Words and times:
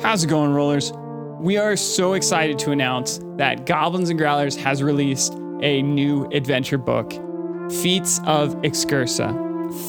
How's 0.00 0.24
it 0.24 0.28
going, 0.28 0.54
rollers? 0.54 0.90
We 1.38 1.58
are 1.58 1.76
so 1.76 2.14
excited 2.14 2.58
to 2.60 2.70
announce 2.70 3.20
that 3.36 3.66
Goblins 3.66 4.08
and 4.08 4.18
Growlers 4.18 4.56
has 4.56 4.82
released 4.82 5.34
a 5.60 5.82
new 5.82 6.24
adventure 6.32 6.78
book, 6.78 7.12
Feats 7.70 8.18
of 8.24 8.54
Excursa. 8.62 9.30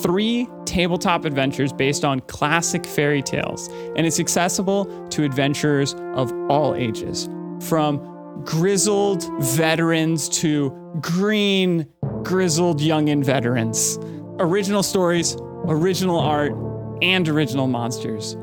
Three 0.03 0.49
tabletop 0.65 1.23
adventures 1.23 1.71
based 1.71 2.03
on 2.03 2.19
classic 2.19 2.85
fairy 2.85 3.21
tales, 3.21 3.69
and 3.95 4.05
it's 4.05 4.19
accessible 4.19 5.07
to 5.11 5.23
adventurers 5.23 5.93
of 6.15 6.33
all 6.49 6.75
ages, 6.75 7.29
from 7.61 8.43
grizzled 8.43 9.23
veterans 9.41 10.27
to 10.27 10.71
green, 10.99 11.87
grizzled 12.23 12.81
youngin' 12.81 13.23
veterans. 13.23 13.97
Original 14.39 14.83
stories, 14.83 15.35
original 15.67 16.17
art, 16.17 16.53
and 17.01 17.27
original 17.27 17.67
monsters. 17.67 18.37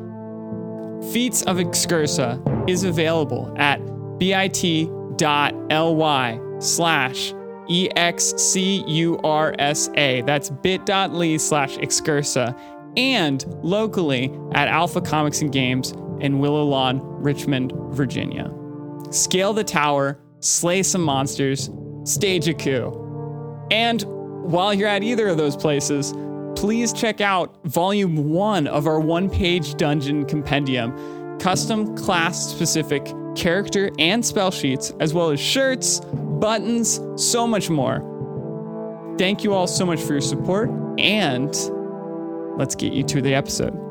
Feats 1.12 1.42
of 1.42 1.56
Excursa 1.56 2.68
is 2.68 2.84
available 2.84 3.52
at 3.56 3.78
bit.ly 4.18 4.70
slash 6.58 7.32
EXCURSA. 7.68 8.86
That's 10.26 10.50
bit.ly 10.50 11.36
slash 11.38 11.76
Excursa. 11.78 12.54
And 12.96 13.44
locally 13.62 14.32
at 14.52 14.68
Alpha 14.68 15.00
Comics 15.00 15.40
and 15.40 15.50
Games 15.52 15.92
in 16.20 16.38
Willow 16.38 16.64
Lawn, 16.64 17.00
Richmond, 17.02 17.72
Virginia. 17.90 18.52
Scale 19.10 19.52
the 19.52 19.64
tower, 19.64 20.18
slay 20.40 20.82
some 20.82 21.02
monsters, 21.02 21.70
stage 22.04 22.48
a 22.48 22.54
coup. 22.54 23.66
And 23.70 24.04
while 24.46 24.72
you're 24.72 24.88
at 24.88 25.02
either 25.02 25.28
of 25.28 25.36
those 25.36 25.56
places, 25.56 26.14
please 26.54 26.92
check 26.92 27.20
out 27.20 27.54
volume 27.64 28.30
one 28.30 28.66
of 28.66 28.86
our 28.86 29.00
one 29.00 29.28
page 29.28 29.74
dungeon 29.74 30.24
compendium, 30.24 31.38
custom 31.38 31.96
class 31.96 32.48
specific 32.48 33.12
character 33.34 33.90
and 33.98 34.24
spell 34.24 34.50
sheets, 34.50 34.92
as 35.00 35.12
well 35.12 35.30
as 35.30 35.38
shirts, 35.40 36.00
buttons, 36.00 37.00
so 37.16 37.46
much 37.46 37.68
more. 37.68 38.00
Thank 39.18 39.44
you 39.44 39.52
all 39.52 39.66
so 39.66 39.84
much 39.84 40.00
for 40.00 40.12
your 40.12 40.20
support, 40.20 40.70
and 40.98 41.54
let's 42.58 42.74
get 42.74 42.92
you 42.92 43.02
to 43.04 43.20
the 43.20 43.34
episode. 43.34 43.85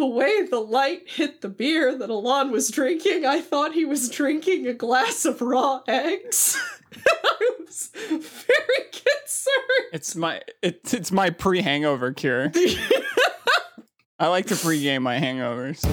The 0.00 0.06
way 0.06 0.46
the 0.46 0.60
light 0.60 1.10
hit 1.10 1.42
the 1.42 1.50
beer 1.50 1.94
that 1.94 2.08
Alon 2.08 2.50
was 2.50 2.70
drinking, 2.70 3.26
I 3.26 3.42
thought 3.42 3.74
he 3.74 3.84
was 3.84 4.08
drinking 4.08 4.66
a 4.66 4.72
glass 4.72 5.26
of 5.26 5.42
raw 5.42 5.82
eggs. 5.86 6.56
I 7.06 7.50
was 7.58 7.90
very 7.94 8.88
concerned. 8.90 9.90
It's 9.92 10.16
my 10.16 10.40
it, 10.62 10.94
it's 10.94 11.12
my 11.12 11.28
pre-hangover 11.28 12.14
cure. 12.14 12.50
I 14.18 14.28
like 14.28 14.46
to 14.46 14.56
pre-game 14.56 15.02
my 15.02 15.18
hangovers. 15.18 15.86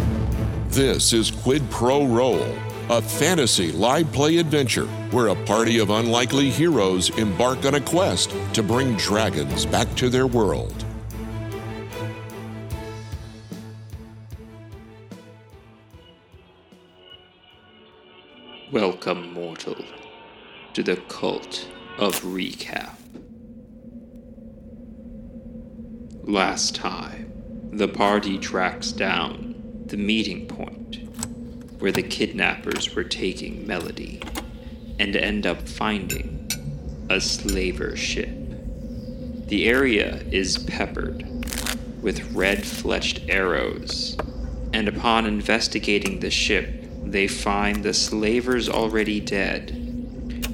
This 0.69 1.11
is 1.11 1.29
Quid 1.29 1.69
Pro 1.69 2.05
Roll, 2.05 2.55
a 2.89 3.01
fantasy 3.01 3.73
live 3.73 4.09
play 4.13 4.37
adventure 4.37 4.87
where 5.11 5.27
a 5.27 5.45
party 5.45 5.79
of 5.79 5.89
unlikely 5.89 6.49
heroes 6.49 7.09
embark 7.17 7.65
on 7.65 7.75
a 7.75 7.81
quest 7.81 8.33
to 8.53 8.63
bring 8.63 8.95
dragons 8.95 9.65
back 9.65 9.93
to 9.95 10.07
their 10.07 10.27
world. 10.27 10.86
Welcome, 18.71 19.31
mortal, 19.31 19.77
to 20.73 20.83
the 20.83 20.97
cult 20.97 21.69
of 21.97 22.19
recap. 22.19 22.95
Last 26.25 26.75
time, 26.75 27.31
the 27.71 27.87
party 27.87 28.37
tracks 28.37 28.91
down 28.91 29.55
the 29.85 29.95
meeting 29.95 30.47
point 30.47 30.97
where 31.79 31.93
the 31.93 32.03
kidnappers 32.03 32.93
were 32.93 33.05
taking 33.05 33.65
Melody 33.65 34.21
and 34.99 35.15
end 35.15 35.47
up 35.47 35.65
finding 35.65 36.51
a 37.09 37.21
slaver 37.21 37.95
ship. 37.95 38.35
The 39.47 39.69
area 39.69 40.25
is 40.29 40.57
peppered 40.57 41.25
with 42.01 42.33
red 42.33 42.63
fletched 42.63 43.29
arrows, 43.29 44.17
and 44.73 44.89
upon 44.89 45.25
investigating 45.25 46.19
the 46.19 46.29
ship, 46.29 46.83
they 47.11 47.27
find 47.27 47.83
the 47.83 47.93
slavers 47.93 48.69
already 48.69 49.19
dead 49.19 49.71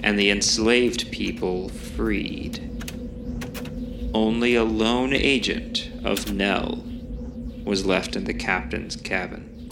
and 0.03 0.19
the 0.19 0.29
enslaved 0.29 1.11
people 1.11 1.69
freed. 1.69 2.59
Only 4.13 4.55
a 4.55 4.63
lone 4.63 5.13
agent 5.13 5.89
of 6.03 6.31
Nell 6.31 6.83
was 7.63 7.85
left 7.85 8.15
in 8.15 8.25
the 8.25 8.33
captain's 8.33 8.95
cabin. 8.95 9.69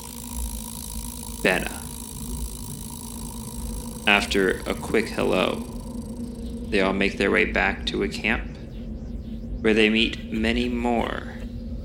Benna. 1.44 1.78
After 4.08 4.62
a 4.66 4.74
quick 4.74 5.10
hello, 5.10 5.64
they 6.70 6.82
all 6.82 6.94
make 6.94 7.18
their 7.18 7.32
way 7.32 7.46
back 7.46 7.86
to 7.88 8.04
a 8.04 8.08
camp 8.08 8.58
where 9.62 9.74
they 9.74 9.90
meet 9.90 10.32
many 10.32 10.70
more 10.70 11.34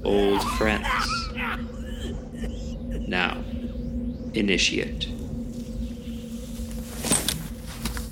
old 0.04 0.42
friends. 0.52 0.86
Now, 3.08 3.42
initiate. 4.36 5.08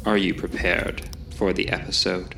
Are 0.07 0.17
you 0.17 0.35
prepared 0.35 1.09
for 1.37 1.53
the 1.53 1.69
episode? 1.69 2.35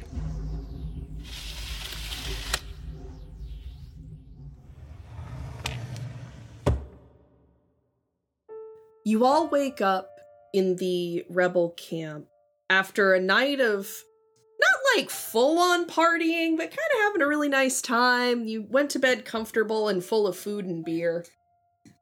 You 9.04 9.24
all 9.24 9.48
wake 9.48 9.80
up 9.80 10.18
in 10.53 10.76
the 10.76 11.24
rebel 11.28 11.70
camp 11.76 12.26
after 12.68 13.14
a 13.14 13.20
night 13.20 13.60
of 13.60 13.88
not 14.58 14.97
like 14.97 15.10
full 15.10 15.58
on 15.58 15.86
partying, 15.86 16.56
but 16.56 16.70
kind 16.70 16.91
of 16.94 17.03
having 17.03 17.22
a 17.22 17.28
really 17.28 17.48
nice 17.48 17.80
time. 17.80 18.44
You 18.44 18.66
went 18.68 18.91
to 18.91 18.98
bed 18.98 19.24
comfortable 19.24 19.88
and 19.88 20.03
full 20.03 20.26
of 20.26 20.36
food 20.36 20.64
and 20.64 20.84
beer. 20.84 21.24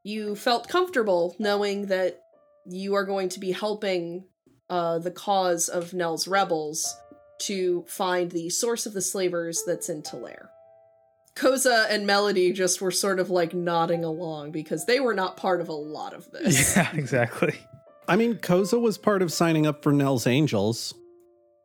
You 0.05 0.37
felt 0.37 0.69
comfortable 0.69 1.35
knowing 1.39 1.87
that 1.87 2.21
you 2.67 2.95
are 2.95 3.05
going 3.05 3.31
to 3.31 3.41
be 3.41 3.53
helping 3.53 4.25
uh, 4.71 4.99
the 4.99 5.11
cause 5.11 5.69
of 5.69 5.93
Nell's 5.93 6.29
rebels 6.29 6.97
to 7.41 7.85
find 7.89 8.31
the 8.31 8.51
source 8.51 8.87
of 8.87 8.93
the 8.93 9.03
slavers 9.03 9.63
that's 9.67 9.89
in 9.89 10.03
Talair. 10.03 10.49
Koza 11.35 11.87
and 11.91 12.07
Melody 12.07 12.53
just 12.53 12.81
were 12.81 12.93
sort 12.93 13.19
of 13.19 13.29
like 13.29 13.55
nodding 13.55 14.05
along 14.05 14.53
because 14.53 14.87
they 14.87 15.01
were 15.01 15.15
not 15.15 15.37
part 15.37 15.61
of 15.61 15.69
a 15.69 15.73
lot 15.73 16.15
of 16.15 16.31
this. 16.31 16.77
Yeah, 16.77 16.95
exactly. 16.95 17.59
I 18.07 18.17
mean, 18.17 18.35
Koza 18.35 18.81
was 18.81 18.99
part 18.99 19.23
of 19.23 19.33
signing 19.33 19.67
up 19.67 19.83
for 19.83 19.93
Nell's 19.93 20.27
Angels. 20.27 20.95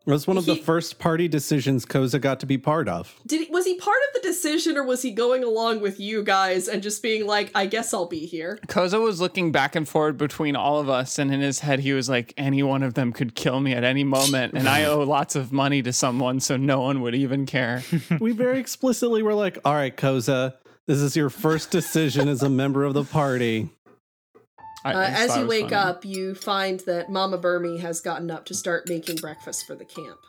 It 0.10 0.14
was 0.14 0.26
one 0.26 0.38
of 0.38 0.48
the 0.48 0.56
first 0.56 0.98
party 0.98 1.28
decisions 1.28 1.86
Koza 1.86 2.20
got 2.20 2.40
to 2.40 2.48
be 2.48 2.58
part 2.58 2.90
of. 2.90 3.16
Did 3.28 3.46
he, 3.46 3.52
was 3.52 3.66
he 3.66 3.78
part 3.78 4.00
of 4.08 4.20
the 4.20 4.28
decision 4.28 4.76
or 4.76 4.84
was 4.84 5.04
he 5.04 5.12
going 5.12 5.44
along 5.44 5.82
with 5.82 6.00
you 6.00 6.24
guys 6.24 6.68
and 6.68 6.82
just 6.82 7.04
being 7.04 7.28
like, 7.28 7.52
I 7.54 7.68
guess 7.68 7.94
I'll 7.94 8.08
be 8.08 8.26
here? 8.26 8.58
Koza 8.66 9.00
was 9.00 9.22
looking 9.22 9.52
back 9.52 9.76
and 9.76 9.88
forward 9.88 10.18
between 10.18 10.56
all 10.56 10.80
of 10.80 10.90
us, 10.90 11.20
and 11.20 11.32
in 11.32 11.42
his 11.42 11.60
head, 11.60 11.82
he 11.82 11.94
was 11.94 12.10
like, 12.10 12.34
any 12.38 12.64
one 12.64 12.82
of 12.82 12.96
them 12.96 13.14
could 13.14 13.36
kill 13.36 13.60
me 13.60 13.74
at 13.74 13.84
any 13.84 14.04
moment, 14.04 14.56
and 14.56 14.68
I 14.68 14.84
owe 14.86 15.04
lots 15.04 15.36
of 15.36 15.52
money 15.52 15.84
to 15.84 15.94
someone, 15.94 16.40
so 16.40 16.58
no 16.58 16.82
one 16.82 17.02
would 17.02 17.14
even 17.14 17.46
care. 17.46 17.84
we 18.20 18.32
very 18.32 18.60
explicitly 18.60 19.22
were 19.22 19.36
like, 19.36 19.60
all 19.64 19.76
right, 19.76 19.96
Koza, 19.96 20.56
this 20.88 21.02
is 21.02 21.16
your 21.16 21.30
first 21.30 21.70
decision 21.70 22.28
as 22.28 22.42
a 22.42 22.50
member 22.50 22.84
of 22.84 22.96
the 22.96 23.04
party. 23.04 23.70
I 24.86 24.94
Uh, 24.94 25.00
as 25.10 25.36
you 25.38 25.46
wake 25.46 25.70
funny. 25.72 25.76
up, 25.76 26.06
you 26.06 26.36
find 26.36 26.80
that 26.82 27.10
Mama 27.10 27.38
Burmy 27.38 27.80
has 27.80 28.00
gotten 28.02 28.32
up 28.32 28.46
to 28.46 28.54
start 28.54 28.88
making 28.88 29.18
breakfast 29.18 29.68
for 29.68 29.76
the 29.76 29.86
camp. 29.86 30.20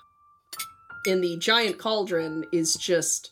In 1.06 1.20
the 1.20 1.36
giant 1.38 1.78
cauldron 1.78 2.44
is 2.52 2.74
just 2.74 3.30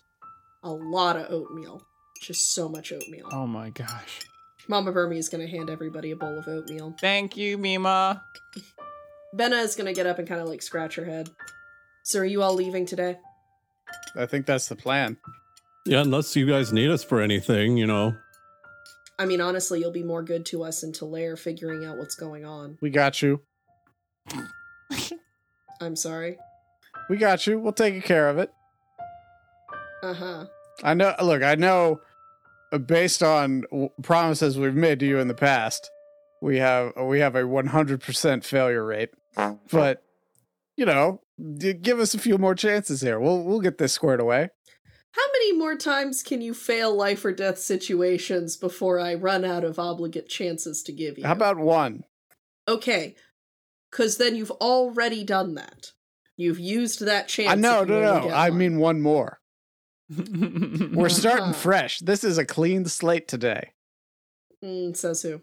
a 0.62 0.70
lot 0.70 1.16
of 1.16 1.30
oatmeal. 1.30 1.82
Just 2.22 2.52
so 2.54 2.68
much 2.68 2.92
oatmeal. 2.92 3.28
Oh 3.32 3.46
my 3.46 3.70
gosh. 3.70 4.20
Mama 4.68 4.92
Burmy 4.92 5.16
is 5.18 5.28
going 5.28 5.44
to 5.44 5.50
hand 5.50 5.70
everybody 5.70 6.10
a 6.10 6.16
bowl 6.16 6.38
of 6.38 6.46
oatmeal. 6.48 6.94
Thank 7.00 7.36
you, 7.36 7.56
Mima. 7.58 8.22
Benna 9.34 9.62
is 9.62 9.74
going 9.76 9.86
to 9.86 9.92
get 9.92 10.06
up 10.06 10.18
and 10.18 10.26
kind 10.28 10.40
of 10.40 10.48
like 10.48 10.62
scratch 10.62 10.96
her 10.96 11.04
head. 11.04 11.30
So, 12.04 12.20
are 12.20 12.24
you 12.24 12.42
all 12.42 12.54
leaving 12.54 12.86
today? 12.86 13.18
I 14.16 14.26
think 14.26 14.46
that's 14.46 14.68
the 14.68 14.76
plan. 14.76 15.16
Yeah, 15.86 16.00
unless 16.02 16.34
you 16.36 16.46
guys 16.46 16.72
need 16.72 16.90
us 16.90 17.02
for 17.04 17.20
anything, 17.20 17.76
you 17.76 17.86
know. 17.86 18.14
I 19.18 19.26
mean, 19.26 19.40
honestly, 19.40 19.80
you'll 19.80 19.90
be 19.90 20.04
more 20.04 20.22
good 20.22 20.46
to 20.46 20.62
us 20.62 20.82
in 20.82 20.92
Talair 20.92 21.38
figuring 21.38 21.84
out 21.84 21.98
what's 21.98 22.14
going 22.14 22.44
on. 22.44 22.78
We 22.80 22.90
got 22.90 23.20
you. 23.20 23.40
I'm 25.80 25.96
sorry. 25.96 26.36
We 27.08 27.16
got 27.16 27.46
you. 27.46 27.58
We'll 27.58 27.72
take 27.72 28.04
care 28.04 28.28
of 28.28 28.38
it. 28.38 28.50
Uh 30.02 30.14
huh. 30.14 30.46
I 30.82 30.94
know. 30.94 31.14
Look, 31.22 31.42
I 31.42 31.54
know. 31.56 32.00
uh, 32.72 32.78
Based 32.78 33.22
on 33.22 33.64
promises 34.02 34.58
we've 34.58 34.74
made 34.74 35.00
to 35.00 35.06
you 35.06 35.18
in 35.18 35.28
the 35.28 35.34
past, 35.34 35.90
we 36.40 36.58
have 36.58 36.92
we 36.96 37.20
have 37.20 37.34
a 37.34 37.42
100% 37.42 38.44
failure 38.44 38.84
rate. 38.84 39.10
but 39.70 40.02
you 40.76 40.86
know, 40.86 41.20
give 41.58 41.98
us 41.98 42.14
a 42.14 42.18
few 42.18 42.38
more 42.38 42.54
chances 42.54 43.00
here. 43.00 43.18
We'll 43.18 43.42
we'll 43.42 43.60
get 43.60 43.78
this 43.78 43.92
squared 43.92 44.20
away. 44.20 44.50
How 45.12 45.22
many 45.32 45.52
more 45.56 45.74
times 45.76 46.22
can 46.22 46.40
you 46.42 46.54
fail 46.54 46.94
life 46.94 47.24
or 47.24 47.32
death 47.32 47.58
situations 47.58 48.56
before 48.56 49.00
I 49.00 49.14
run 49.14 49.44
out 49.44 49.64
of 49.64 49.78
obligate 49.78 50.28
chances 50.28 50.82
to 50.84 50.92
give 50.92 51.18
you? 51.18 51.24
How 51.26 51.32
about 51.32 51.58
one? 51.58 52.04
okay? 52.68 53.16
Because 53.90 54.18
then 54.18 54.36
you've 54.36 54.50
already 54.50 55.24
done 55.24 55.54
that. 55.54 55.92
You've 56.36 56.60
used 56.60 57.00
that 57.06 57.26
chance. 57.26 57.48
I 57.50 57.54
know, 57.54 57.82
if 57.82 57.88
no, 57.88 58.00
no. 58.00 58.28
I 58.28 58.50
one. 58.50 58.58
mean 58.58 58.78
one 58.78 59.00
more. 59.00 59.40
We're 60.10 61.08
starting 61.08 61.52
fresh. 61.54 61.98
This 62.00 62.22
is 62.22 62.36
a 62.36 62.44
clean 62.44 62.84
slate 62.84 63.26
today. 63.26 63.72
Mm, 64.62 64.94
says 64.94 65.22
who? 65.22 65.40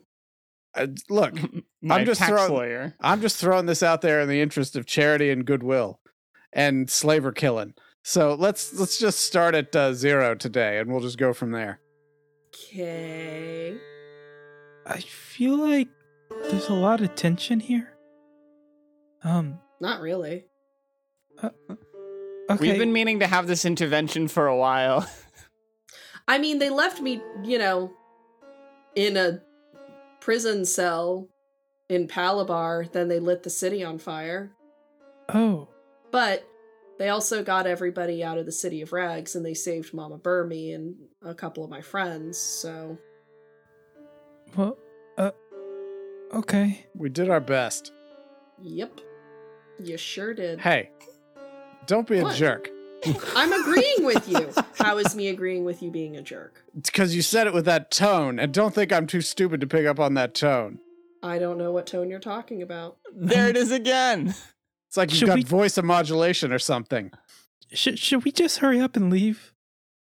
Uh, 0.76 0.88
look, 1.10 1.34
I'm 1.90 2.06
just 2.06 2.24
throwing- 2.24 2.52
lawyer. 2.54 2.94
I'm 3.02 3.22
just 3.22 3.38
throwing 3.38 3.66
this 3.66 3.82
out 3.82 4.02
there 4.02 4.22
in 4.22 4.30
the 4.30 4.42
interest 4.42 4.76
of 4.76 4.86
charity 4.86 5.32
and 5.32 5.44
goodwill, 5.46 6.00
and 6.54 6.88
slaver 6.90 7.32
killing. 7.32 7.74
So 8.08 8.36
let's 8.36 8.72
let's 8.80 9.00
just 9.00 9.22
start 9.22 9.56
at 9.56 9.76
uh, 9.76 9.92
zero 9.92 10.36
today, 10.36 10.78
and 10.78 10.92
we'll 10.92 11.02
just 11.02 11.18
go 11.18 11.34
from 11.34 11.50
there. 11.50 11.80
Okay. 12.54 13.76
I 14.86 15.00
feel 15.00 15.58
like 15.58 15.88
there's 16.30 16.70
a 16.70 16.76
lot 16.76 17.02
of 17.02 17.16
tension 17.16 17.60
here. 17.60 17.98
Um, 19.24 19.58
Not 19.82 20.02
really. 20.02 20.46
okay. 21.44 21.56
We've 22.60 22.78
been 22.78 22.94
meaning 22.94 23.22
to 23.22 23.28
have 23.28 23.48
this 23.48 23.66
intervention 23.66 24.28
for 24.28 24.46
a 24.46 24.56
while. 24.56 25.10
I 26.28 26.38
mean, 26.38 26.60
they 26.60 26.70
left 26.70 27.02
me, 27.02 27.24
you 27.44 27.58
know, 27.58 27.92
in 28.96 29.18
a 29.18 29.42
prison 30.22 30.64
cell 30.66 31.28
in 31.90 32.08
Palabar. 32.08 32.86
Then 32.86 33.08
they 33.08 33.20
lit 33.20 33.42
the 33.42 33.50
city 33.50 33.84
on 33.84 33.98
fire. 33.98 34.52
oh, 35.34 35.70
But 36.12 36.48
they 36.98 37.10
also 37.10 37.44
got 37.44 37.68
everybody 37.68 38.24
out 38.24 38.38
of 38.38 38.46
the 38.46 38.52
city 38.52 38.82
of 38.82 38.94
rags, 38.94 39.36
and 39.36 39.46
they 39.46 39.54
saved 39.54 39.94
Mama 39.94 40.18
Burmy 40.18 40.74
and 40.74 40.96
a 41.22 41.34
couple 41.34 41.64
of 41.64 41.70
my 41.70 41.82
friends. 41.82 42.38
So 42.38 42.98
well, 44.56 44.78
uh, 45.18 45.32
okay. 46.34 46.86
We 46.96 47.10
did 47.10 47.30
our 47.30 47.42
best. 47.42 47.92
Yep. 48.62 49.02
You 49.84 49.98
sure 49.98 50.34
did. 50.34 50.62
Hey, 50.62 50.92
don't 51.86 52.08
be 52.08 52.20
a 52.20 52.34
jerk. 52.34 52.70
I'm 53.36 53.52
agreeing 53.52 54.06
with 54.06 54.28
you. 54.30 54.52
How 54.78 54.98
is 54.98 55.16
me 55.16 55.28
agreeing 55.28 55.66
with 55.66 55.84
you 55.84 55.92
being 55.92 56.16
a 56.16 56.22
jerk? 56.22 56.64
Because 56.82 57.16
you 57.16 57.22
said 57.22 57.48
it 57.48 57.54
with 57.54 57.66
that 57.66 57.92
tone, 57.92 58.40
and 58.40 58.54
don't 58.54 58.74
think 58.74 58.94
I'm 58.94 59.08
too 59.08 59.22
stupid 59.22 59.62
to 59.62 59.68
pick 59.68 59.86
up 59.86 60.00
on 60.00 60.14
that 60.16 60.34
tone. 60.34 60.80
I 61.22 61.40
don't 61.40 61.58
know 61.58 61.72
what 61.72 61.88
tone 61.88 62.10
you're 62.10 62.20
talking 62.20 62.62
about. 62.62 62.98
there 63.14 63.50
it 63.50 63.58
is 63.58 63.72
again. 63.72 64.36
It's 64.96 64.98
like 64.98 65.10
you've 65.12 65.20
Should 65.20 65.28
got 65.28 65.36
we- 65.36 65.44
voice 65.44 65.78
modulation 65.84 66.54
or 66.54 66.60
something. 66.60 67.12
Should 67.74 68.00
should 68.00 68.24
we 68.24 68.32
just 68.32 68.60
hurry 68.60 68.80
up 68.80 68.96
and 68.96 69.10
leave? 69.12 69.52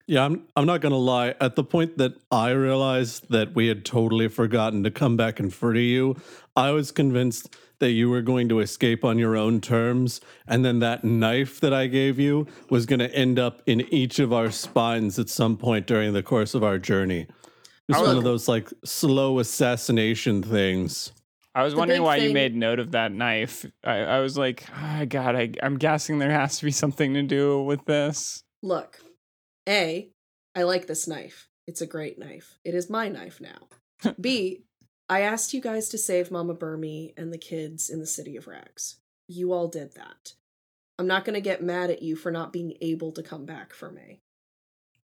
Yeah, 0.07 0.25
I'm 0.25 0.47
I'm 0.55 0.65
not 0.65 0.81
gonna 0.81 0.97
lie. 0.97 1.35
At 1.39 1.55
the 1.55 1.63
point 1.63 1.99
that 1.99 2.13
I 2.31 2.49
realized 2.49 3.29
that 3.29 3.53
we 3.53 3.67
had 3.67 3.85
totally 3.85 4.27
forgotten 4.27 4.81
to 4.83 4.89
come 4.89 5.15
back 5.17 5.39
and 5.39 5.53
free 5.53 5.91
you, 5.91 6.15
I 6.55 6.71
was 6.71 6.91
convinced 6.91 7.55
that 7.77 7.91
you 7.91 8.09
were 8.09 8.23
going 8.23 8.49
to 8.49 8.59
escape 8.59 9.05
on 9.05 9.19
your 9.19 9.37
own 9.37 9.61
terms, 9.61 10.19
and 10.47 10.65
then 10.65 10.79
that 10.79 11.03
knife 11.03 11.59
that 11.59 11.73
I 11.75 11.85
gave 11.85 12.17
you 12.17 12.47
was 12.71 12.87
gonna 12.87 13.05
end 13.13 13.37
up 13.37 13.61
in 13.67 13.81
each 13.93 14.17
of 14.17 14.33
our 14.33 14.49
spines 14.49 15.19
at 15.19 15.29
some 15.29 15.57
point 15.57 15.85
during 15.85 16.13
the 16.13 16.23
course 16.23 16.55
of 16.55 16.63
our 16.63 16.79
journey. 16.79 17.27
It's 17.87 17.99
oh, 17.99 18.01
one 18.01 18.09
was- 18.09 18.17
of 18.17 18.23
those 18.23 18.47
like 18.47 18.69
slow 18.83 19.37
assassination 19.37 20.41
things. 20.41 21.11
I 21.53 21.63
was 21.63 21.73
The 21.73 21.79
wondering 21.79 21.99
big 21.99 22.05
why 22.05 22.15
you 22.17 22.33
made 22.33 22.55
note 22.55 22.79
of 22.79 22.91
that 22.91 23.11
knife. 23.11 23.65
I, 23.83 23.97
I 23.97 24.19
was 24.19 24.37
like, 24.37 24.65
oh, 24.75 25.05
God, 25.05 25.35
I, 25.35 25.51
I'm 25.61 25.77
guessing 25.77 26.19
there 26.19 26.31
has 26.31 26.59
to 26.59 26.65
be 26.65 26.71
something 26.71 27.13
to 27.13 27.23
do 27.23 27.61
with 27.61 27.83
this. 27.85 28.43
Look, 28.63 28.99
A, 29.67 30.09
I 30.55 30.63
like 30.63 30.87
this 30.87 31.07
knife. 31.07 31.49
It's 31.67 31.81
a 31.81 31.87
great 31.87 32.17
knife. 32.17 32.57
It 32.63 32.73
is 32.73 32.89
my 32.89 33.09
knife 33.09 33.41
now. 33.41 34.13
B, 34.19 34.63
I 35.09 35.21
asked 35.21 35.53
you 35.53 35.59
guys 35.61 35.89
to 35.89 35.97
save 35.97 36.31
Mama 36.31 36.55
Burmy 36.55 37.13
and 37.17 37.33
the 37.33 37.37
kids 37.37 37.89
in 37.89 37.99
the 37.99 38.07
city 38.07 38.37
of 38.37 38.47
rags. 38.47 38.97
You 39.27 39.51
all 39.51 39.67
did 39.67 39.93
that. 39.95 40.33
I'm 40.97 41.07
not 41.07 41.25
going 41.25 41.33
to 41.33 41.41
get 41.41 41.63
mad 41.63 41.89
at 41.89 42.01
you 42.01 42.15
for 42.15 42.31
not 42.31 42.53
being 42.53 42.75
able 42.79 43.11
to 43.13 43.23
come 43.23 43.45
back 43.45 43.73
for 43.73 43.91
me. 43.91 44.21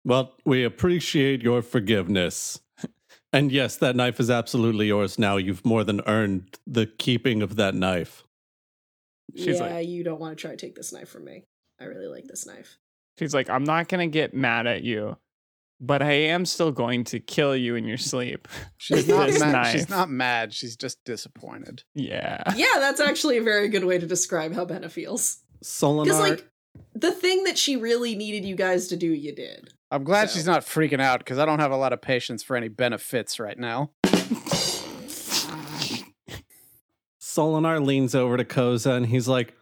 Well, 0.04 0.34
we 0.44 0.64
appreciate 0.64 1.42
your 1.42 1.62
forgiveness. 1.62 2.60
And 3.34 3.50
yes, 3.50 3.76
that 3.78 3.96
knife 3.96 4.20
is 4.20 4.30
absolutely 4.30 4.86
yours 4.86 5.18
now. 5.18 5.36
You've 5.38 5.64
more 5.66 5.82
than 5.82 6.00
earned 6.06 6.56
the 6.68 6.86
keeping 6.86 7.42
of 7.42 7.56
that 7.56 7.74
knife. 7.74 8.22
She's 9.34 9.58
yeah, 9.58 9.74
like- 9.74 9.88
you 9.88 10.04
don't 10.04 10.20
want 10.20 10.38
to 10.38 10.40
try 10.40 10.52
to 10.52 10.56
take 10.56 10.76
this 10.76 10.92
knife 10.92 11.08
from 11.08 11.24
me. 11.24 11.44
I 11.80 11.86
really 11.86 12.06
like 12.06 12.26
this 12.26 12.46
knife. 12.46 12.78
She's 13.18 13.34
like, 13.34 13.50
I'm 13.50 13.64
not 13.64 13.88
going 13.88 14.08
to 14.08 14.12
get 14.12 14.34
mad 14.34 14.68
at 14.68 14.84
you, 14.84 15.16
but 15.80 16.00
I 16.00 16.12
am 16.12 16.46
still 16.46 16.70
going 16.70 17.02
to 17.04 17.18
kill 17.18 17.56
you 17.56 17.74
in 17.74 17.84
your 17.86 17.96
sleep. 17.96 18.46
She's 18.76 19.08
not 19.08 19.30
mad. 19.40 19.52
knife. 19.52 19.72
She's 19.72 19.88
not 19.90 20.08
mad. 20.08 20.54
She's 20.54 20.76
just 20.76 21.02
disappointed. 21.04 21.82
Yeah. 21.92 22.40
Yeah, 22.54 22.66
that's 22.76 23.00
actually 23.00 23.38
a 23.38 23.42
very 23.42 23.68
good 23.68 23.84
way 23.84 23.98
to 23.98 24.06
describe 24.06 24.54
how 24.54 24.64
Benna 24.64 24.88
feels. 24.90 25.38
Because, 25.58 25.68
Solinar, 25.68 26.20
like, 26.20 26.48
the 26.94 27.12
thing 27.12 27.44
that 27.44 27.58
she 27.58 27.76
really 27.76 28.14
needed 28.14 28.44
you 28.44 28.54
guys 28.56 28.88
to 28.88 28.96
do, 28.96 29.08
you 29.08 29.34
did. 29.34 29.72
I'm 29.90 30.04
glad 30.04 30.30
So- 30.30 30.34
she's 30.36 30.46
not 30.46 30.62
freaking 30.62 31.00
out 31.00 31.20
because 31.20 31.38
I 31.38 31.44
don't 31.46 31.60
have 31.60 31.70
a 31.72 31.76
lot 31.76 31.92
of 31.92 32.00
patience 32.02 32.42
for 32.42 32.56
any 32.56 32.68
benefits 32.68 33.38
right 33.38 33.58
now. 33.58 33.90
Solinar 37.20 37.84
leans 37.84 38.14
over 38.14 38.36
to 38.36 38.44
Koza 38.44 38.96
and 38.96 39.06
he's 39.06 39.28
like, 39.28 39.54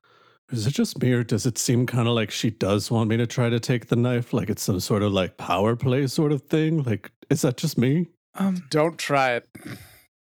Is 0.51 0.67
it 0.67 0.73
just 0.75 1.01
me 1.01 1.13
or 1.13 1.25
does 1.25 1.47
it 1.47 1.57
seem 1.59 1.87
kind 1.87 2.07
of 2.09 2.15
like 2.15 2.31
she 2.31 2.51
does 2.51 2.91
want 2.91 3.09
me 3.09 3.17
to 3.17 3.27
try 3.27 3.49
to 3.49 3.59
take 3.61 3.87
the 3.89 3.97
knife? 3.97 4.33
Like 4.33 4.51
it's 4.51 4.63
some 4.63 4.81
sort 4.81 5.03
of 5.03 5.13
like 5.13 5.37
power 5.39 5.77
play 5.77 6.07
sort 6.07 6.33
of 6.33 6.43
thing? 6.43 6.83
Like, 6.83 7.11
is 7.31 7.43
that 7.43 7.57
just 7.57 7.79
me? 7.79 8.09
Um, 8.35 8.63
Don't 8.71 8.99
try 8.99 9.33
it. 9.37 9.49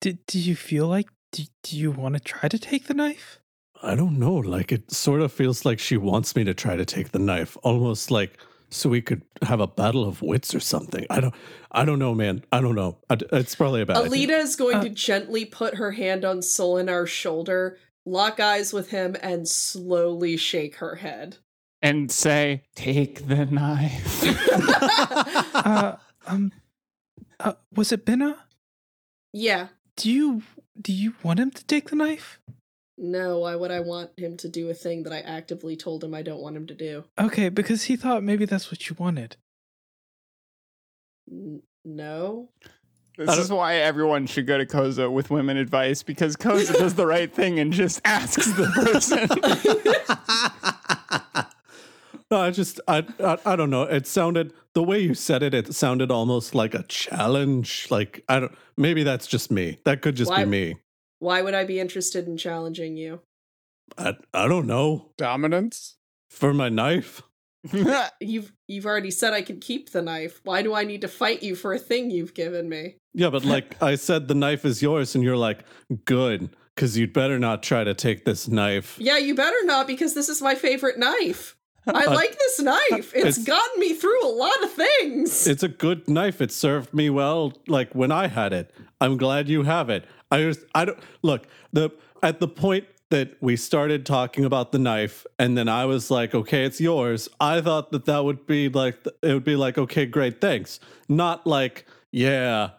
do, 0.01 0.15
do 0.27 0.39
you 0.39 0.57
feel 0.57 0.87
like 0.89 1.07
do, 1.33 1.43
do 1.63 1.77
you 1.77 1.91
want 1.91 2.15
to 2.15 2.21
try 2.21 2.49
to 2.49 2.59
take 2.59 2.87
the 2.87 2.95
knife? 2.95 3.41
I 3.85 3.95
don't 3.95 4.19
know. 4.19 4.35
Like 4.35 4.73
it 4.73 4.91
sort 4.91 5.21
of 5.21 5.33
feels 5.33 5.65
like 5.65 5.79
she 5.79 5.97
wants 5.97 6.35
me 6.35 6.45
to 6.45 6.55
try 6.55 6.77
to 6.77 6.85
take 6.85 7.11
the 7.13 7.19
knife, 7.19 7.57
almost 7.63 8.11
like 8.11 8.39
so 8.71 8.89
we 8.89 9.01
could 9.03 9.23
have 9.43 9.61
a 9.61 9.67
battle 9.69 10.09
of 10.09 10.21
wits 10.23 10.55
or 10.55 10.61
something. 10.61 11.07
I 11.11 11.21
don't, 11.21 11.35
I 11.71 11.85
don't 11.85 11.99
know, 12.01 12.15
man. 12.15 12.45
I 12.51 12.61
don't 12.61 12.75
know. 12.75 12.99
I, 13.09 13.19
it's 13.33 13.55
probably 13.55 13.83
a 13.83 13.87
bad 13.87 13.99
idea. 13.99 14.27
Alita 14.29 14.41
is 14.41 14.57
going 14.57 14.77
Uh, 14.79 14.83
to 14.85 14.89
gently 14.91 15.45
put 15.45 15.75
her 15.77 15.93
hand 15.93 16.25
on 16.25 16.39
Solinar's 16.39 17.11
shoulder, 17.11 17.79
lock 18.05 18.41
eyes 18.41 18.73
with 18.73 18.91
him, 18.91 19.17
and 19.23 19.47
slowly 19.47 20.37
shake 20.37 20.77
her 20.77 20.97
head. 20.97 21.37
And 21.83 22.11
say, 22.11 22.65
take 22.75 23.29
the 23.29 23.45
knife. 23.47 24.23
Uh, 25.55 25.97
um, 26.27 26.53
uh, 27.41 27.53
was 27.75 27.93
it 27.93 28.05
Benna? 28.05 28.37
yeah. 29.33 29.69
Do 29.97 30.11
you 30.11 30.43
do 30.81 30.93
you 30.93 31.15
want 31.23 31.39
him 31.39 31.51
to 31.53 31.65
take 31.65 31.91
the 31.91 31.97
knife? 31.97 32.41
No, 32.97 33.41
why 33.41 33.57
would 33.57 33.73
I 33.73 33.81
want 33.81 34.11
him 34.17 34.37
to 34.39 34.49
do 34.49 34.71
a 34.71 34.75
thing 34.75 35.03
that 35.03 35.13
I 35.13 35.19
actively 35.19 35.77
told 35.77 36.05
him 36.05 36.15
I 36.15 36.23
don't 36.23 36.41
want 36.41 36.57
him 36.57 36.67
to 36.69 36.75
do? 36.75 37.05
Okay, 37.19 37.49
because 37.49 37.85
he 37.85 37.97
thought 37.97 38.23
maybe 38.23 38.45
that's 38.45 38.71
what 38.71 38.89
you 38.89 38.95
wanted. 38.99 39.37
N- 41.31 41.63
no. 41.85 42.51
This 43.17 43.37
is 43.39 43.51
why 43.51 43.77
everyone 43.77 44.27
should 44.27 44.47
go 44.47 44.59
to 44.59 44.67
Koza 44.67 45.11
with 45.11 45.31
women 45.31 45.57
advice 45.57 46.03
because 46.03 46.37
Koza 46.37 46.73
does 46.75 46.95
the 46.95 47.07
right 47.07 47.33
thing 47.35 47.59
and 47.61 47.73
just 47.73 48.01
asks 48.05 48.47
the 48.53 48.67
person. 48.75 49.29
no, 52.31 52.41
I 52.41 52.51
just, 52.51 52.81
I, 52.89 53.05
I, 53.21 53.39
I 53.47 53.57
don't 53.57 53.71
know. 53.71 53.83
It 53.83 54.07
sounded 54.09 54.53
the 54.75 54.83
way 54.83 54.99
you 54.99 55.15
said 55.15 55.43
it. 55.45 55.55
It 55.55 55.73
sounded 55.75 56.11
almost 56.11 56.55
like 56.55 56.75
a 56.75 56.83
challenge. 56.85 57.87
Like 57.91 58.25
I 58.29 58.41
don't. 58.41 58.53
Maybe 58.77 59.05
that's 59.05 59.29
just 59.29 59.51
me. 59.51 59.79
That 59.85 60.03
could 60.03 60.17
just 60.17 60.31
Why- 60.31 60.45
be 60.45 60.51
me. 60.51 60.75
Why 61.25 61.41
would 61.41 61.55
I 61.55 61.65
be 61.65 61.81
interested 61.81 62.27
in 62.27 62.37
challenging 62.37 62.99
you? 62.99 63.23
I, 63.97 64.13
I 64.35 64.47
don't 64.47 64.67
know. 64.67 65.13
Dominance? 65.17 65.97
For 66.29 66.53
my 66.53 66.69
knife. 66.69 67.23
You've 68.21 68.53
you've 68.69 68.85
already 68.85 69.11
said 69.11 69.33
I 69.33 69.41
can 69.41 69.59
keep 69.59 69.91
the 69.91 70.03
knife. 70.03 70.43
Why 70.45 70.61
do 70.61 70.75
I 70.75 70.85
need 70.85 71.01
to 71.01 71.09
fight 71.09 71.43
you 71.43 71.57
for 71.57 71.73
a 71.73 71.79
thing 71.79 72.11
you've 72.11 72.35
given 72.35 72.69
me? 72.69 72.97
Yeah, 73.15 73.31
but 73.31 73.43
like 73.43 73.83
I 73.83 73.95
said, 73.95 74.29
the 74.29 74.35
knife 74.35 74.67
is 74.67 74.83
yours, 74.83 75.15
and 75.15 75.25
you're 75.25 75.39
like, 75.39 75.65
good, 76.05 76.51
because 76.75 76.99
you'd 76.99 77.15
better 77.15 77.39
not 77.39 77.63
try 77.63 77.85
to 77.85 77.95
take 77.95 78.27
this 78.27 78.47
knife. 78.47 78.99
Yeah, 79.01 79.17
you 79.17 79.35
better 79.35 79.65
not 79.65 79.87
because 79.87 80.13
this 80.13 80.29
is 80.29 80.43
my 80.43 80.55
favorite 80.55 80.99
knife. 80.99 81.57
I 81.95 82.07
like 82.07 82.39
this 82.39 82.61
knife. 82.61 83.13
It's, 83.15 83.39
it's- 83.39 83.45
gotten 83.45 83.81
me 83.81 83.95
through 83.95 84.25
a 84.27 84.29
lot 84.33 84.63
of 84.63 84.73
things. 84.73 85.47
It's 85.47 85.63
a 85.63 85.69
good 85.69 86.09
knife. 86.09 86.41
It 86.41 86.51
served 86.53 86.95
me 86.95 87.11
well, 87.11 87.53
like 87.69 87.95
when 87.95 88.11
I 88.13 88.29
had 88.29 88.53
it. 88.53 88.73
I'm 89.01 89.17
glad 89.17 89.49
you 89.49 89.63
have 89.65 89.91
it. 89.91 90.05
I 90.31 90.43
just, 90.43 90.61
I 90.75 90.85
don't 90.87 90.99
look 91.23 91.47
the 91.73 91.91
at 92.23 92.41
the 92.41 92.49
point 92.49 92.87
that 93.11 93.37
we 93.41 93.55
started 93.57 94.07
talking 94.07 94.45
about 94.45 94.73
the 94.73 94.79
knife, 94.79 95.27
and 95.39 95.57
then 95.57 95.69
I 95.69 95.85
was 95.85 96.11
like, 96.11 96.35
okay, 96.35 96.65
it's 96.65 96.81
yours. 96.81 97.29
I 97.39 97.61
thought 97.61 97.93
that 97.93 98.07
that 98.07 98.25
would 98.25 98.47
be 98.47 98.69
like 98.69 98.99
it 99.23 99.35
would 99.35 99.45
be 99.45 99.57
like, 99.57 99.77
okay, 99.79 100.07
great, 100.07 100.41
thanks. 100.41 100.81
Not 101.09 101.47
like, 101.47 101.87
yeah, 102.11 102.71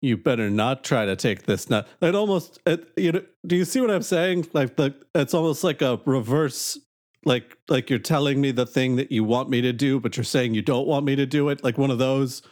you 0.00 0.16
better 0.16 0.48
not 0.48 0.84
try 0.84 1.06
to 1.06 1.16
take 1.16 1.44
this 1.44 1.68
now. 1.68 1.84
It 2.00 2.14
almost, 2.14 2.60
it, 2.66 2.88
you 2.96 3.12
know, 3.12 3.22
do 3.46 3.56
you 3.56 3.64
see 3.64 3.80
what 3.80 3.90
I'm 3.90 4.02
saying? 4.02 4.46
Like 4.52 4.76
the, 4.76 4.94
it's 5.14 5.34
almost 5.34 5.64
like 5.64 5.82
a 5.82 6.00
reverse, 6.04 6.78
like 7.24 7.56
like 7.68 7.90
you're 7.90 7.98
telling 7.98 8.40
me 8.40 8.50
the 8.50 8.66
thing 8.66 8.96
that 8.96 9.10
you 9.12 9.24
want 9.24 9.48
me 9.50 9.60
to 9.62 9.72
do, 9.72 10.00
but 10.00 10.16
you're 10.16 10.24
saying 10.24 10.54
you 10.54 10.62
don't 10.62 10.86
want 10.86 11.04
me 11.04 11.16
to 11.16 11.26
do 11.26 11.48
it. 11.48 11.62
Like 11.64 11.78
one 11.78 11.90
of 11.90 11.98
those. 11.98 12.42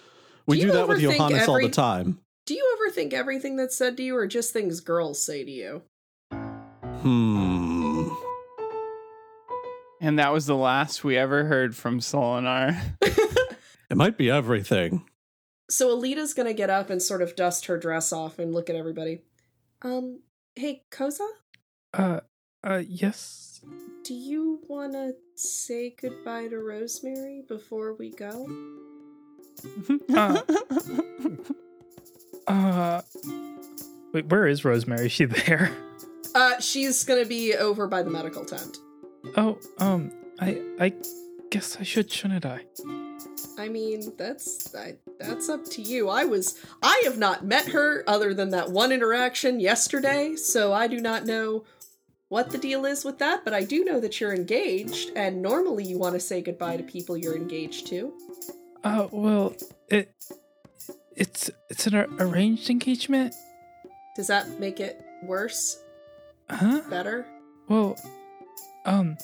We 0.46 0.60
Do 0.60 0.66
do, 0.66 0.72
that 0.72 0.88
with 0.88 1.00
overthink 1.00 1.16
Johannes 1.16 1.48
all 1.48 1.60
the 1.60 1.68
time. 1.68 2.18
Do 2.46 2.54
you 2.54 2.76
ever 2.76 2.90
think 2.92 3.12
everything 3.12 3.56
that's 3.56 3.76
said 3.76 3.96
to 3.98 4.02
you, 4.02 4.16
or 4.16 4.26
just 4.26 4.52
things 4.52 4.80
girls 4.80 5.24
say 5.24 5.44
to 5.44 5.50
you? 5.50 5.82
Hmm. 6.32 8.08
And 10.00 10.18
that 10.18 10.32
was 10.32 10.46
the 10.46 10.56
last 10.56 11.04
we 11.04 11.16
ever 11.16 11.44
heard 11.44 11.76
from 11.76 12.00
Solinar. 12.00 12.76
It 13.92 13.98
might 13.98 14.16
be 14.16 14.30
everything. 14.30 15.04
So 15.68 15.94
Alita's 15.94 16.32
gonna 16.32 16.54
get 16.54 16.70
up 16.70 16.88
and 16.88 17.02
sort 17.02 17.20
of 17.20 17.36
dust 17.36 17.66
her 17.66 17.76
dress 17.76 18.10
off 18.10 18.38
and 18.38 18.54
look 18.54 18.70
at 18.70 18.74
everybody. 18.74 19.20
Um, 19.82 20.20
hey, 20.56 20.84
Koza, 20.90 21.28
Uh, 21.92 22.20
uh, 22.64 22.82
yes. 22.86 23.60
do 24.04 24.14
you 24.14 24.60
wanna 24.68 25.12
say 25.34 25.94
goodbye 26.00 26.48
to 26.48 26.58
Rosemary 26.58 27.42
before 27.48 27.94
we 27.94 28.10
go? 28.10 28.48
Uh. 30.14 30.40
Uh, 32.46 33.00
wait, 34.12 34.26
where 34.26 34.46
is 34.46 34.64
Rosemary? 34.64 35.06
Is 35.06 35.12
she 35.12 35.24
there? 35.26 35.70
Uh, 36.34 36.58
she's 36.60 37.04
gonna 37.04 37.24
be 37.24 37.54
over 37.54 37.86
by 37.86 38.02
the 38.02 38.10
medical 38.10 38.44
tent. 38.44 38.78
Oh, 39.36 39.58
um, 39.78 40.10
I, 40.40 40.60
I 40.80 40.92
guess 41.50 41.76
I 41.78 41.82
should, 41.82 42.10
shouldn't 42.10 42.44
I? 42.44 42.64
I 43.58 43.68
mean, 43.68 44.12
that's 44.16 44.74
I, 44.74 44.96
that's 45.20 45.48
up 45.48 45.64
to 45.66 45.82
you. 45.82 46.08
I 46.08 46.24
was 46.24 46.58
I 46.82 47.02
have 47.04 47.18
not 47.18 47.44
met 47.44 47.68
her 47.68 48.02
other 48.06 48.34
than 48.34 48.50
that 48.50 48.70
one 48.70 48.92
interaction 48.92 49.60
yesterday, 49.60 50.34
so 50.36 50.72
I 50.72 50.86
do 50.86 51.00
not 51.00 51.26
know 51.26 51.64
what 52.32 52.48
the 52.48 52.56
deal 52.56 52.86
is 52.86 53.04
with 53.04 53.18
that, 53.18 53.44
but 53.44 53.52
I 53.52 53.62
do 53.62 53.84
know 53.84 54.00
that 54.00 54.18
you're 54.18 54.32
engaged 54.32 55.10
and 55.14 55.42
normally 55.42 55.84
you 55.84 55.98
want 55.98 56.14
to 56.14 56.20
say 56.20 56.40
goodbye 56.40 56.78
to 56.78 56.82
people 56.82 57.14
you're 57.14 57.36
engaged 57.36 57.88
to. 57.88 58.10
Uh, 58.82 59.06
well, 59.10 59.54
it, 59.90 60.14
it's, 61.14 61.50
it's 61.68 61.86
an 61.86 61.94
arranged 62.18 62.70
engagement. 62.70 63.34
Does 64.16 64.28
that 64.28 64.58
make 64.58 64.80
it 64.80 65.04
worse? 65.22 65.82
Huh? 66.48 66.80
Better? 66.88 67.26
Well, 67.68 67.98
um, 68.86 69.18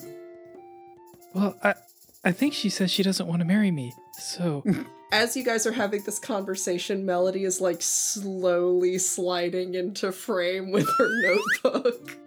well, 1.32 1.56
I, 1.64 1.76
I 2.26 2.32
think 2.32 2.52
she 2.52 2.68
says 2.68 2.90
she 2.90 3.02
doesn't 3.02 3.26
want 3.26 3.40
to 3.40 3.46
marry 3.46 3.70
me. 3.70 3.94
So, 4.18 4.62
As 5.12 5.34
you 5.34 5.44
guys 5.44 5.66
are 5.66 5.72
having 5.72 6.02
this 6.02 6.18
conversation, 6.18 7.06
Melody 7.06 7.44
is 7.44 7.58
like 7.58 7.80
slowly 7.80 8.98
sliding 8.98 9.76
into 9.76 10.12
frame 10.12 10.70
with 10.70 10.86
her 10.98 11.08
notebook. 11.64 12.18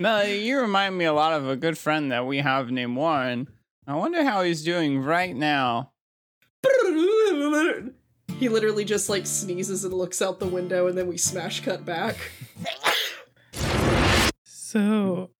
Melody, 0.00 0.36
you 0.38 0.60
remind 0.60 0.96
me 0.96 1.06
a 1.06 1.12
lot 1.12 1.32
of 1.32 1.48
a 1.48 1.56
good 1.56 1.76
friend 1.76 2.12
that 2.12 2.24
we 2.24 2.38
have 2.38 2.70
named 2.70 2.96
Warren. 2.96 3.48
I 3.84 3.96
wonder 3.96 4.22
how 4.22 4.42
he's 4.42 4.62
doing 4.62 5.00
right 5.00 5.34
now. 5.34 5.90
He 8.38 8.48
literally 8.48 8.84
just 8.84 9.08
like 9.08 9.26
sneezes 9.26 9.84
and 9.84 9.92
looks 9.92 10.22
out 10.22 10.38
the 10.38 10.46
window, 10.46 10.86
and 10.86 10.96
then 10.96 11.08
we 11.08 11.16
smash 11.16 11.64
cut 11.64 11.84
back. 11.84 12.30
so, 14.44 15.30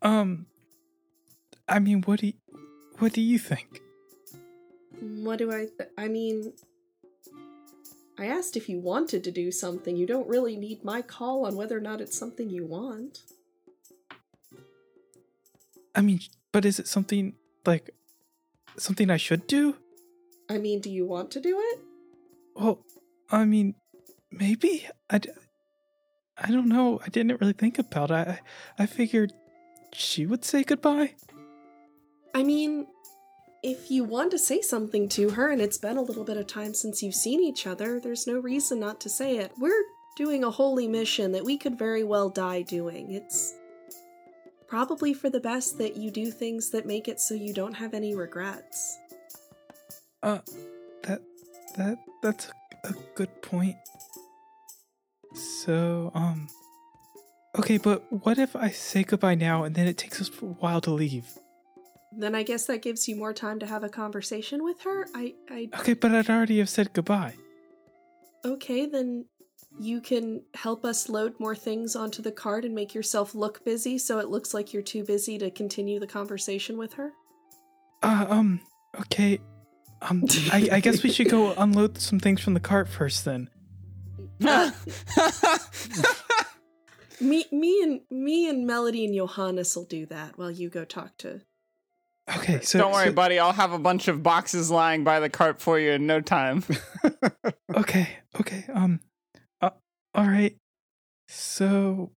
um, 0.00 0.46
I 1.68 1.80
mean, 1.80 2.02
what 2.02 2.20
do 2.20 2.28
you, 2.28 2.34
what 3.00 3.12
do 3.14 3.20
you 3.20 3.40
think? 3.40 3.80
What 5.00 5.40
do 5.40 5.50
I? 5.50 5.66
Th- 5.76 5.90
I 5.98 6.06
mean, 6.06 6.52
I 8.18 8.26
asked 8.26 8.56
if 8.56 8.68
you 8.68 8.78
wanted 8.78 9.24
to 9.24 9.30
do 9.32 9.50
something. 9.50 9.96
You 9.96 10.06
don't 10.06 10.28
really 10.28 10.56
need 10.56 10.84
my 10.84 11.02
call 11.02 11.46
on 11.46 11.56
whether 11.56 11.76
or 11.76 11.80
not 11.80 12.00
it's 12.00 12.16
something 12.16 12.48
you 12.48 12.64
want. 12.64 13.20
I 15.94 16.00
mean, 16.00 16.20
but 16.52 16.64
is 16.64 16.78
it 16.78 16.86
something 16.88 17.34
like 17.66 17.90
something 18.76 19.10
I 19.10 19.16
should 19.16 19.46
do? 19.46 19.76
I 20.48 20.58
mean, 20.58 20.80
do 20.80 20.90
you 20.90 21.06
want 21.06 21.30
to 21.32 21.40
do 21.40 21.58
it? 21.58 21.80
Well, 22.54 22.84
I 23.30 23.44
mean, 23.44 23.74
maybe 24.30 24.86
I. 25.10 25.18
d- 25.18 25.30
I 26.36 26.50
don't 26.50 26.68
know. 26.68 27.00
I 27.04 27.08
didn't 27.10 27.40
really 27.40 27.52
think 27.52 27.78
about 27.78 28.10
it. 28.10 28.28
I 28.28 28.40
I 28.78 28.86
figured 28.86 29.32
she 29.92 30.26
would 30.26 30.44
say 30.44 30.64
goodbye. 30.64 31.14
I 32.34 32.42
mean, 32.42 32.88
if 33.64 33.90
you 33.90 34.04
want 34.04 34.30
to 34.30 34.38
say 34.38 34.60
something 34.60 35.08
to 35.08 35.30
her 35.30 35.50
and 35.50 35.62
it's 35.62 35.78
been 35.78 35.96
a 35.96 36.02
little 36.02 36.22
bit 36.22 36.36
of 36.36 36.46
time 36.46 36.74
since 36.74 37.02
you've 37.02 37.14
seen 37.14 37.42
each 37.42 37.66
other, 37.66 37.98
there's 37.98 38.26
no 38.26 38.38
reason 38.38 38.78
not 38.78 39.00
to 39.00 39.08
say 39.08 39.38
it. 39.38 39.52
We're 39.58 39.82
doing 40.16 40.44
a 40.44 40.50
holy 40.50 40.86
mission 40.86 41.32
that 41.32 41.44
we 41.44 41.56
could 41.56 41.78
very 41.78 42.04
well 42.04 42.28
die 42.28 42.60
doing. 42.60 43.12
It's 43.12 43.54
probably 44.68 45.14
for 45.14 45.30
the 45.30 45.40
best 45.40 45.78
that 45.78 45.96
you 45.96 46.10
do 46.10 46.30
things 46.30 46.70
that 46.72 46.84
make 46.84 47.08
it 47.08 47.20
so 47.20 47.34
you 47.34 47.54
don't 47.54 47.72
have 47.72 47.94
any 47.94 48.14
regrets. 48.14 48.98
Uh, 50.22 50.40
that 51.04 51.22
that 51.78 51.98
that's 52.22 52.50
a 52.84 52.92
good 53.14 53.40
point. 53.40 53.76
So, 55.34 56.12
um, 56.14 56.48
okay, 57.58 57.78
but 57.78 58.04
what 58.12 58.38
if 58.38 58.54
I 58.54 58.68
say 58.68 59.04
goodbye 59.04 59.36
now 59.36 59.64
and 59.64 59.74
then 59.74 59.86
it 59.86 59.96
takes 59.96 60.20
us 60.20 60.28
a 60.42 60.44
while 60.44 60.82
to 60.82 60.90
leave? 60.90 61.38
Then 62.16 62.34
I 62.34 62.42
guess 62.42 62.66
that 62.66 62.82
gives 62.82 63.08
you 63.08 63.16
more 63.16 63.32
time 63.32 63.58
to 63.60 63.66
have 63.66 63.82
a 63.84 63.88
conversation 63.88 64.62
with 64.62 64.82
her. 64.82 65.06
I, 65.14 65.34
I, 65.50 65.68
Okay, 65.80 65.94
but 65.94 66.14
I'd 66.14 66.30
already 66.30 66.58
have 66.58 66.68
said 66.68 66.92
goodbye. 66.92 67.34
okay, 68.44 68.86
then 68.86 69.24
you 69.80 70.00
can 70.00 70.42
help 70.54 70.84
us 70.84 71.08
load 71.08 71.34
more 71.40 71.56
things 71.56 71.96
onto 71.96 72.22
the 72.22 72.30
cart 72.30 72.64
and 72.64 72.74
make 72.74 72.94
yourself 72.94 73.34
look 73.34 73.64
busy 73.64 73.98
so 73.98 74.20
it 74.20 74.28
looks 74.28 74.54
like 74.54 74.72
you're 74.72 74.82
too 74.82 75.02
busy 75.02 75.36
to 75.38 75.50
continue 75.50 75.98
the 75.98 76.06
conversation 76.06 76.76
with 76.76 76.92
her. 76.92 77.12
Uh, 78.02 78.26
um, 78.28 78.60
okay. 79.00 79.40
Um, 80.02 80.24
I, 80.52 80.68
I 80.72 80.80
guess 80.80 81.02
we 81.02 81.10
should 81.10 81.30
go 81.30 81.52
unload 81.56 81.98
some 81.98 82.20
things 82.20 82.40
from 82.40 82.54
the 82.54 82.60
cart 82.60 82.88
first 82.88 83.24
then. 83.24 83.48
Me, 87.20 87.44
me 87.52 87.80
and 87.82 88.00
me 88.10 88.48
and 88.48 88.66
Melody 88.66 89.04
and 89.04 89.14
Johannes 89.14 89.76
will 89.76 89.84
do 89.84 90.04
that 90.06 90.36
while 90.36 90.50
you 90.50 90.68
go 90.68 90.84
talk 90.84 91.16
to. 91.18 91.40
Okay, 92.36 92.60
so 92.62 92.78
Don't 92.78 92.92
worry, 92.92 93.08
so- 93.08 93.12
buddy. 93.12 93.38
I'll 93.38 93.52
have 93.52 93.72
a 93.72 93.78
bunch 93.78 94.08
of 94.08 94.22
boxes 94.22 94.70
lying 94.70 95.04
by 95.04 95.20
the 95.20 95.28
cart 95.28 95.60
for 95.60 95.78
you 95.78 95.92
in 95.92 96.06
no 96.06 96.20
time. 96.20 96.64
Okay, 97.76 98.08
okay. 98.40 98.64
Um, 98.72 99.00
uh, 99.60 99.70
all 100.14 100.26
right. 100.26 100.56
So, 101.28 102.12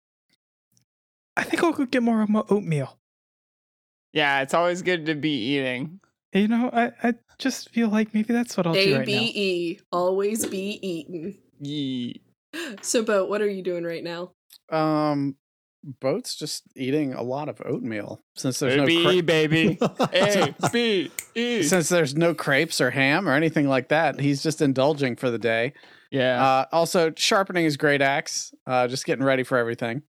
I 1.37 1.45
think 1.45 1.63
I'll 1.63 1.73
go 1.73 1.87
get 1.87 2.03
more 2.03 2.23
of 2.23 2.29
my 2.29 2.43
oatmeal. 2.51 2.99
yeah, 4.13 4.43
it's 4.43 4.53
always 4.53 4.83
good 4.83 5.07
to 5.07 5.15
be 5.15 5.31
eating. 5.31 6.01
You 6.33 6.49
know, 6.49 6.71
I, 6.73 6.91
I 7.05 7.15
just 7.39 7.71
feel 7.71 7.89
like 7.89 8.13
maybe 8.15 8.33
that's 8.33 8.57
what 8.57 8.67
I'll 8.67 8.75
do 8.75 8.97
right 8.99 9.07
now. 9.07 9.15
E, 9.15 9.79
always 9.93 10.45
be 10.47 10.81
eaten. 10.83 11.39
Ye- 11.61 12.21
So, 12.83 13.05
Bo, 13.05 13.25
what 13.27 13.41
are 13.41 13.49
you 13.49 13.63
doing 13.63 13.85
right 13.85 14.03
now? 14.03 14.33
Um, 14.71 15.37
Boat's 16.01 16.35
just 16.35 16.63
eating 16.75 17.13
a 17.13 17.23
lot 17.23 17.49
of 17.49 17.61
oatmeal 17.65 18.23
since 18.35 18.59
there's 18.59 18.77
no 18.77 18.85
A 18.85 18.87
B 18.87 19.03
cra- 19.03 19.23
baby. 19.23 19.79
A 20.13 20.55
B 20.73 21.11
E. 21.35 21.63
since 21.63 21.89
there's 21.91 22.15
no 22.17 22.35
crepes 22.35 22.81
or 22.81 22.91
ham 22.91 23.29
or 23.29 23.33
anything 23.33 23.69
like 23.69 23.89
that. 23.89 24.19
He's 24.19 24.43
just 24.43 24.63
indulging 24.63 25.15
for 25.17 25.31
the 25.31 25.39
day. 25.39 25.75
Yeah, 26.11 26.43
Uh, 26.43 26.65
also 26.73 27.13
sharpening 27.17 27.65
his 27.65 27.77
great 27.77 28.01
axe. 28.01 28.55
Uh, 28.67 28.89
just 28.89 29.05
getting 29.05 29.25
ready 29.25 29.43
for 29.43 29.59
everything. 29.59 30.03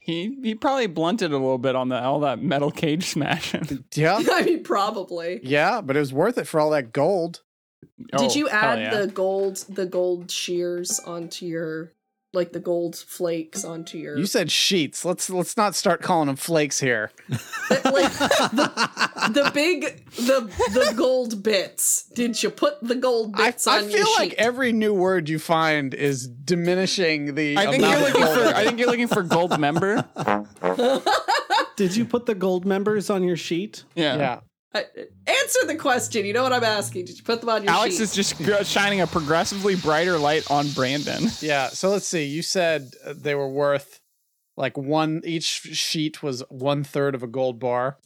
he 0.00 0.38
he 0.42 0.54
probably 0.54 0.86
blunted 0.86 1.32
a 1.32 1.36
little 1.38 1.58
bit 1.58 1.74
on 1.74 1.88
the 1.88 2.00
all 2.00 2.20
that 2.20 2.40
metal 2.40 2.70
cage 2.70 3.04
smashing. 3.12 3.84
Yeah, 3.94 4.20
I 4.32 4.42
mean, 4.42 4.62
probably. 4.62 5.40
yeah, 5.42 5.80
but 5.80 5.96
it 5.96 6.00
was 6.00 6.12
worth 6.12 6.38
it 6.38 6.46
for 6.46 6.60
all 6.60 6.70
that 6.70 6.92
gold. 6.92 7.40
Did 7.98 8.30
Oh, 8.30 8.34
you 8.34 8.46
hell 8.46 8.72
add 8.72 8.78
yeah. 8.80 9.00
the 9.00 9.06
gold, 9.06 9.56
the 9.68 9.86
gold 9.86 10.30
shears 10.30 11.00
onto 11.00 11.46
your, 11.46 11.92
like 12.36 12.52
the 12.52 12.60
gold 12.60 12.94
flakes 12.94 13.64
onto 13.64 13.98
your? 13.98 14.16
You 14.16 14.26
said 14.26 14.52
sheets. 14.52 15.04
Let's 15.04 15.28
let's 15.28 15.56
not 15.56 15.74
start 15.74 16.02
calling 16.02 16.28
them 16.28 16.36
flakes 16.36 16.78
here. 16.78 17.10
like 17.28 17.40
the, 18.12 19.30
the 19.32 19.50
big, 19.52 20.04
the 20.14 20.42
the 20.72 20.94
gold 20.96 21.42
bits. 21.42 22.04
Did 22.14 22.40
you 22.40 22.50
put 22.50 22.80
the 22.82 22.94
gold 22.94 23.34
bits 23.34 23.66
I 23.66 23.78
on 23.78 23.88
feel 23.88 23.98
your 23.98 24.06
like 24.18 24.30
sheet? 24.30 24.38
every 24.38 24.72
new 24.72 24.94
word 24.94 25.28
you 25.28 25.38
find 25.40 25.92
is 25.94 26.28
diminishing 26.28 27.34
the. 27.34 27.56
I 27.56 27.70
think 27.70 27.82
you're 27.82 27.98
looking 27.98 28.22
for. 28.22 28.54
I 28.54 28.64
think 28.64 28.78
you're 28.78 28.90
looking 28.90 29.08
for 29.08 29.22
gold 29.22 29.58
member. 29.58 30.04
Did 31.76 31.96
you 31.96 32.04
put 32.04 32.26
the 32.26 32.34
gold 32.34 32.64
members 32.64 33.10
on 33.10 33.22
your 33.22 33.36
sheet? 33.36 33.84
Yeah. 33.94 34.16
yeah. 34.16 34.40
Answer 35.26 35.66
the 35.66 35.76
question. 35.76 36.24
You 36.26 36.32
know 36.32 36.42
what 36.42 36.52
I'm 36.52 36.64
asking. 36.64 37.06
Did 37.06 37.18
you 37.18 37.24
put 37.24 37.40
them 37.40 37.48
on 37.50 37.62
your 37.64 37.72
Alex 37.72 37.94
sheet? 37.96 38.02
is 38.02 38.14
just 38.14 38.68
shining 38.70 39.00
a 39.00 39.06
progressively 39.06 39.74
brighter 39.76 40.18
light 40.18 40.50
on 40.50 40.68
Brandon. 40.70 41.28
Yeah. 41.40 41.68
So 41.68 41.90
let's 41.90 42.06
see. 42.08 42.24
You 42.24 42.42
said 42.42 42.90
uh, 43.04 43.14
they 43.16 43.34
were 43.34 43.48
worth 43.48 44.00
like 44.56 44.76
one. 44.76 45.20
Each 45.24 45.44
sheet 45.44 46.22
was 46.22 46.42
one 46.48 46.82
third 46.84 47.14
of 47.14 47.22
a 47.22 47.26
gold 47.26 47.58
bar. 47.58 47.98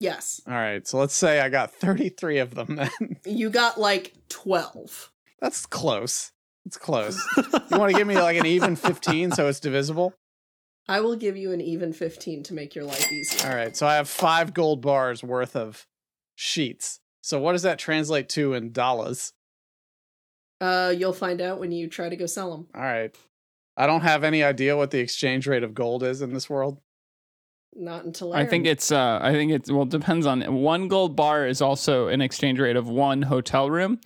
yes. 0.00 0.40
All 0.46 0.52
right. 0.54 0.86
So 0.86 0.98
let's 0.98 1.14
say 1.14 1.40
I 1.40 1.48
got 1.48 1.72
thirty 1.72 2.08
three 2.08 2.38
of 2.38 2.54
them. 2.54 2.76
Then 2.76 3.16
You 3.24 3.50
got 3.50 3.78
like 3.78 4.12
twelve. 4.28 5.10
That's 5.40 5.66
close. 5.66 6.32
It's 6.66 6.76
close. 6.78 7.20
you 7.36 7.76
want 7.78 7.90
to 7.92 7.98
give 7.98 8.06
me 8.06 8.14
like 8.14 8.36
an 8.38 8.46
even 8.46 8.76
15 8.76 9.32
so 9.32 9.48
it's 9.48 9.58
divisible? 9.58 10.14
I 10.86 11.00
will 11.00 11.16
give 11.16 11.36
you 11.36 11.50
an 11.50 11.60
even 11.60 11.92
15 11.92 12.44
to 12.44 12.54
make 12.54 12.76
your 12.76 12.84
life 12.84 13.10
easier. 13.10 13.50
All 13.50 13.56
right. 13.56 13.76
So 13.76 13.84
I 13.84 13.96
have 13.96 14.08
five 14.08 14.54
gold 14.54 14.80
bars 14.80 15.24
worth 15.24 15.56
of 15.56 15.84
sheets. 16.34 17.00
So 17.20 17.38
what 17.40 17.52
does 17.52 17.62
that 17.62 17.78
translate 17.78 18.28
to 18.30 18.54
in 18.54 18.72
dollars? 18.72 19.32
Uh, 20.60 20.94
you'll 20.96 21.12
find 21.12 21.40
out 21.40 21.58
when 21.58 21.72
you 21.72 21.88
try 21.88 22.08
to 22.08 22.16
go 22.16 22.26
sell 22.26 22.50
them. 22.50 22.66
All 22.74 22.82
right. 22.82 23.14
I 23.76 23.86
don't 23.86 24.02
have 24.02 24.22
any 24.22 24.42
idea 24.44 24.76
what 24.76 24.90
the 24.90 24.98
exchange 25.00 25.46
rate 25.46 25.62
of 25.62 25.74
gold 25.74 26.02
is 26.02 26.22
in 26.22 26.32
this 26.34 26.48
world. 26.50 26.78
Not 27.74 28.04
until 28.04 28.34
I 28.34 28.44
think 28.44 28.66
it's 28.66 28.92
uh 28.92 29.18
I 29.22 29.32
think 29.32 29.50
it's 29.50 29.70
well 29.70 29.84
it 29.84 29.88
depends 29.88 30.26
on 30.26 30.42
it. 30.42 30.52
one 30.52 30.88
gold 30.88 31.16
bar 31.16 31.46
is 31.46 31.62
also 31.62 32.08
an 32.08 32.20
exchange 32.20 32.60
rate 32.60 32.76
of 32.76 32.86
one 32.86 33.22
hotel 33.22 33.70
room 33.70 33.98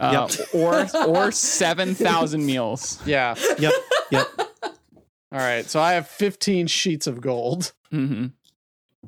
uh, 0.00 0.28
or 0.52 0.88
or 1.06 1.30
7,000 1.30 2.44
meals. 2.44 3.00
Yeah. 3.06 3.36
Yep. 3.60 3.72
Yep. 4.10 4.26
All 4.64 5.38
right. 5.38 5.64
So 5.66 5.80
I 5.80 5.92
have 5.92 6.08
15 6.08 6.66
sheets 6.66 7.06
of 7.06 7.20
gold. 7.20 7.72
hmm 7.90 8.26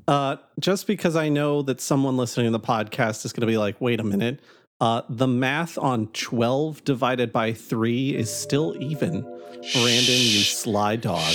Uh, 0.06 0.37
just 0.61 0.87
because 0.87 1.16
I 1.16 1.28
know 1.28 1.62
that 1.62 1.80
someone 1.80 2.16
listening 2.16 2.46
to 2.46 2.50
the 2.58 2.61
podcast 2.61 3.25
is 3.25 3.32
going 3.32 3.42
to 3.42 3.46
be 3.46 3.56
like, 3.58 3.80
wait 3.80 4.00
a 4.00 4.04
minute, 4.04 4.40
uh, 4.80 5.02
the 5.08 5.26
math 5.26 5.78
on 5.78 6.08
12 6.08 6.84
divided 6.84 7.32
by 7.32 7.52
3 7.52 8.14
is 8.14 8.34
still 8.34 8.76
even. 8.82 9.23
Brandon, 9.23 10.20
you 10.20 10.40
sly 10.42 10.96
dog. 10.96 11.34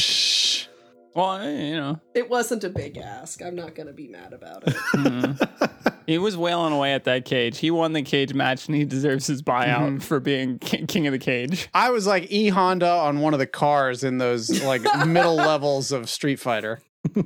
Well, 1.16 1.50
you 1.50 1.76
know, 1.76 2.00
it 2.14 2.30
wasn't 2.30 2.64
a 2.64 2.70
big 2.70 2.98
ask. 2.98 3.42
I'm 3.42 3.56
not 3.56 3.74
gonna 3.74 3.92
be 3.94 4.08
mad 4.08 4.32
about 4.32 4.68
it. 4.68 4.76
mhm. 4.94 5.72
he 6.06 6.20
was 6.20 6.38
wailing 6.38 6.72
away 6.72 6.94
at 6.94 7.06
that 7.06 7.26
cage. 7.26 7.58
He 7.58 7.72
won 7.72 7.94
the 7.94 8.04
cage 8.04 8.34
match 8.36 8.68
and 8.68 8.76
he 8.76 8.86
deserves 8.86 9.26
his 9.26 9.42
buyout 9.42 9.98
Mhm. 9.98 10.04
for 10.04 10.20
being 10.20 10.60
king, 10.60 10.86
king 10.86 11.08
of 11.08 11.12
the 11.12 11.20
cage. 11.20 11.68
I 11.74 11.90
was 11.90 12.06
like 12.06 12.32
E 12.32 12.50
Honda 12.50 12.88
on 12.88 13.20
one 13.22 13.34
of 13.34 13.40
the 13.40 13.48
cars 13.48 14.04
in 14.04 14.20
those 14.20 14.64
like 14.64 14.84
middle 15.08 15.36
levels 15.36 15.92
of 15.92 16.08
Street 16.10 16.40
Fighter. 16.40 16.80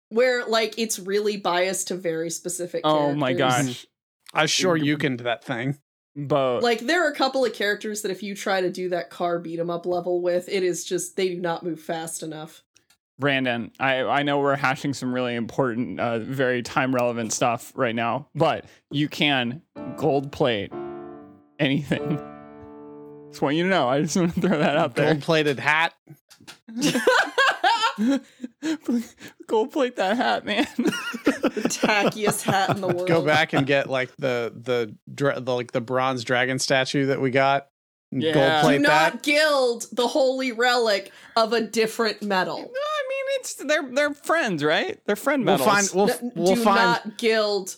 Where 0.09 0.47
like 0.47 0.79
it's 0.79 0.99
really 0.99 1.37
biased 1.37 1.89
to 1.89 1.97
very 1.97 2.31
specific. 2.31 2.83
Oh 2.85 3.15
my 3.15 3.33
gosh! 3.33 3.87
I'm 4.33 4.47
sure 4.47 4.77
you 4.77 4.97
can 4.97 5.17
do 5.17 5.25
that 5.25 5.45
thing. 5.45 5.79
But 6.15 6.63
like 6.63 6.81
there 6.81 7.07
are 7.07 7.11
a 7.11 7.15
couple 7.15 7.45
of 7.45 7.53
characters 7.53 8.03
that 8.03 8.11
if 8.11 8.23
you 8.23 8.35
try 8.35 8.61
to 8.61 8.71
do 8.71 8.89
that 8.91 9.11
car 9.11 9.39
beat 9.39 9.59
'em 9.59 9.69
up 9.69 9.85
level 9.85 10.23
with, 10.23 10.49
it 10.49 10.63
is 10.63 10.85
just 10.85 11.17
they 11.17 11.29
do 11.29 11.41
not 11.41 11.63
move 11.63 11.81
fast 11.81 12.23
enough. 12.23 12.63
Brandon, 13.19 13.73
I, 13.81 14.03
I 14.03 14.23
know 14.23 14.41
we're 14.41 14.57
hashing 14.57 14.93
some 14.93 15.13
really 15.13 15.35
important, 15.35 15.99
uh, 15.99 16.19
very 16.19 16.63
time 16.63 16.95
relevant 16.95 17.33
stuff 17.33 17.73
right 17.75 17.95
now, 17.95 18.29
but 18.35 18.67
you 18.91 19.09
can 19.09 19.63
gold 19.97 20.33
plate 20.33 20.71
anything. 21.59 22.19
Just 23.31 23.43
want 23.43 23.57
you 23.57 23.65
to 23.65 23.69
know. 23.69 23.89
I 23.89 24.01
just 24.01 24.17
want 24.17 24.35
to 24.35 24.41
throw 24.41 24.59
that 24.59 24.79
out 24.79 24.95
there. 24.95 25.13
Gold 25.13 25.23
plated 25.23 25.59
hat. 25.59 25.93
gold 29.47 29.73
plate 29.73 29.97
that 29.97 30.17
hat, 30.17 30.45
man. 30.45 30.67
the 30.77 31.69
tackiest 31.83 32.43
hat 32.43 32.71
in 32.71 32.81
the 32.81 32.89
world. 32.95 33.09
Go 33.09 33.23
back 33.25 33.53
and 33.53 33.67
get 33.67 33.89
like 33.89 34.15
the 34.17 34.53
the, 34.57 34.95
dra- 35.13 35.41
the 35.41 35.55
like 35.55 35.73
the 35.73 35.81
bronze 35.81 36.25
dragon 36.25 36.59
statue 36.59 37.07
that 37.07 37.21
we 37.21 37.31
got. 37.31 37.69
and 38.13 38.23
Yeah. 38.23 38.33
Gold 38.63 38.73
Do 38.73 38.79
not 38.81 39.13
that. 39.13 39.23
gild 39.23 39.87
the 39.93 40.07
holy 40.09 40.53
relic 40.53 41.13
of 41.37 41.53
a 41.53 41.61
different 41.61 42.23
metal. 42.23 42.59
No, 42.59 42.63
I 42.65 42.69
mean, 42.69 43.25
it's 43.41 43.55
they're 43.55 43.91
they're 43.93 44.15
friends, 44.15 44.63
right? 44.65 45.01
They're 45.07 45.17
friend 45.17 45.45
We'll 45.45 45.59
find 45.59 45.89
we'll 45.95 46.11
N- 46.11 46.33
we'll 46.35 46.55
do 46.55 46.63
find 46.65 46.77
not 46.77 47.19
gild. 47.19 47.77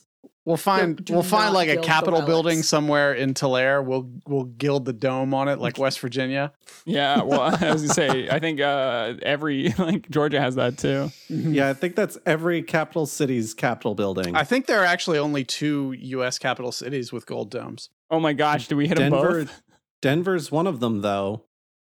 We'll 0.49 0.57
find 0.57 1.05
do 1.05 1.13
we'll 1.13 1.23
find 1.23 1.53
like 1.53 1.69
a 1.69 1.75
gild 1.75 1.85
capitol 1.85 2.23
building 2.23 2.63
somewhere 2.63 3.13
in 3.13 3.35
Talair. 3.35 3.85
We'll 3.85 4.11
we'll 4.27 4.45
gild 4.45 4.87
the 4.87 4.95
dome 4.95 5.35
on 5.35 5.47
it 5.47 5.59
like 5.59 5.77
West 5.79 6.01
Virginia. 6.01 6.55
yeah, 6.87 7.21
well, 7.23 7.43
I 7.61 7.71
was 7.71 7.83
gonna 7.83 7.93
say, 7.93 8.31
I 8.31 8.39
think 8.39 8.59
uh, 8.59 9.13
every 9.23 9.75
like 9.79 10.09
Georgia 10.09 10.41
has 10.41 10.55
that 10.55 10.79
too. 10.79 11.11
yeah, 11.29 11.69
I 11.69 11.75
think 11.75 11.97
that's 11.97 12.17
every 12.25 12.63
capital 12.63 13.05
city's 13.05 13.53
capital 13.53 13.95
building. 13.95 14.35
I 14.35 14.45
think 14.45 14.65
there 14.65 14.81
are 14.81 14.87
actually 14.87 15.19
only 15.19 15.45
two 15.45 15.95
U.S. 15.99 16.39
capital 16.39 16.73
cities 16.73 17.13
with 17.13 17.27
gold 17.27 17.51
domes. 17.51 17.91
Oh 18.11 18.19
my 18.19 18.33
gosh, 18.33 18.69
do 18.69 18.77
we 18.79 18.89
hit 18.89 18.97
them 18.97 19.13
Denver, 19.13 19.45
both? 19.45 19.63
Denver's 20.01 20.51
one 20.51 20.67
of 20.67 20.81
them, 20.81 21.03
though. 21.03 21.45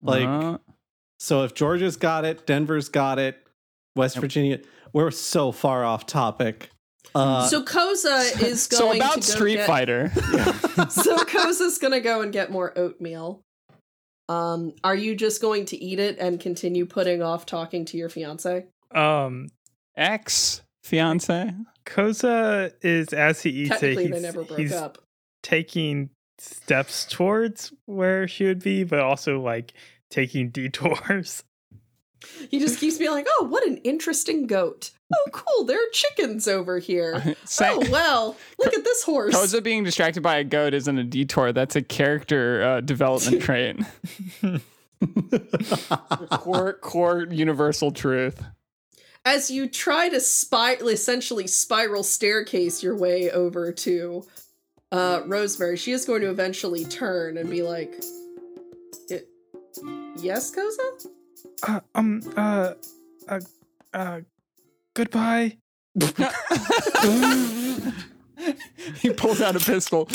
Like, 0.01 0.27
Uh, 0.27 0.57
so 1.19 1.45
if 1.45 1.53
Georgia's 1.53 1.95
got 1.95 2.25
it, 2.25 2.45
Denver's 2.45 2.89
got 2.89 3.17
it, 3.17 3.37
West 3.95 4.17
Yep. 4.17 4.21
Virginia. 4.23 4.59
We're 4.91 5.11
so 5.11 5.53
far 5.53 5.85
off 5.85 6.05
topic. 6.05 6.69
Uh, 7.13 7.47
so 7.47 7.63
Koza 7.63 8.41
is 8.41 8.63
so 8.71 8.79
going 8.79 8.99
about 8.99 9.13
to 9.13 9.19
go 9.19 9.25
Street 9.25 9.55
get, 9.55 9.67
Fighter. 9.67 10.11
so 10.89 11.17
Koza's 11.25 11.77
gonna 11.77 11.99
go 11.99 12.21
and 12.21 12.31
get 12.31 12.51
more 12.51 12.77
oatmeal. 12.77 13.41
Um, 14.29 14.73
are 14.83 14.95
you 14.95 15.15
just 15.15 15.41
going 15.41 15.65
to 15.65 15.83
eat 15.83 15.99
it 15.99 16.17
and 16.17 16.39
continue 16.39 16.85
putting 16.85 17.21
off 17.21 17.45
talking 17.45 17.83
to 17.85 17.97
your 17.97 18.07
fiance? 18.07 18.65
Um, 18.91 19.49
Ex 19.97 20.61
fiance. 20.83 21.53
Koza 21.85 22.71
is 22.81 23.09
as 23.09 23.41
he 23.41 23.49
eats 23.49 23.83
it, 23.83 23.97
he's, 23.97 24.09
they 24.09 24.19
never 24.21 24.43
broke 24.43 24.59
he's 24.59 24.71
up. 24.71 24.99
taking 25.43 26.11
steps 26.37 27.05
towards 27.05 27.73
where 27.85 28.27
she 28.27 28.45
would 28.45 28.63
be, 28.63 28.83
but 28.83 28.99
also 28.99 29.41
like 29.41 29.73
taking 30.09 30.49
detours. 30.51 31.43
He 32.49 32.59
just 32.59 32.79
keeps 32.79 32.97
being 32.97 33.11
like, 33.11 33.27
"Oh, 33.39 33.45
what 33.49 33.65
an 33.65 33.77
interesting 33.77 34.47
goat! 34.47 34.91
Oh, 35.13 35.29
cool, 35.33 35.65
there 35.65 35.77
are 35.77 35.89
chickens 35.91 36.47
over 36.47 36.79
here. 36.79 37.35
Say, 37.45 37.67
Oh 37.69 37.83
well, 37.91 38.37
look 38.59 38.73
at 38.73 38.83
this 38.83 39.03
horse." 39.03 39.35
Koza 39.35 39.61
being 39.63 39.83
distracted 39.83 40.21
by 40.21 40.37
a 40.37 40.43
goat 40.43 40.73
isn't 40.73 40.97
a 40.97 41.03
detour. 41.03 41.51
That's 41.53 41.75
a 41.75 41.81
character 41.81 42.63
uh, 42.63 42.81
development 42.81 43.41
trait. 43.43 43.77
core, 46.31 46.73
core 46.73 47.27
universal 47.29 47.91
truth. 47.91 48.43
As 49.25 49.51
you 49.51 49.67
try 49.67 50.09
to 50.09 50.19
spy, 50.19 50.73
essentially 50.75 51.47
spiral 51.47 52.03
staircase 52.03 52.81
your 52.81 52.95
way 52.97 53.29
over 53.29 53.71
to 53.71 54.23
uh, 54.91 55.21
Rosemary, 55.27 55.77
she 55.77 55.91
is 55.91 56.05
going 56.05 56.21
to 56.21 56.29
eventually 56.29 56.85
turn 56.85 57.37
and 57.37 57.49
be 57.49 57.61
like, 57.61 57.93
"I- 59.11 59.21
"Yes, 60.17 60.51
Koza." 60.55 61.07
Uh, 61.67 61.79
um, 61.95 62.21
uh, 62.35 62.73
uh, 63.27 63.39
uh, 63.93 64.21
goodbye. 64.93 65.57
he 69.01 69.11
pulls 69.13 69.41
out 69.41 69.55
a 69.55 69.59
pistol. 69.59 70.07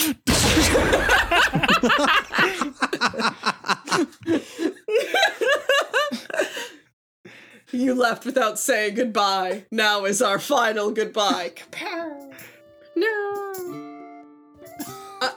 You 7.73 7.95
left 7.95 8.25
without 8.25 8.59
saying 8.59 8.95
goodbye. 8.95 9.67
Now 9.71 10.05
is 10.05 10.23
our 10.23 10.39
final 10.39 10.91
goodbye. 10.93 11.53
No. 12.95 13.43
Uh, 15.21 15.31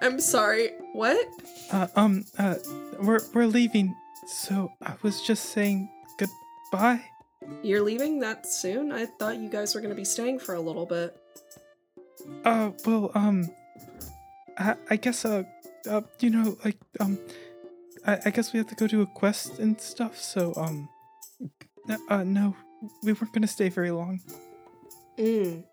I'm 0.00 0.18
sorry. 0.20 0.70
What? 0.92 1.26
Uh, 1.70 1.86
um, 1.94 2.24
uh, 2.38 2.56
we're 3.00 3.20
we're 3.32 3.46
leaving, 3.46 3.94
so 4.26 4.70
I 4.82 4.94
was 5.02 5.22
just 5.22 5.46
saying 5.46 5.88
goodbye. 6.18 7.02
You're 7.62 7.82
leaving 7.82 8.20
that 8.20 8.46
soon? 8.46 8.92
I 8.92 9.06
thought 9.06 9.36
you 9.36 9.48
guys 9.48 9.74
were 9.74 9.80
going 9.80 9.92
to 9.92 9.96
be 9.96 10.04
staying 10.04 10.38
for 10.38 10.54
a 10.54 10.60
little 10.60 10.86
bit. 10.86 11.16
Uh, 12.44 12.70
well, 12.86 13.10
um, 13.14 13.50
I, 14.56 14.76
I 14.90 14.96
guess, 14.96 15.24
uh, 15.24 15.42
uh, 15.88 16.02
you 16.20 16.30
know, 16.30 16.56
like, 16.64 16.78
um, 17.00 17.18
I, 18.06 18.18
I 18.26 18.30
guess 18.30 18.52
we 18.52 18.58
have 18.58 18.68
to 18.68 18.74
go 18.74 18.86
do 18.86 19.02
a 19.02 19.06
quest 19.06 19.58
and 19.58 19.78
stuff. 19.80 20.18
So, 20.18 20.54
um, 20.56 20.88
uh, 22.08 22.24
no, 22.24 22.56
we 23.02 23.12
weren't 23.12 23.32
gonna 23.32 23.46
stay 23.46 23.68
very 23.68 23.90
long. 23.90 24.20
Mm. 25.18 25.64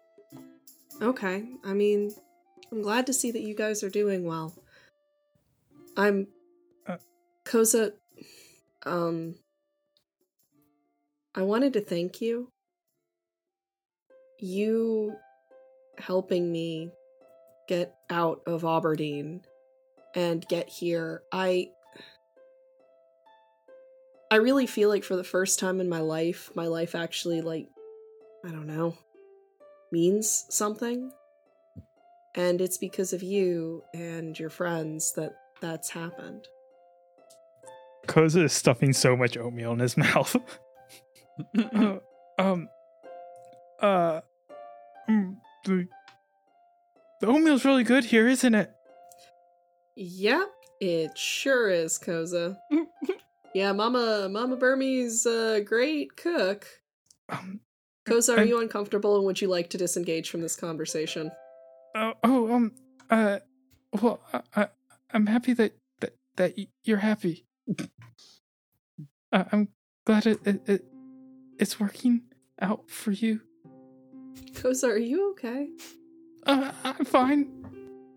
Okay. 1.02 1.46
I 1.64 1.74
mean, 1.74 2.12
I'm 2.72 2.82
glad 2.82 3.08
to 3.08 3.14
see 3.14 3.32
that 3.32 3.42
you 3.42 3.56
guys 3.56 3.84
are 3.84 3.90
doing 3.90 4.26
well. 4.26 4.54
I'm. 5.98 6.28
Uh. 6.88 6.98
Koza. 7.46 7.94
Um. 8.86 9.36
I 11.34 11.44
wanted 11.44 11.74
to 11.74 11.82
thank 11.82 12.20
you. 12.20 12.50
You 14.40 15.16
helping 15.98 16.52
me 16.52 16.92
get 17.70 17.96
out 18.10 18.42
of 18.46 18.66
Aberdeen 18.66 19.42
and 20.14 20.46
get 20.48 20.68
here. 20.68 21.24
I. 21.32 21.70
I 24.30 24.36
really 24.36 24.66
feel 24.66 24.88
like 24.88 25.04
for 25.04 25.18
the 25.18 25.26
first 25.26 25.60
time 25.60 25.82
in 25.82 25.90
my 25.90 26.00
life, 26.00 26.52
my 26.56 26.68
life 26.68 26.96
actually, 26.96 27.42
like, 27.42 27.68
I 28.46 28.50
don't 28.50 28.66
know, 28.66 28.98
means 29.92 30.46
something. 30.50 31.12
And 32.36 32.62
it's 32.62 32.78
because 32.78 33.12
of 33.12 33.24
you 33.24 33.84
and 33.94 34.40
your 34.40 34.50
friends 34.50 35.12
that 35.18 35.34
that's 35.60 35.90
happened. 35.90 36.48
Koza 38.08 38.44
is 38.44 38.54
stuffing 38.54 38.94
so 38.94 39.16
much 39.16 39.38
oatmeal 39.38 39.72
in 39.74 39.80
his 39.80 39.96
mouth. 40.06 40.36
uh, 41.58 41.98
um, 42.40 42.70
uh, 43.80 44.22
mm, 45.10 45.36
the- 45.66 45.88
the 47.20 47.28
oatmeal's 47.28 47.64
really 47.66 47.84
good 47.84 48.04
here, 48.06 48.28
isn't 48.28 48.56
it? 48.56 48.72
Yep, 49.96 50.48
it 50.80 51.16
sure 51.16 51.70
is, 51.70 52.00
Koza. 52.00 52.58
yeah, 53.54 53.72
Mama 53.74 54.28
Mama 54.30 54.56
Burmy's 54.58 55.28
a 55.28 55.62
great 55.62 56.16
cook. 56.18 56.66
Um, 57.30 57.60
Koza, 58.08 58.36
are 58.36 58.40
I'm- 58.40 58.48
you 58.48 58.60
uncomfortable 58.60 59.18
and 59.18 59.26
would 59.26 59.40
you 59.40 59.48
like 59.50 59.70
to 59.72 59.78
disengage 59.78 60.30
from 60.32 60.42
this 60.42 60.56
conversation? 60.56 61.32
oh, 61.96 62.14
oh, 62.24 62.52
um, 62.54 62.72
uh, 63.12 63.40
well, 64.02 64.22
I, 64.34 64.42
I, 64.56 64.68
I'm 65.14 65.28
happy 65.28 65.54
that 65.54 65.74
that 66.00 66.16
that 66.38 66.56
you're 66.86 66.98
happy. 66.98 67.46
Uh, 69.32 69.44
I'm 69.52 69.70
glad 70.06 70.26
it, 70.26 70.40
it 70.46 70.62
it 70.68 70.86
it's 71.60 71.80
working 71.80 72.24
out 72.62 72.90
for 72.90 73.12
you. 73.12 73.42
Koza, 74.54 74.90
are 74.90 74.98
you 74.98 75.32
okay? 75.32 75.70
Uh, 76.46 76.72
I'm 76.84 77.06
fine. 77.06 77.50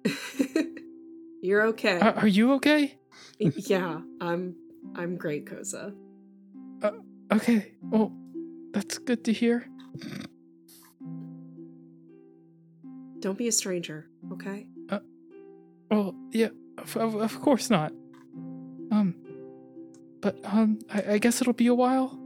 You're 1.43 1.67
okay. 1.69 1.99
Uh, 1.99 2.13
are 2.13 2.27
you 2.29 2.55
okay? 2.55 2.99
yeah, 3.39 4.01
I'm 4.21 4.57
I'm 4.95 5.17
great, 5.17 5.47
Koza. 5.47 5.95
Okay. 7.33 7.73
Well, 7.83 8.13
that's 8.73 8.99
good 8.99 9.25
to 9.25 9.33
hear. 9.33 9.67
Don't 13.21 13.39
be 13.39 13.49
a 13.49 13.53
stranger, 13.53 14.07
okay? 14.33 14.69
Well, 15.91 16.15
yeah, 16.31 16.49
of, 16.79 16.97
of, 16.97 17.15
of 17.15 17.41
course 17.41 17.71
not. 17.71 17.93
Um, 18.91 19.15
but 20.25 20.41
um, 20.45 20.79
I, 20.91 21.13
I 21.13 21.19
guess 21.19 21.43
it'll 21.43 21.53
be 21.53 21.67
a 21.67 21.75
while. 21.75 22.19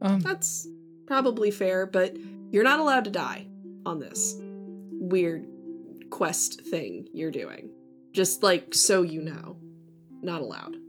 Um, 0.00 0.20
That's 0.20 0.66
probably 1.06 1.50
fair, 1.50 1.84
but 1.84 2.16
you're 2.50 2.64
not 2.64 2.80
allowed 2.80 3.04
to 3.04 3.10
die 3.10 3.46
on 3.84 4.00
this 4.00 4.36
weird 4.92 5.46
quest 6.08 6.62
thing 6.62 7.06
you're 7.12 7.30
doing. 7.30 7.68
Just 8.12 8.42
like 8.42 8.74
so 8.74 9.02
you 9.02 9.20
know. 9.20 9.58
Not 10.22 10.40
allowed. 10.40 10.76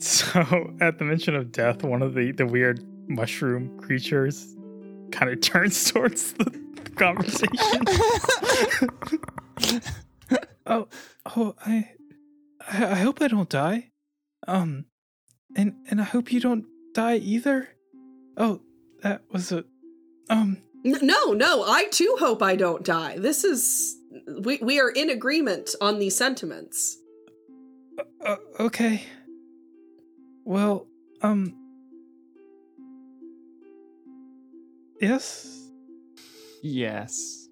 So, 0.00 0.72
at 0.80 1.00
the 1.00 1.04
mention 1.04 1.34
of 1.34 1.50
death, 1.50 1.82
one 1.82 2.02
of 2.02 2.14
the, 2.14 2.30
the 2.30 2.46
weird 2.46 2.84
mushroom 3.08 3.76
creatures 3.80 4.54
kind 5.10 5.28
of 5.28 5.40
turns 5.40 5.90
towards 5.90 6.34
the 6.34 6.52
conversation. 6.94 7.82
oh, 10.66 10.86
oh, 11.34 11.56
I, 11.66 11.90
I, 12.70 12.86
I 12.92 12.94
hope 12.94 13.20
I 13.20 13.26
don't 13.26 13.48
die. 13.48 13.87
Um, 14.46 14.86
and 15.56 15.74
and 15.90 16.00
I 16.00 16.04
hope 16.04 16.32
you 16.32 16.40
don't 16.40 16.64
die 16.94 17.16
either. 17.16 17.68
Oh, 18.36 18.60
that 19.02 19.22
was 19.30 19.52
a, 19.52 19.64
um, 20.30 20.58
no, 20.84 21.32
no, 21.32 21.64
I 21.66 21.86
too 21.90 22.16
hope 22.18 22.42
I 22.42 22.56
don't 22.56 22.84
die. 22.84 23.18
This 23.18 23.44
is 23.44 23.96
we 24.42 24.58
we 24.58 24.80
are 24.80 24.90
in 24.90 25.10
agreement 25.10 25.74
on 25.80 25.98
these 25.98 26.16
sentiments. 26.16 26.98
uh, 28.24 28.36
okay. 28.60 29.04
Well, 30.44 30.86
um, 31.22 31.54
yes. 35.00 35.68
Yes. 36.62 37.48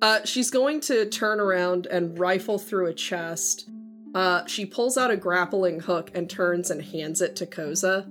Uh, 0.00 0.20
she's 0.24 0.50
going 0.50 0.80
to 0.80 1.06
turn 1.06 1.40
around 1.40 1.86
and 1.86 2.18
rifle 2.18 2.58
through 2.58 2.86
a 2.86 2.94
chest. 2.94 3.68
Uh, 4.14 4.46
she 4.46 4.64
pulls 4.64 4.96
out 4.96 5.10
a 5.10 5.16
grappling 5.16 5.80
hook 5.80 6.10
and 6.14 6.30
turns 6.30 6.70
and 6.70 6.82
hands 6.82 7.20
it 7.20 7.34
to 7.36 7.46
Koza. 7.46 8.06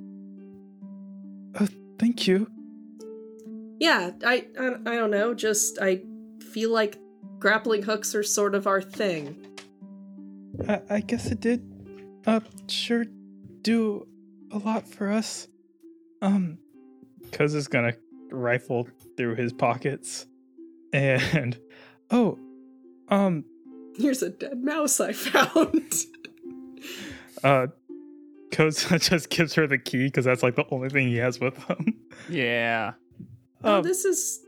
Oh, 1.60 1.68
thank 1.98 2.28
you. 2.28 2.50
Yeah, 3.80 4.12
I, 4.26 4.48
I 4.60 4.68
I 4.86 4.96
don't 4.96 5.12
know. 5.12 5.34
Just 5.34 5.80
I 5.82 6.02
feel 6.52 6.72
like 6.72 7.00
grappling 7.40 7.84
hooks 7.84 8.16
are 8.16 8.24
sort 8.24 8.54
of 8.54 8.68
our 8.68 8.82
thing. 8.82 9.46
I, 10.68 10.82
I 10.90 11.00
guess 11.00 11.28
it 11.28 11.40
did, 11.40 11.64
uh, 12.28 12.42
sure 12.68 13.06
do 13.62 14.08
a 14.52 14.58
lot 14.58 14.88
for 14.88 15.10
us. 15.10 15.48
Um, 16.22 16.58
Koza's 17.32 17.68
gonna 17.68 17.94
rifle 18.30 18.88
through 19.16 19.36
his 19.36 19.54
pockets 19.54 20.28
and 20.94 21.58
oh, 22.12 22.38
um, 23.10 23.46
Here's 23.98 24.22
a 24.24 24.30
dead 24.30 24.64
mouse 24.64 25.00
I 25.00 25.14
found. 25.14 25.94
uh 27.44 27.68
Koza 28.52 29.00
just 29.10 29.30
gives 29.30 29.54
her 29.56 29.68
the 29.68 29.78
key 29.78 30.06
because 30.06 30.26
that's 30.26 30.44
like 30.44 30.56
the 30.56 30.66
only 30.72 30.90
thing 30.90 31.08
he 31.08 31.18
has 31.18 31.40
with 31.40 31.58
him. 31.66 32.00
Yeah. 32.30 32.94
oh, 33.64 33.78
um, 33.78 33.84
this 33.84 34.06
is 34.06 34.40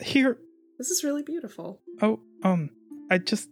here. 0.00 0.38
this 0.78 0.90
is 0.90 1.02
really 1.02 1.22
beautiful. 1.22 1.80
Oh, 2.02 2.20
um, 2.42 2.70
I 3.10 3.18
just 3.18 3.48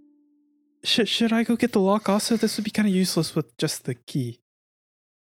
should 0.82 1.08
should 1.08 1.32
I 1.32 1.42
go 1.44 1.56
get 1.56 1.72
the 1.72 1.80
lock? 1.80 2.08
Also, 2.08 2.36
this 2.36 2.56
would 2.58 2.64
be 2.64 2.70
kind 2.70 2.86
of 2.86 2.94
useless 2.94 3.34
with 3.34 3.56
just 3.56 3.84
the 3.84 3.94
key. 3.94 4.40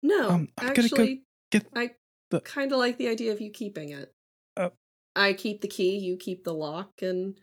No, 0.02 0.28
Um, 0.30 0.48
I'm 0.58 0.74
gonna 0.74 0.88
go 0.88 1.06
get 1.52 1.66
I 1.76 1.90
the- 2.30 2.40
kind 2.40 2.72
of 2.72 2.78
like 2.78 2.98
the 2.98 3.06
idea 3.08 3.30
of 3.32 3.40
you 3.40 3.50
keeping 3.50 3.90
it. 3.90 4.12
Uh, 4.56 4.70
I 5.14 5.32
keep 5.34 5.60
the 5.60 5.68
key, 5.68 5.96
you 5.98 6.16
keep 6.16 6.42
the 6.42 6.52
lock, 6.54 6.90
and 7.02 7.38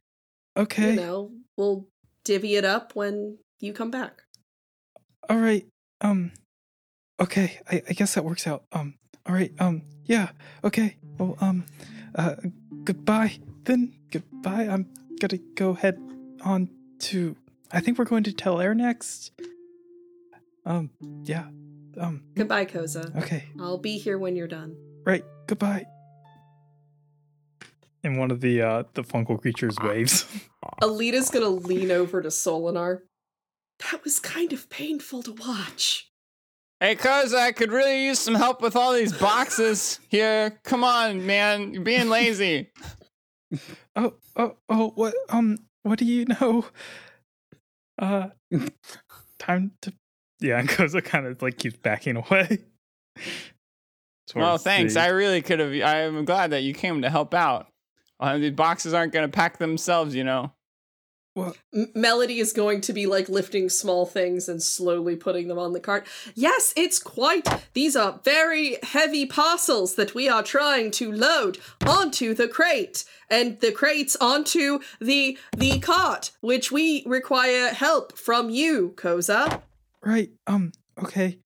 Okay, 0.58 0.90
you 0.92 0.96
know 1.00 1.32
we'll 1.56 1.88
divvy 2.30 2.56
it 2.56 2.66
up 2.66 2.96
when 2.96 3.40
you 3.60 3.74
come 3.74 3.90
back. 3.90 4.22
all 5.30 5.38
right. 5.40 5.66
Um, 6.02 6.32
okay. 7.20 7.60
I 7.70 7.82
I 7.90 7.94
guess 7.94 8.14
that 8.14 8.24
works 8.24 8.46
out. 8.46 8.62
Um, 8.72 8.94
all 9.26 9.34
right. 9.34 9.52
Um, 9.60 9.82
yeah. 10.06 10.30
Okay. 10.64 10.98
Well, 11.18 11.36
um, 11.42 11.66
uh, 12.16 12.36
goodbye. 12.84 13.34
Then 13.66 13.94
goodbye. 14.12 14.66
I'm 14.74 14.86
gonna 15.20 15.42
go 15.56 15.74
head 15.74 15.98
on 16.44 16.70
to. 17.10 17.36
I 17.72 17.80
think 17.82 17.98
we're 17.98 18.06
going 18.14 18.24
to 18.24 18.32
Talair 18.32 18.76
next. 18.76 19.32
Um, 20.66 20.90
yeah. 21.26 21.48
Um, 21.98 22.24
Goodbye, 22.36 22.66
Koza. 22.66 23.04
okay. 23.22 23.44
I'll 23.60 23.78
be 23.82 23.98
here 23.98 24.18
when 24.18 24.36
you're 24.36 24.48
done. 24.48 24.76
Right. 25.06 25.24
Goodbye. 25.48 25.86
And 28.04 28.18
one 28.18 28.32
of 28.32 28.42
the 28.42 28.62
uh 28.62 28.84
the 28.94 29.04
fungal 29.04 29.40
creatures 29.42 29.76
waves. 29.82 30.26
Alita's 30.82 31.30
gonna 31.30 31.50
lean 31.50 31.92
over 31.92 32.22
to 32.22 32.30
Solinar. 32.30 33.02
That 33.92 34.04
was 34.04 34.20
kind 34.20 34.52
of 34.54 34.70
painful 34.70 35.24
to 35.24 35.34
watch. 35.34 36.10
Hey, 36.80 36.96
cuz 36.96 37.34
I 37.34 37.52
could 37.52 37.72
really 37.72 38.06
use 38.06 38.20
some 38.20 38.36
help 38.36 38.62
with 38.62 38.76
all 38.76 38.94
these 38.94 39.12
boxes 39.18 40.00
here. 40.10 40.60
Come 40.64 40.84
on, 40.84 41.26
man. 41.26 41.74
You're 41.74 41.84
being 41.84 42.10
lazy. 42.10 42.72
Oh, 43.96 44.14
oh, 44.36 44.56
oh, 44.70 44.92
what, 44.94 45.16
um, 45.30 45.58
what 45.82 45.98
do 45.98 46.06
you 46.06 46.24
know? 46.26 46.66
Uh, 47.98 48.28
Time 49.40 49.72
to 49.82 49.92
Yeah, 50.40 50.60
and 50.60 50.70
Koza 50.70 51.04
kind 51.04 51.26
of 51.26 51.42
like 51.42 51.58
keeps 51.58 51.76
backing 51.78 52.16
away. 52.16 52.60
well, 54.36 54.60
thanks. 54.60 54.94
the- 54.94 55.02
I 55.02 55.08
really 55.08 55.42
could 55.42 55.60
have. 55.60 55.74
I'm 55.74 56.26
glad 56.26 56.52
that 56.52 56.62
you 56.62 56.74
came 56.76 57.02
to 57.02 57.10
help 57.10 57.34
out. 57.34 57.68
Uh, 58.20 58.38
these 58.38 58.52
boxes 58.52 58.94
aren't 58.94 59.14
going 59.14 59.26
to 59.30 59.32
pack 59.32 59.58
themselves, 59.58 60.14
you 60.14 60.24
know. 60.24 60.52
well, 61.36 61.56
M- 61.74 61.92
Melody 61.96 62.40
is 62.40 62.52
going 62.52 62.82
to 62.82 62.92
be 62.94 63.06
like 63.06 63.30
lifting 63.30 63.70
small 63.70 64.06
things 64.06 64.50
and 64.50 64.62
slowly 64.62 65.16
putting 65.16 65.48
them 65.48 65.58
on 65.58 65.72
the 65.74 65.80
cart. 65.80 66.06
Yes, 66.36 66.74
it's 66.76 67.00
quite. 67.00 67.48
These 67.74 67.96
are 67.96 68.20
very 68.26 68.78
heavy 68.84 69.26
parcels 69.26 69.96
that 69.96 70.14
we 70.14 70.28
are 70.28 70.44
trying 70.44 70.92
to 70.92 71.12
load 71.12 71.60
onto 71.88 72.34
the 72.34 72.48
crate, 72.50 73.06
and 73.30 73.60
the 73.62 73.72
crates 73.72 74.18
onto 74.20 74.80
the 75.00 75.38
the 75.56 75.80
cart, 75.80 76.32
which 76.42 76.72
we 76.72 77.04
require 77.06 77.70
help 77.70 78.18
from 78.18 78.50
you, 78.50 78.94
Koza. 78.98 79.62
right, 80.04 80.32
um, 80.48 80.74
okay. 81.02 81.40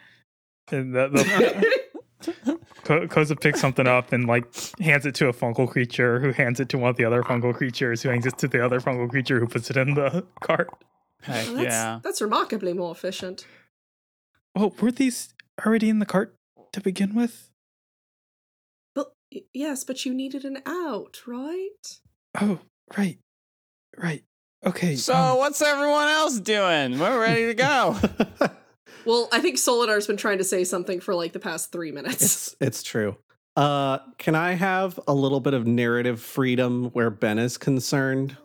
and 0.71 0.95
the, 0.95 1.09
the 1.09 1.79
Ko- 2.83 3.07
Koza 3.07 3.39
picks 3.39 3.59
something 3.61 3.87
up 3.87 4.11
and 4.13 4.27
like 4.27 4.45
hands 4.79 5.05
it 5.05 5.15
to 5.15 5.27
a 5.27 5.33
fungal 5.33 5.67
creature 5.69 6.19
who 6.19 6.31
hands 6.31 6.59
it 6.59 6.69
to 6.69 6.77
one 6.77 6.89
of 6.89 6.97
the 6.97 7.05
other 7.05 7.23
fungal 7.23 7.53
creatures 7.53 8.01
who 8.01 8.09
hands 8.09 8.25
it 8.25 8.37
to 8.39 8.47
the 8.47 8.63
other 8.63 8.79
fungal 8.79 9.09
creature 9.09 9.39
who 9.39 9.47
puts 9.47 9.69
it 9.69 9.77
in 9.77 9.93
the 9.93 10.25
cart. 10.41 10.69
Heck 11.21 11.45
Well, 11.47 11.55
that's, 11.55 11.65
yeah. 11.65 11.99
that's 12.03 12.21
remarkably 12.21 12.73
more 12.73 12.91
efficient. 12.91 13.45
Oh, 14.55 14.73
were 14.81 14.91
these 14.91 15.33
already 15.65 15.89
in 15.89 15.99
the 15.99 16.05
cart 16.05 16.35
to 16.73 16.81
begin 16.81 17.15
with? 17.15 17.49
But 18.93 19.13
y- 19.33 19.41
yes, 19.53 19.83
but 19.83 20.05
you 20.05 20.13
needed 20.13 20.43
an 20.45 20.59
out, 20.65 21.21
right? 21.25 21.99
Oh, 22.41 22.59
right, 22.97 23.19
right. 23.97 24.23
Okay. 24.65 24.95
So, 24.95 25.13
um, 25.13 25.37
what's 25.37 25.61
everyone 25.61 26.07
else 26.07 26.39
doing? 26.39 26.97
We're 26.99 27.19
ready 27.19 27.47
to 27.47 27.53
go. 27.53 27.97
Well, 29.05 29.29
I 29.31 29.39
think 29.39 29.57
Solinar's 29.57 30.07
been 30.07 30.17
trying 30.17 30.37
to 30.37 30.43
say 30.43 30.63
something 30.63 30.99
for 30.99 31.15
like 31.15 31.33
the 31.33 31.39
past 31.39 31.71
three 31.71 31.91
minutes. 31.91 32.21
It's 32.21 32.55
it's 32.59 32.83
true. 32.83 33.17
Uh, 33.55 33.99
can 34.17 34.33
I 34.33 34.53
have 34.53 34.99
a 35.07 35.13
little 35.13 35.39
bit 35.39 35.53
of 35.53 35.67
narrative 35.67 36.19
freedom 36.21 36.85
where 36.91 37.09
Ben 37.09 37.37
is 37.37 37.57
concerned? 37.57 38.35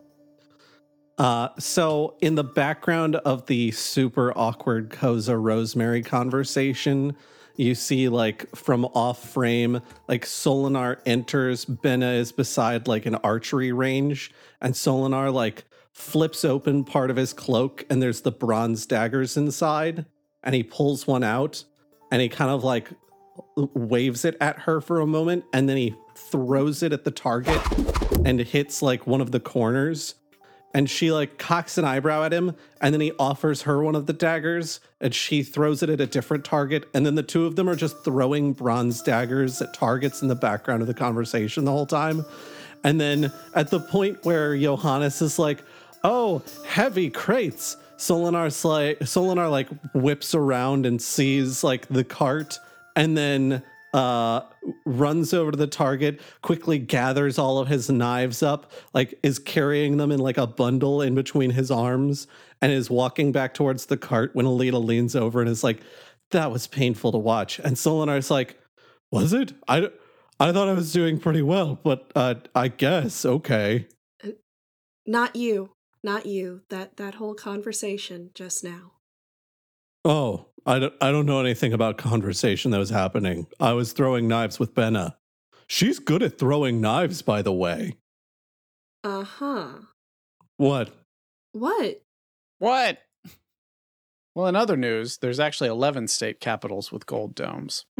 Uh, 1.16 1.48
so 1.58 2.16
in 2.20 2.34
the 2.34 2.44
background 2.44 3.16
of 3.16 3.46
the 3.46 3.70
super 3.72 4.32
awkward 4.36 4.90
Koza 4.90 5.40
Rosemary 5.40 6.02
conversation, 6.02 7.16
you 7.56 7.74
see 7.74 8.08
like 8.08 8.54
from 8.54 8.84
off 8.84 9.30
frame, 9.30 9.80
like 10.06 10.24
Solinar 10.24 10.98
enters, 11.06 11.64
Benna 11.64 12.16
is 12.16 12.30
beside 12.30 12.86
like 12.86 13.06
an 13.06 13.16
archery 13.16 13.72
range, 13.72 14.30
and 14.60 14.74
Solinar 14.74 15.32
like 15.32 15.64
flips 15.92 16.44
open 16.44 16.84
part 16.84 17.10
of 17.10 17.16
his 17.16 17.32
cloak 17.32 17.84
and 17.90 18.00
there's 18.00 18.20
the 18.20 18.30
bronze 18.30 18.86
daggers 18.86 19.36
inside 19.36 20.06
and 20.42 20.54
he 20.54 20.62
pulls 20.62 21.06
one 21.06 21.24
out 21.24 21.64
and 22.10 22.22
he 22.22 22.28
kind 22.28 22.50
of 22.50 22.64
like 22.64 22.90
waves 23.56 24.24
it 24.24 24.36
at 24.40 24.60
her 24.60 24.80
for 24.80 25.00
a 25.00 25.06
moment 25.06 25.44
and 25.52 25.68
then 25.68 25.76
he 25.76 25.94
throws 26.14 26.82
it 26.82 26.92
at 26.92 27.04
the 27.04 27.10
target 27.10 27.60
and 28.24 28.40
hits 28.40 28.82
like 28.82 29.06
one 29.06 29.20
of 29.20 29.30
the 29.30 29.40
corners. 29.40 30.14
And 30.74 30.88
she 30.88 31.10
like 31.10 31.38
cocks 31.38 31.78
an 31.78 31.84
eyebrow 31.84 32.24
at 32.24 32.32
him 32.32 32.54
and 32.80 32.92
then 32.92 33.00
he 33.00 33.12
offers 33.18 33.62
her 33.62 33.82
one 33.82 33.94
of 33.94 34.06
the 34.06 34.12
daggers 34.12 34.80
and 35.00 35.14
she 35.14 35.42
throws 35.42 35.82
it 35.82 35.88
at 35.88 36.00
a 36.00 36.06
different 36.06 36.44
target 36.44 36.86
and 36.94 37.06
then 37.06 37.14
the 37.14 37.22
two 37.22 37.46
of 37.46 37.56
them 37.56 37.68
are 37.70 37.74
just 37.74 38.04
throwing 38.04 38.52
bronze 38.52 39.02
daggers 39.02 39.62
at 39.62 39.72
targets 39.72 40.20
in 40.20 40.28
the 40.28 40.34
background 40.34 40.82
of 40.82 40.86
the 40.86 40.94
conversation 40.94 41.64
the 41.64 41.70
whole 41.70 41.86
time. 41.86 42.24
And 42.84 43.00
then 43.00 43.32
at 43.54 43.70
the 43.70 43.80
point 43.80 44.24
where 44.24 44.54
johannes 44.54 45.22
is 45.22 45.38
like 45.38 45.64
oh 46.04 46.42
heavy 46.66 47.10
crates 47.10 47.76
solinar's 47.98 48.64
like 48.64 48.98
solinar 49.00 49.50
like 49.50 49.68
whips 49.94 50.34
around 50.34 50.86
and 50.86 51.02
sees 51.02 51.64
like 51.64 51.86
the 51.88 52.04
cart 52.04 52.58
and 52.96 53.16
then 53.16 53.62
uh 53.94 54.40
runs 54.84 55.32
over 55.32 55.50
to 55.50 55.56
the 55.56 55.66
target 55.66 56.20
quickly 56.42 56.78
gathers 56.78 57.38
all 57.38 57.58
of 57.58 57.68
his 57.68 57.88
knives 57.88 58.42
up 58.42 58.70
like 58.92 59.18
is 59.22 59.38
carrying 59.38 59.96
them 59.96 60.12
in 60.12 60.20
like 60.20 60.36
a 60.36 60.46
bundle 60.46 61.00
in 61.00 61.14
between 61.14 61.50
his 61.50 61.70
arms 61.70 62.26
and 62.60 62.70
is 62.72 62.90
walking 62.90 63.32
back 63.32 63.54
towards 63.54 63.86
the 63.86 63.96
cart 63.96 64.30
when 64.34 64.46
alita 64.46 64.82
leans 64.82 65.16
over 65.16 65.40
and 65.40 65.48
is 65.48 65.64
like 65.64 65.80
that 66.30 66.50
was 66.50 66.66
painful 66.66 67.12
to 67.12 67.18
watch. 67.18 67.58
And 67.58 67.76
solinar's 67.76 68.30
like 68.30 68.58
was 69.10 69.32
it? 69.32 69.54
I 69.66 69.88
i 70.40 70.52
thought 70.52 70.68
i 70.68 70.72
was 70.72 70.92
doing 70.92 71.18
pretty 71.18 71.42
well 71.42 71.80
but 71.82 72.12
uh 72.14 72.34
i 72.54 72.68
guess 72.68 73.24
okay. 73.24 73.86
Not 75.06 75.34
you. 75.34 75.70
Not 76.02 76.26
you. 76.26 76.62
That 76.70 76.96
that 76.96 77.14
whole 77.14 77.34
conversation 77.34 78.30
just 78.34 78.62
now. 78.64 78.92
oh 80.04 80.46
i 80.66 80.78
don't 80.78 80.94
i 81.00 81.10
don't 81.10 81.26
know 81.26 81.40
anything 81.40 81.72
about 81.72 81.98
conversation 81.98 82.70
that 82.70 82.78
was 82.78 82.90
happening 82.90 83.46
i 83.58 83.72
was 83.72 83.92
throwing 83.92 84.28
knives 84.28 84.58
with 84.58 84.74
benna 84.74 85.14
she's 85.66 85.98
good 85.98 86.22
at 86.22 86.38
throwing 86.38 86.80
knives 86.80 87.20
by 87.22 87.42
the 87.42 87.52
way 87.52 87.94
Uh-huh. 89.02 89.68
what 90.56 90.90
What? 91.52 92.02
What? 92.58 92.98
Well, 94.34 94.46
in 94.46 94.54
other 94.54 94.76
news, 94.76 95.18
there's 95.18 95.40
actually 95.40 95.68
11 95.70 96.06
state 96.06 96.38
capitals 96.38 96.92
with 96.92 97.06
gold 97.06 97.34
domes. 97.34 97.86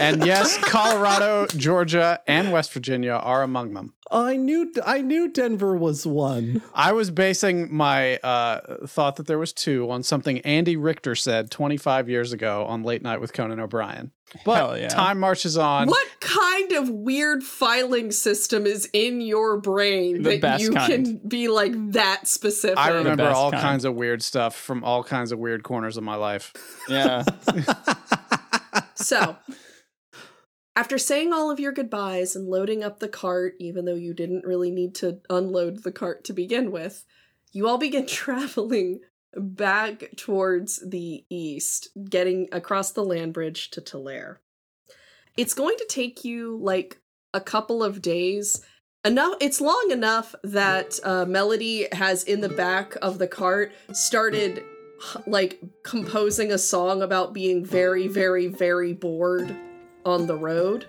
and 0.00 0.24
yes, 0.24 0.58
Colorado, 0.58 1.46
Georgia, 1.48 2.20
and 2.26 2.52
West 2.52 2.72
Virginia 2.72 3.12
are 3.12 3.42
among 3.42 3.74
them. 3.74 3.94
I 4.10 4.36
knew 4.36 4.72
I 4.86 5.02
knew 5.02 5.28
Denver 5.30 5.76
was 5.76 6.06
one. 6.06 6.62
I 6.74 6.92
was 6.92 7.10
basing 7.10 7.74
my 7.74 8.16
uh, 8.18 8.86
thought 8.86 9.16
that 9.16 9.26
there 9.26 9.38
was 9.38 9.52
two 9.52 9.90
on 9.90 10.02
something 10.02 10.38
Andy 10.40 10.76
Richter 10.76 11.14
said 11.14 11.50
25 11.50 12.08
years 12.08 12.32
ago 12.32 12.64
on 12.64 12.82
Late 12.84 13.02
Night 13.02 13.20
with 13.20 13.32
Conan 13.34 13.60
O'Brien. 13.60 14.12
But 14.44 14.56
Hell 14.56 14.78
yeah. 14.78 14.88
time 14.88 15.20
marches 15.20 15.56
on. 15.56 15.88
What 15.88 16.06
kind 16.20 16.72
of 16.72 16.90
weird 16.90 17.42
filing 17.42 18.10
system 18.10 18.66
is 18.66 18.88
in 18.92 19.20
your 19.22 19.58
brain 19.58 20.22
The 20.22 20.38
that 20.38 20.60
you 20.60 20.70
kind. 20.72 20.90
can 21.04 21.16
be 21.28 21.48
like 21.48 21.72
that 21.92 22.26
specific? 22.28 22.78
I 22.78 22.90
remember 22.90 23.24
all 23.28 23.50
kind. 23.50 23.62
kinds 23.62 23.84
of 23.86 23.94
weird 23.94 24.22
stuff 24.22 24.54
from 24.54 24.84
all 24.84 25.02
kinds 25.02 25.32
of 25.32 25.38
weird 25.38 25.62
corners 25.62 25.96
of 25.96 26.02
my 26.04 26.14
life. 26.16 26.52
Yeah. 26.88 27.24
So, 28.94 29.36
after 30.78 30.96
saying 30.96 31.32
all 31.32 31.50
of 31.50 31.58
your 31.58 31.72
goodbyes 31.72 32.36
and 32.36 32.46
loading 32.46 32.84
up 32.84 33.00
the 33.00 33.08
cart, 33.08 33.56
even 33.58 33.84
though 33.84 33.96
you 33.96 34.14
didn't 34.14 34.46
really 34.46 34.70
need 34.70 34.94
to 34.94 35.18
unload 35.28 35.82
the 35.82 35.90
cart 35.90 36.22
to 36.22 36.32
begin 36.32 36.70
with, 36.70 37.04
you 37.50 37.66
all 37.66 37.78
begin 37.78 38.06
traveling 38.06 39.00
back 39.34 40.04
towards 40.16 40.88
the 40.88 41.24
east, 41.28 41.88
getting 42.08 42.48
across 42.52 42.92
the 42.92 43.02
land 43.02 43.32
bridge 43.32 43.72
to 43.72 43.80
Talair. 43.80 44.36
It's 45.36 45.52
going 45.52 45.76
to 45.78 45.86
take 45.88 46.24
you 46.24 46.56
like 46.62 47.00
a 47.34 47.40
couple 47.40 47.82
of 47.82 48.00
days. 48.00 48.64
Enough 49.04 49.34
it's 49.40 49.60
long 49.60 49.88
enough 49.90 50.36
that 50.44 51.00
uh, 51.02 51.24
Melody 51.24 51.88
has 51.90 52.22
in 52.22 52.40
the 52.40 52.48
back 52.48 52.94
of 53.02 53.18
the 53.18 53.26
cart 53.26 53.72
started 53.92 54.62
like 55.26 55.60
composing 55.82 56.52
a 56.52 56.58
song 56.58 57.02
about 57.02 57.32
being 57.32 57.64
very 57.64 58.06
very 58.08 58.48
very 58.48 58.92
bored 58.92 59.56
on 60.08 60.26
the 60.26 60.36
road. 60.36 60.86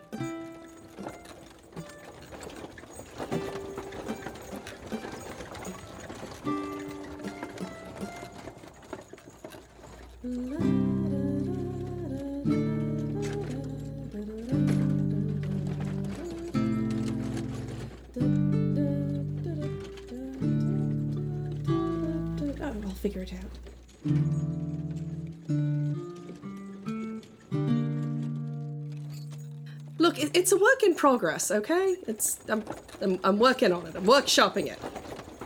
It's 30.51 30.59
a 30.59 30.63
work 30.63 30.81
in 30.81 30.95
progress, 30.95 31.51
okay? 31.51 31.95
It's 32.07 32.39
I'm, 32.49 32.63
I'm 33.01 33.19
I'm 33.23 33.37
working 33.37 33.71
on 33.71 33.85
it. 33.85 33.95
I'm 33.95 34.05
workshopping 34.05 34.65
it. 34.65 34.79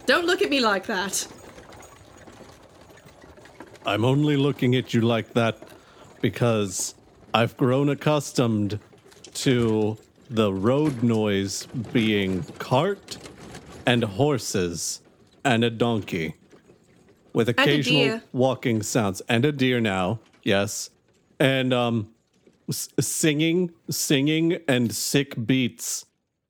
Don't 0.06 0.26
look 0.26 0.42
at 0.42 0.50
me 0.50 0.62
like 0.62 0.86
that. 0.86 1.28
I'm 3.86 4.06
only 4.06 4.38
looking 4.38 4.76
at 4.76 4.94
you 4.94 5.02
like 5.02 5.34
that 5.34 5.58
because 6.22 6.96
I've 7.34 7.58
grown 7.58 7.90
accustomed 7.90 8.80
to 9.34 9.98
the 10.30 10.54
road 10.54 11.04
noise 11.04 11.66
being 11.92 12.44
cart 12.60 13.18
and 13.86 14.06
horses 14.06 15.02
and 15.44 15.66
a 15.66 15.70
donkey 15.70 16.36
with 17.34 17.50
occasional 17.50 18.22
walking 18.32 18.82
sounds 18.82 19.22
and 19.28 19.44
a 19.44 19.52
deer 19.52 19.82
now 19.82 20.20
yes 20.44 20.92
and 21.40 21.74
um 21.74 22.08
singing 22.70 23.72
singing 23.90 24.58
and 24.68 24.94
sick 24.94 25.46
beats 25.46 26.06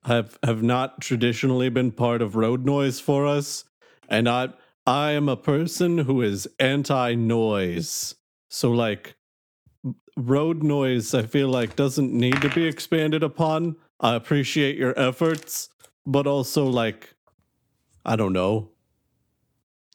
have 0.05 0.37
have 0.43 0.61
not 0.61 1.01
traditionally 1.01 1.69
been 1.69 1.91
part 1.91 2.21
of 2.21 2.35
road 2.35 2.65
noise 2.65 2.99
for 2.99 3.25
us. 3.25 3.65
And 4.09 4.27
i 4.27 4.49
i 4.85 5.11
am 5.11 5.29
a 5.29 5.37
person 5.37 5.99
who 5.99 6.21
is 6.21 6.47
anti 6.59 7.15
noise 7.15 8.15
so 8.49 8.69
like 8.71 9.15
road 10.17 10.61
noise 10.61 11.13
i 11.13 11.23
feel 11.23 11.47
like 11.47 11.75
doesn't 11.75 12.13
need 12.13 12.41
to 12.41 12.49
be 12.49 12.65
expanded 12.65 13.23
upon. 13.23 13.75
I 13.99 14.15
appreciate 14.15 14.77
your 14.77 14.97
efforts 14.99 15.69
but 16.05 16.27
also 16.27 16.65
like 16.65 17.15
i 18.05 18.15
don't 18.15 18.33
know. 18.33 18.69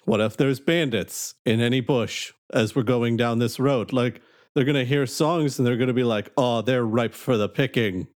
What 0.04 0.22
if 0.22 0.38
there's 0.38 0.58
bandits 0.58 1.34
in 1.44 1.60
any 1.60 1.82
bush 1.82 2.32
as 2.50 2.74
we're 2.74 2.82
going 2.82 3.18
down 3.18 3.40
this 3.40 3.60
road? 3.60 3.92
Like 3.92 4.22
they're 4.58 4.64
gonna 4.66 4.84
hear 4.84 5.06
songs 5.06 5.58
and 5.58 5.66
they're 5.66 5.76
gonna 5.76 5.92
be 5.92 6.02
like 6.02 6.32
oh 6.36 6.60
they're 6.62 6.84
ripe 6.84 7.14
for 7.14 7.36
the 7.36 7.48
picking 7.48 8.08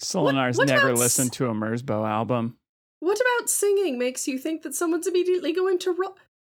Solinar's 0.00 0.56
what 0.56 0.68
never 0.68 0.90
about 0.90 0.98
listened 1.00 1.32
to 1.32 1.46
a 1.46 1.52
Merzbow 1.52 2.08
album. 2.08 2.56
What 3.00 3.18
about 3.20 3.50
singing 3.50 3.98
makes 3.98 4.28
you 4.28 4.38
think 4.38 4.62
that 4.62 4.74
someone's 4.74 5.08
immediately 5.08 5.52
going 5.52 5.78
to 5.80 5.90
ro- 5.92 6.14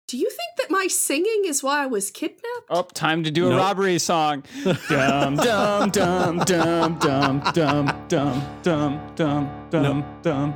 Do 0.08 0.18
you 0.18 0.28
think 0.28 0.50
that 0.58 0.70
my 0.70 0.86
singing 0.88 1.44
is 1.46 1.62
why 1.62 1.82
I 1.84 1.86
was 1.86 2.10
kidnapped? 2.10 2.66
Oh, 2.68 2.82
time 2.92 3.24
to 3.24 3.30
do 3.30 3.46
a 3.46 3.50
Nope. 3.50 3.60
robbery 3.60 3.98
song. 3.98 4.44
dum 4.90 5.36
dum 5.36 5.90
dum 5.90 6.38
dum 6.40 6.98
dum 6.98 7.40
dum 7.50 8.06
dum 8.08 8.42
dum 8.62 9.00
dum 9.16 9.50
dum 9.70 10.04
dum 10.22 10.54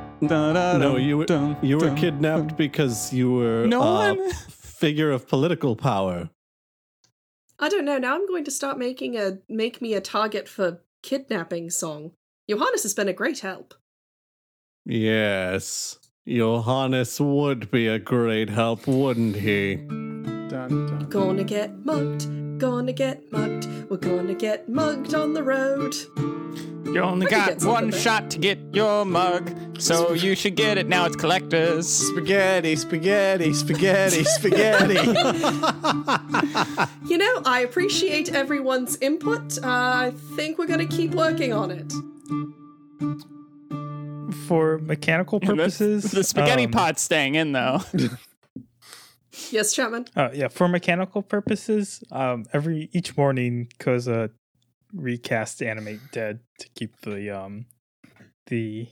da 0.53 0.77
no 0.77 0.97
you 0.97 1.17
were 1.17 1.25
dum, 1.25 1.57
you 1.63 1.77
were 1.77 1.87
dum, 1.87 1.95
kidnapped 1.95 2.47
dum. 2.49 2.57
because 2.57 3.11
you 3.11 3.31
were 3.31 3.65
No 3.65 3.81
a 3.81 4.13
one. 4.13 4.31
figure 4.49 5.09
of 5.09 5.27
political 5.27 5.75
power 5.75 6.29
I 7.59 7.69
don't 7.69 7.85
know. 7.85 7.97
Now 7.97 8.15
I'm 8.15 8.27
going 8.27 8.43
to 8.45 8.51
start 8.51 8.77
making 8.77 9.17
a 9.17 9.39
make 9.47 9.81
me 9.81 9.93
a 9.93 10.01
target 10.01 10.47
for 10.49 10.81
kidnapping 11.01 11.69
song. 11.69 12.11
Johannes 12.49 12.83
has 12.83 12.93
been 12.93 13.07
a 13.07 13.13
great 13.13 13.39
help. 13.39 13.73
Yes. 14.85 15.99
Johannes 16.27 17.19
would 17.19 17.71
be 17.71 17.87
a 17.87 17.99
great 17.99 18.49
help, 18.49 18.87
wouldn't 18.87 19.35
he? 19.35 20.34
Dun, 20.67 20.87
dun. 20.87 21.09
Gonna 21.09 21.43
get 21.43 21.85
mugged, 21.85 22.59
gonna 22.59 22.93
get 22.93 23.31
mugged. 23.31 23.67
We're 23.89 23.97
gonna 23.97 24.33
get 24.33 24.67
mugged 24.69 25.13
on 25.13 25.33
the 25.33 25.43
road. 25.43 25.95
You 26.85 27.01
only 27.01 27.25
got 27.27 27.61
one 27.63 27.91
shot 27.91 28.29
to 28.31 28.37
get 28.37 28.57
your 28.71 29.03
mug, 29.05 29.51
so 29.79 30.13
you 30.13 30.33
should 30.35 30.55
get 30.55 30.77
it 30.77 30.87
now. 30.87 31.05
It's 31.05 31.15
collectors. 31.17 31.87
Spaghetti, 31.89 32.75
spaghetti, 32.77 33.53
spaghetti, 33.53 34.23
spaghetti. 34.23 34.95
You 37.07 37.19
know, 37.19 37.41
I 37.45 37.61
appreciate 37.61 38.33
everyone's 38.33 38.97
input. 38.97 39.57
Uh, 39.59 39.67
I 39.67 40.13
think 40.35 40.57
we're 40.57 40.67
gonna 40.67 40.87
keep 40.87 41.13
working 41.13 41.53
on 41.53 41.69
it. 41.71 41.91
for 44.47 44.77
mechanical 44.79 45.39
And 45.41 45.49
the- 45.49 45.55
purposes, 45.55 46.11
the 46.11 46.23
spaghetti 46.23 46.65
um, 46.65 46.71
pot's 46.71 47.01
staying 47.01 47.35
in 47.35 47.51
though. 47.51 47.81
Yes, 49.51 49.73
Chapman. 49.73 50.05
Uh, 50.15 50.29
yeah, 50.33 50.47
for 50.47 50.67
mechanical 50.67 51.21
purposes, 51.21 52.03
um, 52.11 52.45
every 52.53 52.89
each 52.93 53.15
morning, 53.17 53.69
Koza 53.79 54.29
recast 54.93 55.61
animate 55.61 55.99
dead 56.11 56.39
to 56.59 56.69
keep 56.75 57.01
the 57.01 57.29
um 57.29 57.65
the 58.47 58.87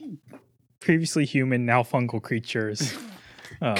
previously 0.79 1.25
human 1.25 1.65
now 1.65 1.83
fungal 1.83 2.21
creatures. 2.21 2.93
Um, 3.61 3.77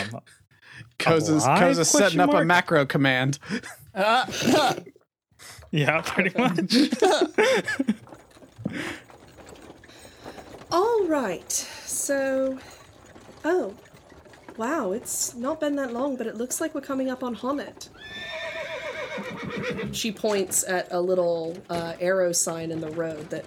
Koza's, 1.00 1.46
Alive? 1.46 1.60
Koza's 1.76 1.90
setting 1.90 2.20
Question 2.20 2.20
up 2.22 2.34
a 2.34 2.46
macro 2.46 2.86
command. 2.86 3.40
Uh, 3.94 4.26
yeah, 5.72 6.02
pretty 6.06 6.38
much. 6.38 6.94
All 10.72 11.06
right. 11.08 11.52
So, 11.52 12.60
oh, 13.44 13.74
wow! 14.58 14.92
It's 14.92 15.34
not 15.36 15.60
been 15.60 15.76
that 15.78 15.94
long, 15.94 16.16
but 16.16 16.28
it 16.28 16.36
looks 16.36 16.60
like 16.62 16.74
we're 16.76 16.82
coming 16.82 17.10
up 17.10 17.24
on 17.24 17.36
Honnet. 17.36 17.90
She 19.92 20.12
points 20.12 20.64
at 20.68 20.92
a 20.92 21.00
little 21.00 21.58
uh, 21.70 21.94
arrow 22.00 22.32
sign 22.32 22.72
in 22.72 22.82
the 22.82 22.90
road 22.92 23.30
that 23.30 23.46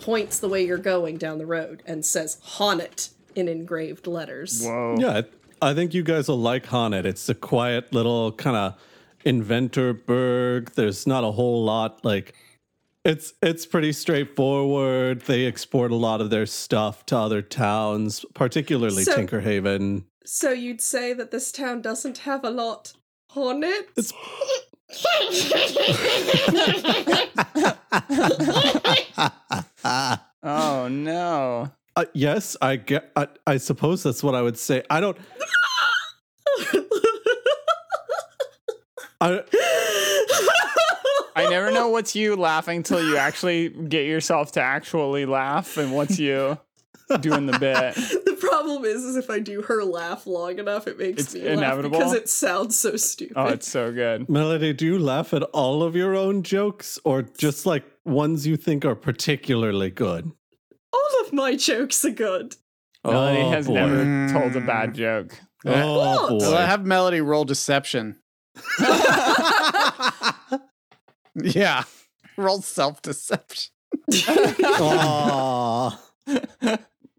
points 0.00 0.38
the 0.38 0.48
way 0.48 0.64
you're 0.64 0.78
going 0.78 1.16
down 1.16 1.38
the 1.38 1.46
road 1.46 1.82
and 1.86 2.04
says 2.04 2.38
Honnet 2.44 3.10
in 3.34 3.48
engraved 3.48 4.06
letters. 4.06 4.64
Whoa. 4.64 4.96
Yeah, 4.98 5.22
I, 5.60 5.70
I 5.70 5.74
think 5.74 5.94
you 5.94 6.02
guys 6.02 6.28
will 6.28 6.38
like 6.38 6.66
Honnet. 6.66 7.04
It's 7.04 7.28
a 7.28 7.34
quiet 7.34 7.92
little 7.92 8.32
kind 8.32 8.56
of 8.56 8.80
inventor 9.24 9.92
burg. 9.92 10.72
There's 10.74 11.06
not 11.06 11.24
a 11.24 11.32
whole 11.32 11.64
lot 11.64 12.04
like 12.04 12.34
it's 13.04 13.32
it's 13.42 13.66
pretty 13.66 13.92
straightforward. 13.92 15.22
They 15.22 15.46
export 15.46 15.90
a 15.90 15.96
lot 15.96 16.20
of 16.20 16.30
their 16.30 16.46
stuff 16.46 17.04
to 17.06 17.16
other 17.16 17.42
towns, 17.42 18.24
particularly 18.34 19.02
So- 19.04 19.16
Tinkerhaven. 19.16 20.04
So 20.24 20.50
you'd 20.50 20.80
say 20.80 21.12
that 21.12 21.30
this 21.30 21.50
town 21.52 21.82
doesn't 21.82 22.18
have 22.18 22.44
a 22.44 22.50
lot 22.50 22.92
on 23.34 23.64
it? 23.64 23.88
It's 23.96 24.12
Oh 30.44 30.88
no. 30.90 31.70
uh, 31.96 32.04
yes, 32.14 32.56
I 32.60 32.76
get. 32.76 33.10
I, 33.16 33.28
I 33.46 33.56
suppose 33.58 34.02
that's 34.02 34.22
what 34.22 34.34
I 34.34 34.42
would 34.42 34.58
say. 34.58 34.82
I 34.90 35.00
don't. 35.00 35.16
I, 39.20 39.40
I 41.36 41.48
never 41.48 41.70
know 41.70 41.88
what's 41.88 42.16
you 42.16 42.34
laughing 42.34 42.82
till 42.82 43.00
you 43.02 43.16
actually 43.16 43.68
get 43.68 44.04
yourself 44.06 44.50
to 44.52 44.60
actually 44.60 45.26
laugh 45.26 45.76
and 45.76 45.92
what's 45.92 46.18
you 46.18 46.58
doing 47.20 47.46
the 47.46 47.58
bit. 47.58 47.94
the 48.24 48.36
problem 48.40 48.84
is, 48.84 49.04
is 49.04 49.16
if 49.16 49.30
I 49.30 49.38
do 49.38 49.62
her 49.62 49.84
laugh 49.84 50.26
long 50.26 50.58
enough, 50.58 50.86
it 50.86 50.98
makes 50.98 51.22
It's 51.22 51.34
me 51.34 51.46
inevitable? 51.46 51.98
laugh 51.98 52.08
because 52.10 52.14
it 52.22 52.28
sounds 52.28 52.78
so 52.78 52.96
stupid. 52.96 53.34
Oh, 53.36 53.46
it's 53.48 53.68
so 53.68 53.92
good. 53.92 54.28
Melody, 54.28 54.72
do 54.72 54.84
you 54.86 54.98
laugh 54.98 55.32
at 55.34 55.42
all 55.44 55.82
of 55.82 55.94
your 55.96 56.14
own 56.14 56.42
jokes, 56.42 56.98
or 57.04 57.22
just 57.22 57.66
like 57.66 57.84
ones 58.04 58.46
you 58.46 58.56
think 58.56 58.84
are 58.84 58.94
particularly 58.94 59.90
good? 59.90 60.30
All 60.92 61.20
of 61.26 61.32
my 61.32 61.56
jokes 61.56 62.04
are 62.04 62.10
good. 62.10 62.56
Melody 63.04 63.42
Oh, 63.42 63.50
has 63.50 63.66
boy. 63.66 63.74
never 63.74 64.32
told 64.32 64.54
a 64.56 64.60
bad 64.60 64.94
joke. 64.94 65.38
Oh 65.66 65.98
What? 65.98 66.28
boy! 66.30 66.38
So 66.40 66.56
I 66.56 66.66
have 66.66 66.84
Melody 66.86 67.20
roll 67.20 67.44
deception. 67.44 68.16
Yeah. 71.34 71.84
Roll 72.36 72.60
self 72.60 73.00
deception. 73.00 73.72
Aw. 74.28 75.98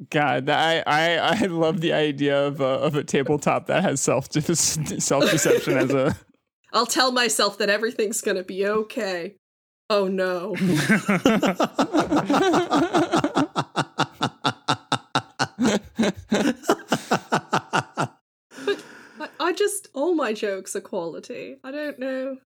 God, 0.10 0.50
I, 0.50 0.84
I 0.88 1.18
I 1.18 1.46
love 1.46 1.82
the 1.82 1.94
idea 1.94 2.48
of 2.48 2.62
a, 2.62 2.66
of 2.66 2.96
a 2.96 3.04
tabletop 3.04 3.68
that 3.68 3.84
has 3.84 4.02
self 4.02 4.32
self 4.32 5.30
deception 5.30 5.78
as 5.78 5.92
a. 5.92 6.16
I'll 6.74 6.88
tell 6.88 7.12
myself 7.12 7.58
that 7.60 7.70
everything's 7.70 8.22
gonna 8.22 8.44
be 8.44 8.66
okay. 8.66 9.36
Oh 9.90 10.08
no. 10.08 10.56
I, 19.20 19.30
I 19.40 19.54
just 19.54 19.90
all 19.94 20.16
my 20.16 20.34
jokes 20.34 20.76
are 20.76 20.82
quality. 20.82 21.58
I 21.64 21.72
don't 21.72 22.00
know. 22.00 22.38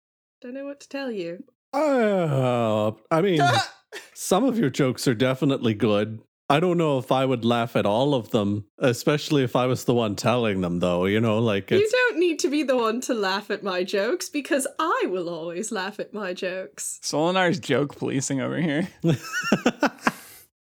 Don't 0.42 0.54
know 0.54 0.66
what 0.66 0.82
to 0.82 0.90
tell 0.90 1.12
you. 1.12 1.44
Uh, 1.74 2.92
I 3.12 3.22
mean, 3.22 3.42
some 4.14 4.44
of 4.44 4.58
your 4.60 4.70
jokes 4.70 5.08
are 5.08 5.16
definitely 5.16 5.74
good. 5.74 6.20
I 6.50 6.62
don't 6.62 6.78
know 6.78 6.98
if 6.98 7.12
I 7.12 7.26
would 7.26 7.44
laugh 7.44 7.76
at 7.76 7.86
all 7.86 8.16
of 8.16 8.30
them, 8.32 8.66
especially 8.80 9.44
if 9.44 9.56
I 9.58 9.66
was 9.66 9.84
the 9.84 9.94
one 9.94 10.16
telling 10.16 10.62
them, 10.62 10.80
though. 10.80 11.06
You 11.06 11.20
know, 11.20 11.40
like 11.40 11.72
You 11.72 11.90
don't 11.92 12.20
need 12.20 12.40
to 12.40 12.50
be 12.50 12.64
the 12.64 12.78
one 12.78 13.02
to 13.02 13.14
laugh 13.14 13.52
at 13.52 13.64
my 13.64 13.84
jokes 13.84 14.30
because 14.30 14.66
I 14.80 15.08
will 15.10 15.28
always 15.28 15.74
laugh 15.74 16.00
at 16.00 16.14
my 16.14 16.34
jokes. 16.34 17.00
Solinar's 17.04 17.60
joke 17.60 17.98
policing 17.98 18.40
over 18.42 18.62
here. 18.62 18.88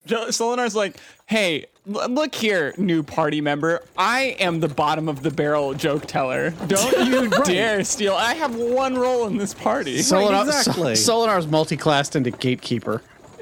Jo- 0.07 0.27
Solinar's 0.27 0.75
like, 0.75 0.97
hey, 1.25 1.65
l- 1.91 2.07
look 2.09 2.35
here, 2.35 2.75
new 2.77 3.01
party 3.01 3.41
member. 3.41 3.81
I 3.97 4.35
am 4.39 4.59
the 4.59 4.67
bottom 4.67 5.09
of 5.09 5.23
the 5.23 5.31
barrel 5.31 5.73
joke 5.73 6.05
teller. 6.05 6.51
Don't 6.67 7.07
you 7.07 7.27
dare 7.43 7.83
steal. 7.83 8.13
I 8.13 8.35
have 8.35 8.55
one 8.55 8.95
role 8.95 9.25
in 9.25 9.37
this 9.37 9.55
party. 9.55 9.97
Solinar, 9.99 10.45
exactly. 10.45 10.93
Sol- 10.95 11.25
Solinar's 11.27 11.47
multi-classed 11.47 12.15
into 12.15 12.29
gatekeeper. 12.29 13.01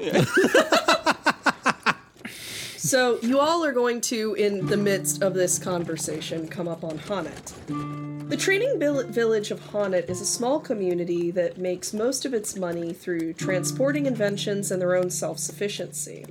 So 2.84 3.18
you 3.22 3.40
all 3.40 3.64
are 3.64 3.72
going 3.72 4.02
to, 4.02 4.34
in 4.34 4.66
the 4.66 4.76
midst 4.76 5.22
of 5.22 5.32
this 5.32 5.58
conversation, 5.58 6.46
come 6.46 6.68
up 6.68 6.84
on 6.84 6.98
Honnet. 6.98 8.28
The 8.28 8.36
trading 8.36 8.78
vill- 8.78 9.08
village 9.08 9.50
of 9.50 9.58
Honnet 9.58 10.10
is 10.10 10.20
a 10.20 10.26
small 10.26 10.60
community 10.60 11.30
that 11.30 11.56
makes 11.56 11.94
most 11.94 12.26
of 12.26 12.34
its 12.34 12.56
money 12.56 12.92
through 12.92 13.32
transporting 13.32 14.04
inventions 14.04 14.70
and 14.70 14.82
their 14.82 14.96
own 14.96 15.08
self-sufficiency. 15.08 16.26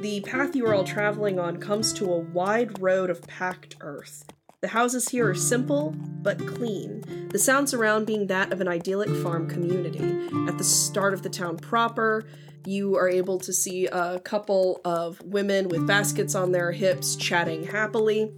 The 0.00 0.20
path 0.20 0.54
you 0.54 0.64
are 0.66 0.74
all 0.74 0.84
traveling 0.84 1.40
on 1.40 1.56
comes 1.56 1.92
to 1.94 2.04
a 2.04 2.20
wide 2.20 2.80
road 2.80 3.10
of 3.10 3.20
packed 3.22 3.74
earth. 3.80 4.26
The 4.60 4.68
houses 4.68 5.08
here 5.08 5.28
are 5.28 5.34
simple 5.34 5.90
but 6.22 6.38
clean, 6.46 7.02
the 7.30 7.38
sounds 7.40 7.74
around 7.74 8.06
being 8.06 8.28
that 8.28 8.52
of 8.52 8.60
an 8.60 8.68
idyllic 8.68 9.10
farm 9.24 9.48
community. 9.48 10.28
At 10.46 10.56
the 10.56 10.64
start 10.64 11.14
of 11.14 11.22
the 11.22 11.30
town 11.30 11.56
proper, 11.56 12.24
you 12.66 12.96
are 12.96 13.08
able 13.08 13.38
to 13.40 13.52
see 13.52 13.86
a 13.86 14.20
couple 14.20 14.80
of 14.84 15.20
women 15.22 15.68
with 15.68 15.86
baskets 15.86 16.34
on 16.34 16.52
their 16.52 16.72
hips 16.72 17.16
chatting 17.16 17.64
happily. 17.64 18.32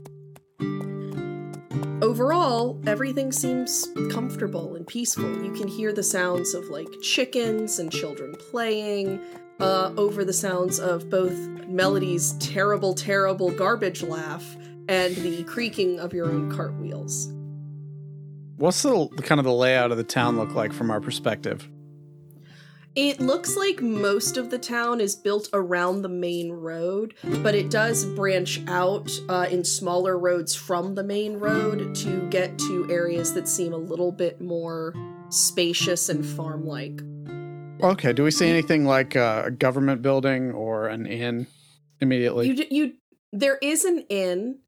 Overall, 2.00 2.80
everything 2.86 3.32
seems 3.32 3.88
comfortable 4.10 4.76
and 4.76 4.86
peaceful. 4.86 5.44
You 5.44 5.52
can 5.52 5.66
hear 5.66 5.92
the 5.92 6.02
sounds 6.02 6.54
of 6.54 6.64
like 6.66 6.88
chickens 7.02 7.78
and 7.78 7.90
children 7.90 8.34
playing, 8.50 9.20
uh, 9.60 9.92
over 9.96 10.24
the 10.24 10.32
sounds 10.32 10.78
of 10.78 11.10
both 11.10 11.36
Melody's 11.66 12.32
terrible, 12.34 12.94
terrible 12.94 13.50
garbage 13.50 14.02
laugh 14.02 14.56
and 14.88 15.14
the 15.16 15.42
creaking 15.44 16.00
of 16.00 16.12
your 16.12 16.26
own 16.26 16.50
cartwheels. 16.50 17.32
What's 18.56 18.82
the 18.82 19.08
kind 19.22 19.38
of 19.38 19.44
the 19.44 19.52
layout 19.52 19.90
of 19.90 19.98
the 19.98 20.04
town 20.04 20.36
look 20.36 20.54
like 20.54 20.72
from 20.72 20.90
our 20.90 21.00
perspective? 21.00 21.68
It 22.94 23.20
looks 23.20 23.56
like 23.56 23.80
most 23.80 24.36
of 24.36 24.50
the 24.50 24.58
town 24.58 25.00
is 25.00 25.14
built 25.14 25.48
around 25.52 26.02
the 26.02 26.08
main 26.08 26.50
road, 26.50 27.14
but 27.42 27.54
it 27.54 27.70
does 27.70 28.04
branch 28.04 28.60
out 28.66 29.10
uh, 29.28 29.46
in 29.50 29.64
smaller 29.64 30.18
roads 30.18 30.54
from 30.54 30.94
the 30.94 31.04
main 31.04 31.38
road 31.38 31.94
to 31.96 32.28
get 32.30 32.58
to 32.58 32.90
areas 32.90 33.32
that 33.34 33.48
seem 33.48 33.72
a 33.72 33.76
little 33.78 34.10
bit 34.10 34.40
more 34.40 34.94
spacious 35.28 36.08
and 36.08 36.26
farm 36.26 36.66
like. 36.66 37.00
Okay, 37.80 38.12
do 38.12 38.24
we 38.24 38.32
see 38.32 38.48
anything 38.48 38.84
like 38.84 39.14
uh, 39.14 39.44
a 39.46 39.50
government 39.52 40.02
building 40.02 40.50
or 40.50 40.88
an 40.88 41.06
inn 41.06 41.46
immediately? 42.00 42.48
You, 42.48 42.66
you, 42.70 42.92
there 43.32 43.58
is 43.62 43.84
an 43.84 44.00
inn 44.08 44.58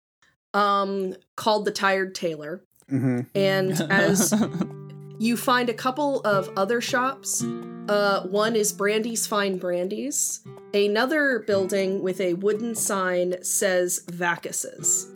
um, 0.54 1.16
called 1.36 1.64
the 1.64 1.72
Tired 1.72 2.14
Tailor, 2.14 2.64
hmm 2.88 3.20
and 3.34 3.72
as 3.90 4.32
you 5.20 5.36
find 5.36 5.68
a 5.68 5.74
couple 5.74 6.20
of 6.22 6.50
other 6.56 6.80
shops. 6.80 7.44
Uh, 7.88 8.22
one 8.26 8.56
is 8.56 8.72
Brandy's 8.72 9.26
Fine 9.26 9.58
Brandies. 9.58 10.40
Another 10.74 11.40
building 11.46 12.02
with 12.02 12.20
a 12.20 12.34
wooden 12.34 12.74
sign 12.74 13.42
says 13.44 14.00
Vakkus's. 14.10 15.10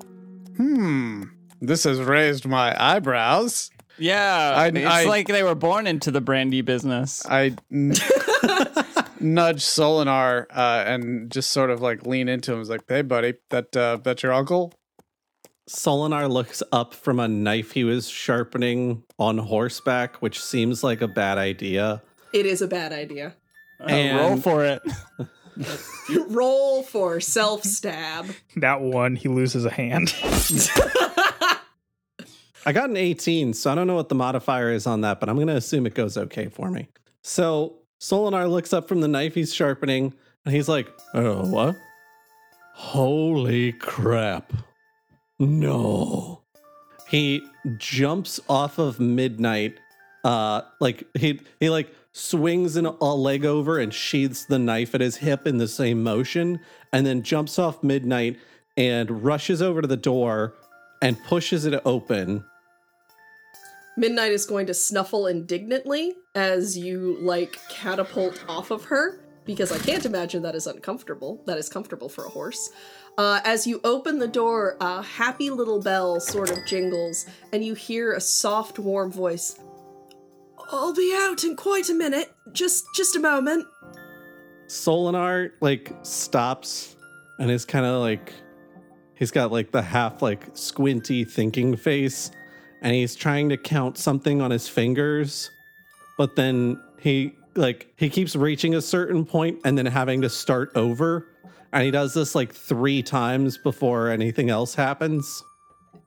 Hmm. 0.57 1.25
This 1.61 1.85
has 1.85 2.01
raised 2.01 2.47
my 2.47 2.75
eyebrows. 2.79 3.71
Yeah, 3.99 4.55
I- 4.57 4.67
it's 4.69 4.87
I- 4.87 5.05
like 5.05 5.29
they 5.29 5.43
were 5.43 5.55
born 5.55 5.87
into 5.87 6.11
the 6.11 6.21
brandy 6.21 6.61
business. 6.63 7.25
I 7.27 7.55
n- 7.73 7.95
nudge 9.21 9.63
Solinar 9.63 10.47
uh, 10.51 10.85
and 10.87 11.31
just 11.31 11.51
sort 11.51 11.71
of 11.71 11.81
like 11.81 12.05
lean 12.07 12.29
into 12.29 12.53
him. 12.53 12.57
I 12.57 12.59
was 12.59 12.69
like, 12.71 12.83
"Hey, 12.89 13.03
buddy, 13.03 13.35
that 13.51 13.77
uh, 13.77 13.99
that's 14.03 14.23
your 14.23 14.33
uncle." 14.33 14.73
Solinar 15.69 16.31
looks 16.31 16.63
up 16.73 16.93
from 16.95 17.19
a 17.19 17.29
knife 17.29 17.73
he 17.73 17.85
was 17.85 18.09
sharpening 18.09 19.03
on 19.19 19.39
horseback, 19.39 20.17
which 20.17 20.43
seems 20.43 20.85
like 20.85 21.01
a 21.01 21.09
bad 21.09 21.39
idea. 21.39 22.03
It 22.33 22.47
is 22.47 22.61
a 22.61 22.69
bad 22.69 22.93
idea. 22.93 23.35
Uh, 23.81 24.17
roll 24.17 24.37
for 24.37 24.65
it. 24.65 24.83
Roll 26.29 26.83
for 26.83 27.21
self 27.21 27.63
stab. 27.63 28.27
That 28.57 28.81
one, 28.81 29.15
he 29.15 29.29
loses 29.29 29.65
a 29.65 29.71
hand. 29.71 30.13
I 32.67 32.73
got 32.73 32.91
an 32.91 32.97
18, 32.97 33.53
so 33.55 33.71
I 33.71 33.75
don't 33.75 33.87
know 33.87 33.95
what 33.95 34.09
the 34.09 34.15
modifier 34.15 34.73
is 34.73 34.87
on 34.87 35.03
that, 35.03 35.21
but 35.21 35.29
I'm 35.29 35.37
going 35.37 35.47
to 35.49 35.55
assume 35.57 35.87
it 35.87 35.95
goes 35.95 36.17
okay 36.17 36.49
for 36.49 36.71
me. 36.71 36.89
So 37.23 37.75
Solinar 38.01 38.51
looks 38.51 38.73
up 38.73 38.89
from 38.89 39.01
the 39.01 39.09
knife 39.09 39.35
he's 39.35 39.55
sharpening 39.55 40.13
and 40.45 40.55
he's 40.55 40.69
like, 40.69 40.89
Oh, 41.15 41.45
what? 41.49 41.77
Holy 42.75 43.73
crap. 43.73 44.53
No. 45.39 46.43
He 47.09 47.43
jumps 47.77 48.41
off 48.49 48.79
of 48.79 49.01
Midnight. 49.01 49.79
Uh, 50.23 50.63
like 50.81 51.05
he 51.15 51.41
he 51.61 51.69
like 51.69 51.95
swings 52.13 52.77
an, 52.77 52.87
a 52.87 53.15
leg 53.15 53.45
over 53.45 53.79
and 53.79 53.93
sheathes 53.93 54.47
the 54.47 54.59
knife 54.59 54.95
at 54.95 55.01
his 55.01 55.17
hip 55.17 55.47
in 55.47 55.59
the 55.59 55.69
same 55.69 56.03
motion, 56.03 56.61
and 56.93 57.07
then 57.07 57.23
jumps 57.23 57.59
off 57.59 57.83
Midnight 57.83 58.39
and 58.77 59.25
rushes 59.25 59.61
over 59.61 59.83
to 59.83 59.89
the 59.89 59.97
door 59.97 60.55
and 61.03 61.23
pushes 61.25 61.67
it 61.67 61.81
open. 61.85 62.45
Midnight 63.97 64.33
is 64.33 64.47
going 64.47 64.67
to 64.67 64.75
snuffle 64.75 65.27
indignantly 65.27 66.15
as 66.35 66.77
you 66.77 67.17
like 67.21 67.61
catapult 67.69 68.45
off 68.49 68.71
of 68.71 68.87
her 68.87 69.21
because 69.45 69.73
I 69.73 69.79
can't 69.79 70.05
imagine 70.05 70.43
that 70.43 70.55
is 70.55 70.67
uncomfortable. 70.67 71.43
That 71.47 71.59
is 71.59 71.69
comfortable 71.69 72.09
for 72.09 72.25
a 72.25 72.29
horse. 72.29 72.71
Uh, 73.19 73.41
as 73.45 73.67
you 73.67 73.81
open 73.85 74.19
the 74.19 74.29
door, 74.29 74.77
a 74.81 75.03
happy 75.03 75.51
little 75.51 75.81
bell 75.81 76.21
sort 76.21 76.51
of 76.51 76.65
jingles, 76.67 77.27
and 77.53 77.65
you 77.65 77.75
hear 77.75 78.13
a 78.13 78.21
soft, 78.21 78.79
warm 78.79 79.13
voice. 79.13 79.59
I'll 80.71 80.95
be 80.95 81.15
out 81.17 81.45
in 81.45 81.57
quite 81.57 81.91
a 81.91 81.95
minute. 81.95 82.33
Just, 82.53 82.85
just 82.97 83.17
a 83.17 83.21
moment. 83.21 83.67
Solinar 84.67 85.51
like 85.61 85.93
stops 86.03 86.97
and 87.39 87.51
is 87.51 87.65
kind 87.65 87.85
of 87.85 88.01
like 88.01 88.33
he's 89.15 89.31
got 89.31 89.53
like 89.53 89.71
the 89.71 89.83
half 89.83 90.23
like 90.23 90.49
squinty 90.55 91.25
thinking 91.25 91.77
face 91.77 92.31
and 92.83 92.95
he's 92.95 93.15
trying 93.15 93.49
to 93.51 93.57
count 93.57 93.99
something 93.99 94.41
on 94.41 94.51
his 94.51 94.69
fingers 94.69 95.51
but 96.17 96.37
then 96.37 96.81
he 96.99 97.35
like 97.57 97.93
he 97.97 98.09
keeps 98.09 98.37
reaching 98.37 98.75
a 98.75 98.83
certain 98.83 99.25
point 99.25 99.61
and 99.65 99.77
then 99.77 99.87
having 99.87 100.23
to 100.23 100.29
start 100.29 100.73
over 100.75 101.27
and 101.75 101.83
he 101.83 101.91
does 101.91 102.15
this 102.15 102.35
like 102.35 102.55
3 102.55 103.03
times 103.03 103.59
before 103.59 104.09
anything 104.09 104.49
else 104.49 104.75
happens. 104.75 105.43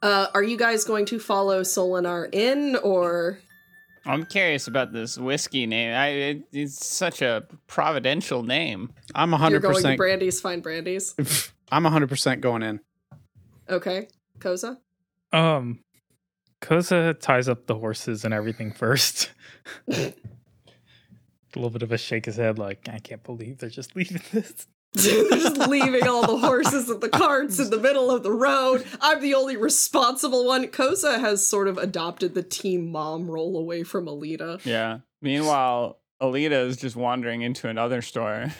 Uh, 0.01 0.27
are 0.33 0.43
you 0.43 0.57
guys 0.57 0.83
going 0.83 1.05
to 1.07 1.19
follow 1.19 1.61
Solinar 1.61 2.33
in, 2.33 2.77
or 2.77 3.39
I'm 4.05 4.25
curious 4.25 4.67
about 4.67 4.93
this 4.93 5.17
whiskey 5.17 5.65
name. 5.65 5.93
I, 5.93 6.07
it, 6.07 6.43
it's 6.53 6.85
such 6.85 7.21
a 7.21 7.45
providential 7.67 8.43
name. 8.43 8.93
I'm 9.13 9.31
100. 9.31 9.51
you're 9.51 9.59
100. 9.59 9.61
going 9.61 9.73
to 9.73 9.77
percent 9.77 9.97
Brandy's 9.97 10.39
find 10.39 10.63
Brandy's? 10.63 11.15
I'm 11.71 11.83
100 11.83 12.07
percent 12.07 12.41
going 12.41 12.63
in. 12.63 12.79
Okay, 13.69 14.07
Koza. 14.39 14.77
Um, 15.33 15.79
Koza 16.61 17.19
ties 17.19 17.49
up 17.49 17.67
the 17.67 17.75
horses 17.75 18.23
and 18.23 18.33
everything 18.33 18.71
first. 18.71 19.31
a 21.57 21.61
little 21.61 21.71
bit 21.71 21.83
of 21.83 21.91
a 21.91 21.97
shake 21.97 22.25
his 22.25 22.37
head, 22.37 22.59
like 22.59 22.87
I 22.91 22.99
can't 22.99 23.23
believe 23.23 23.57
they're 23.57 23.69
just 23.69 23.95
leaving 23.95 24.21
this. 24.31 24.67
They're 24.93 25.29
just 25.29 25.57
leaving 25.57 26.07
all 26.07 26.25
the 26.25 26.37
horses 26.37 26.89
and 26.89 27.01
the 27.01 27.09
carts 27.09 27.59
in 27.59 27.69
the 27.69 27.77
middle 27.77 28.09
of 28.09 28.23
the 28.23 28.31
road. 28.31 28.85
I'm 29.01 29.21
the 29.21 29.35
only 29.35 29.57
responsible 29.57 30.45
one. 30.45 30.65
Koza 30.67 31.19
has 31.19 31.45
sort 31.45 31.67
of 31.67 31.77
adopted 31.77 32.33
the 32.33 32.41
team 32.41 32.89
mom 32.89 33.29
role 33.29 33.57
away 33.57 33.83
from 33.83 34.05
Alita. 34.05 34.63
Yeah. 34.65 34.99
Meanwhile, 35.21 35.99
Alita 36.21 36.65
is 36.65 36.77
just 36.77 36.95
wandering 36.95 37.41
into 37.41 37.67
another 37.67 38.01
store. 38.01 38.53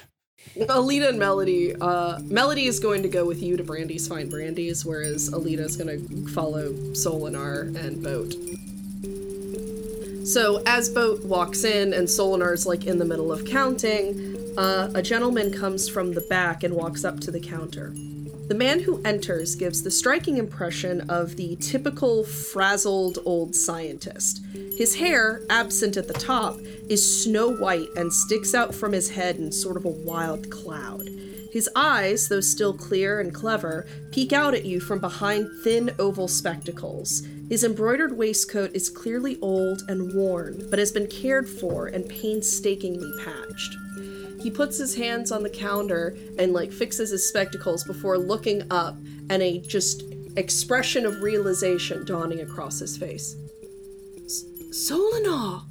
Alita 0.56 1.10
and 1.10 1.18
Melody, 1.18 1.76
uh, 1.76 2.20
Melody 2.24 2.66
is 2.66 2.80
going 2.80 3.02
to 3.04 3.10
go 3.10 3.26
with 3.26 3.42
you 3.42 3.58
to 3.58 3.64
Brandy's 3.64 4.08
Find 4.08 4.30
Brandy's, 4.30 4.86
whereas 4.86 5.30
Alita 5.32 5.60
is 5.60 5.76
going 5.76 6.08
to 6.08 6.28
follow 6.34 6.74
Solinar 6.92 7.76
and 7.76 8.04
Boat. 8.04 8.34
So 10.28 10.62
as 10.66 10.90
Boat 10.90 11.24
walks 11.24 11.64
in 11.64 11.94
and 11.94 12.06
Solinar's 12.06 12.66
like 12.66 12.86
in 12.86 13.00
the 13.00 13.06
middle 13.06 13.32
of 13.32 13.46
counting, 13.46 14.36
uh, 14.58 14.92
a 14.94 15.02
gentleman 15.02 15.54
comes 15.54 15.88
from 15.88 16.12
the 16.12 16.22
back 16.30 16.64
and 16.66 16.76
walks 16.76 17.06
up 17.06 17.22
to 17.22 17.32
the 17.32 17.40
counter. 17.40 17.94
The 18.50 18.54
man 18.54 18.82
who 18.82 19.02
enters 19.04 19.56
gives 19.56 19.84
the 19.84 19.90
striking 19.90 20.36
impression 20.36 21.10
of 21.10 21.38
the 21.38 21.56
typical 21.62 22.26
frazzled 22.26 23.20
old 23.24 23.56
scientist. 23.56 24.42
His 24.76 24.96
hair, 24.96 25.44
absent 25.50 25.96
at 25.96 26.10
the 26.10 26.14
top, 26.14 26.58
is 26.90 27.24
snow 27.24 27.56
white 27.56 27.88
and 27.96 28.12
sticks 28.12 28.54
out 28.54 28.76
from 28.76 28.92
his 28.92 29.10
head 29.10 29.38
in 29.38 29.50
sort 29.54 29.78
of 29.78 29.86
a 29.86 29.90
wild 29.90 30.50
cloud. 30.52 31.08
His 31.54 31.70
eyes, 31.74 32.28
though 32.28 32.42
still 32.42 32.74
clear 32.74 33.22
and 33.22 33.34
clever, 33.34 33.88
peek 34.12 34.34
out 34.34 34.54
at 34.54 34.66
you 34.66 34.82
from 34.82 35.00
behind 35.00 35.48
thin 35.64 35.96
oval 35.98 36.28
spectacles. 36.28 37.26
His 37.50 37.64
embroidered 37.64 38.18
waistcoat 38.18 38.72
is 38.74 38.90
clearly 38.90 39.38
old 39.42 39.84
and 39.88 40.14
worn, 40.14 40.68
but 40.70 40.80
has 40.80 40.92
been 40.92 41.08
cared 41.08 41.48
for 41.48 41.88
and 41.88 42.08
painstakingly 42.10 43.12
patched. 43.24 43.76
He 44.42 44.52
puts 44.52 44.78
his 44.78 44.96
hands 44.96 45.32
on 45.32 45.44
the 45.44 45.50
counter 45.50 46.16
and 46.38 46.54
like 46.54 46.72
fixes 46.72 47.12
his 47.12 47.28
spectacles 47.28 47.84
before 47.84 48.18
looking 48.18 48.64
up 48.72 48.98
and 49.30 49.42
a 49.42 49.60
just 49.60 50.04
expression 50.36 51.06
of 51.06 51.22
realization 51.22 52.06
dawning 52.06 52.42
across 52.42 52.80
his 52.80 52.98
face. 52.98 53.36
S- 54.26 54.44
Solinar! 54.72 55.64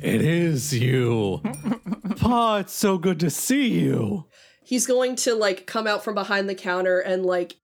It 0.00 0.22
is 0.22 0.72
you. 0.72 1.42
Pa, 2.16 2.58
it's 2.58 2.72
so 2.72 2.96
good 2.96 3.20
to 3.20 3.30
see 3.30 3.68
you. 3.68 4.26
He's 4.64 4.86
going 4.86 5.16
to 5.16 5.34
like 5.34 5.66
come 5.66 5.86
out 5.86 6.04
from 6.04 6.14
behind 6.14 6.48
the 6.48 6.54
counter 6.54 7.00
and 7.00 7.24
like 7.24 7.56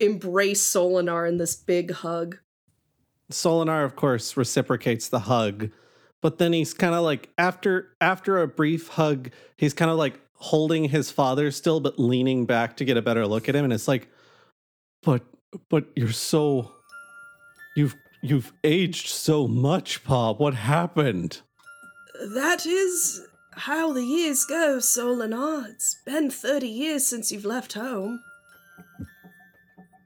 embrace 0.00 0.62
Solinar 0.62 1.28
in 1.28 1.38
this 1.38 1.56
big 1.56 1.92
hug. 1.92 2.38
Solinar, 3.32 3.84
of 3.84 3.96
course, 3.96 4.36
reciprocates 4.36 5.08
the 5.08 5.20
hug, 5.20 5.70
but 6.20 6.38
then 6.38 6.52
he's 6.52 6.72
kind 6.72 6.94
of 6.94 7.02
like 7.02 7.30
after 7.36 7.88
after 8.00 8.40
a 8.40 8.48
brief 8.48 8.88
hug, 8.88 9.30
he's 9.56 9.74
kind 9.74 9.90
of 9.90 9.96
like 9.96 10.20
holding 10.34 10.84
his 10.84 11.10
father 11.10 11.50
still, 11.50 11.80
but 11.80 11.98
leaning 11.98 12.46
back 12.46 12.76
to 12.76 12.84
get 12.84 12.96
a 12.96 13.02
better 13.02 13.26
look 13.26 13.48
at 13.48 13.56
him, 13.56 13.64
and 13.64 13.72
it's 13.72 13.88
like, 13.88 14.08
but 15.02 15.22
but 15.68 15.86
you're 15.96 16.12
so 16.12 16.72
you've 17.76 17.96
you've 18.22 18.52
aged 18.64 19.08
so 19.08 19.48
much, 19.48 20.04
Pa. 20.04 20.32
What 20.32 20.54
happened? 20.54 21.40
That 22.34 22.66
is 22.66 23.26
how 23.52 23.92
the 23.92 24.04
years 24.04 24.44
go, 24.44 24.78
Solinar. 24.78 25.68
It's 25.70 25.96
been 26.06 26.30
30 26.30 26.68
years 26.68 27.06
since 27.06 27.32
you've 27.32 27.44
left 27.44 27.72
home. 27.74 28.20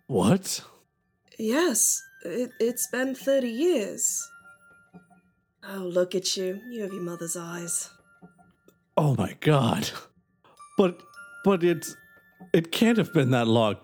What? 0.07 0.63
Yes, 1.39 2.03
it, 2.27 2.51
it's 2.61 2.87
been 2.89 3.15
30 3.15 3.49
years. 3.49 4.29
Oh, 5.69 5.79
look 5.79 6.15
at 6.15 6.37
you. 6.37 6.61
You 6.71 6.83
have 6.83 6.93
your 6.93 7.03
mother's 7.03 7.37
eyes. 7.37 7.91
Oh 8.97 9.15
my 9.17 9.37
god. 9.41 9.91
But 10.79 11.01
but 11.45 11.65
it's 11.65 11.97
it 12.53 12.71
can't 12.73 12.99
have 12.99 13.13
been 13.13 13.31
that 13.31 13.47
long. 13.49 13.77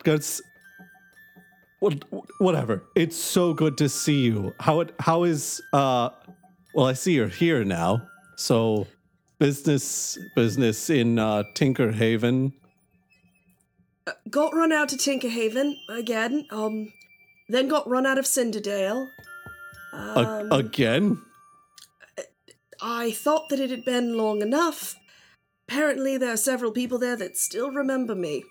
What 1.80 2.05
whatever. 2.38 2.84
It's 2.95 3.16
so 3.16 3.53
good 3.53 3.76
to 3.78 3.88
see 3.88 4.20
you. 4.20 4.55
How 4.61 4.80
it 4.80 4.95
how 5.01 5.24
is 5.24 5.61
uh 5.72 6.11
well 6.74 6.86
I 6.86 6.93
see 6.93 7.14
you're 7.14 7.28
here 7.28 7.64
now. 7.64 8.07
So 8.36 8.86
business 9.38 10.18
business 10.36 10.88
in 10.88 11.18
uh 11.18 11.43
Tinker 11.55 11.90
Haven. 11.90 12.53
Got 14.30 14.55
run 14.55 14.72
out 14.72 14.88
to 14.90 14.97
Tinkerhaven 14.97 15.76
again. 15.88 16.47
Um, 16.51 16.93
then 17.53 17.69
got 17.69 17.89
run 17.89 18.07
out 18.07 18.19
of 18.19 18.27
Cinderdale. 18.27 19.09
A- 19.93 20.19
Um, 20.21 20.53
again? 20.53 21.23
I 22.81 23.13
thought 23.13 23.49
that 23.51 23.61
it 23.61 23.71
had 23.71 23.85
been 23.85 24.17
long 24.17 24.43
enough. 24.43 24.97
Apparently, 25.69 26.17
there 26.19 26.33
are 26.33 26.37
several 26.37 26.73
people 26.73 26.99
there 26.99 27.17
that 27.17 27.37
still 27.37 27.71
remember 27.71 28.15
me. 28.15 28.45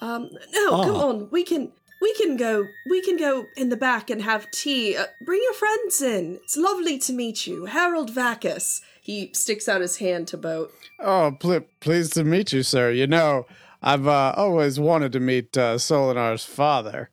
Um, 0.00 0.30
no, 0.52 0.70
come 0.82 0.96
Ah. 0.96 1.06
on, 1.08 1.28
we 1.30 1.44
can 1.44 1.72
we 2.00 2.14
can 2.14 2.36
go 2.38 2.64
we 2.90 3.02
can 3.02 3.16
go 3.18 3.46
in 3.56 3.68
the 3.68 3.76
back 3.76 4.08
and 4.10 4.22
have 4.22 4.50
tea. 4.50 4.96
Uh, 4.96 5.06
bring 5.24 5.40
your 5.42 5.52
friends 5.52 6.00
in. 6.00 6.36
It's 6.42 6.56
lovely 6.56 6.98
to 7.00 7.12
meet 7.12 7.46
you, 7.46 7.66
Harold 7.66 8.10
Vakkus. 8.10 8.80
He 9.02 9.30
sticks 9.34 9.68
out 9.68 9.80
his 9.82 9.98
hand 9.98 10.26
to 10.28 10.36
Boat. 10.38 10.72
Oh, 10.98 11.36
pl- 11.38 11.66
pleased 11.80 12.14
to 12.14 12.24
meet 12.24 12.52
you, 12.52 12.62
sir. 12.62 12.90
You 12.90 13.06
know, 13.06 13.46
I've 13.82 14.06
uh, 14.08 14.32
always 14.36 14.80
wanted 14.80 15.12
to 15.12 15.20
meet 15.20 15.56
uh, 15.56 15.76
Solinar's 15.76 16.44
father. 16.44 17.10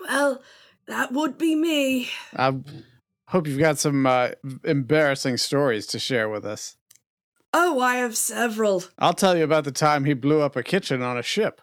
Well, 0.00 0.42
that 0.86 1.12
would 1.12 1.38
be 1.38 1.54
me. 1.54 2.08
I 2.36 2.54
hope 3.26 3.46
you've 3.46 3.58
got 3.58 3.78
some 3.78 4.06
uh, 4.06 4.30
embarrassing 4.64 5.36
stories 5.36 5.86
to 5.88 5.98
share 5.98 6.28
with 6.28 6.44
us. 6.44 6.76
Oh, 7.52 7.80
I 7.80 7.96
have 7.96 8.16
several. 8.16 8.84
I'll 8.98 9.12
tell 9.14 9.36
you 9.36 9.44
about 9.44 9.64
the 9.64 9.72
time 9.72 10.04
he 10.04 10.14
blew 10.14 10.40
up 10.40 10.56
a 10.56 10.62
kitchen 10.62 11.02
on 11.02 11.16
a 11.18 11.22
ship. 11.22 11.60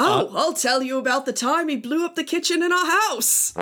Oh, 0.00 0.32
I'll 0.34 0.54
tell 0.54 0.82
you 0.82 0.98
about 0.98 1.24
the 1.24 1.32
time 1.32 1.68
he 1.68 1.76
blew 1.76 2.04
up 2.04 2.16
the 2.16 2.24
kitchen 2.24 2.62
in 2.64 2.72
our 2.72 2.86
house. 2.86 3.54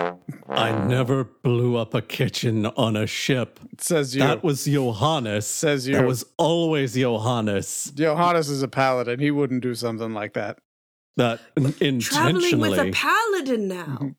I 0.49 0.71
never 0.85 1.23
blew 1.23 1.77
up 1.77 1.93
a 1.93 2.01
kitchen 2.01 2.65
on 2.65 2.95
a 2.95 3.05
ship. 3.05 3.59
Says 3.77 4.15
you. 4.15 4.21
That 4.21 4.43
was 4.43 4.65
Johannes. 4.65 5.45
Says 5.45 5.87
you. 5.87 5.95
That 5.95 6.07
was 6.07 6.25
always 6.37 6.95
Johannes. 6.95 7.91
Johannes 7.93 8.49
is 8.49 8.63
a 8.63 8.67
paladin. 8.67 9.19
He 9.19 9.29
wouldn't 9.29 9.61
do 9.61 9.75
something 9.75 10.13
like 10.13 10.33
that. 10.33 10.57
That 11.17 11.39
intentionally. 11.55 12.01
Traveling 12.01 12.59
with 12.59 12.79
a 12.79 12.91
paladin 12.91 13.67
now. 13.67 14.15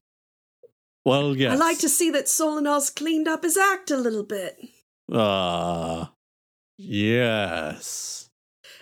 well, 1.05 1.37
yes. 1.37 1.53
I 1.53 1.57
like 1.57 1.79
to 1.81 1.89
see 1.89 2.11
that 2.11 2.27
Solinar's 2.27 2.91
cleaned 2.91 3.27
up 3.29 3.43
his 3.43 3.57
act 3.57 3.91
a 3.91 3.97
little 3.97 4.23
bit. 4.23 4.59
Ah, 5.13 6.13
yes. 6.79 8.29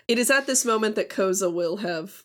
It 0.09 0.19
is 0.19 0.31
at 0.31 0.47
this 0.47 0.65
moment 0.65 0.97
that 0.97 1.09
Koza 1.09 1.53
will 1.53 1.79
have 1.79 2.23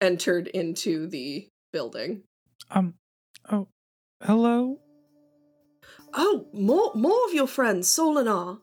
entered 0.00 0.46
into 0.48 1.06
the 1.06 1.48
building. 1.72 2.22
Um. 2.70 2.94
Oh. 3.50 3.68
Hello. 4.22 4.78
Oh, 6.14 6.46
more 6.52 6.92
more 6.94 7.24
of 7.26 7.34
your 7.34 7.46
friends, 7.46 7.88
Solinar. 7.88 8.60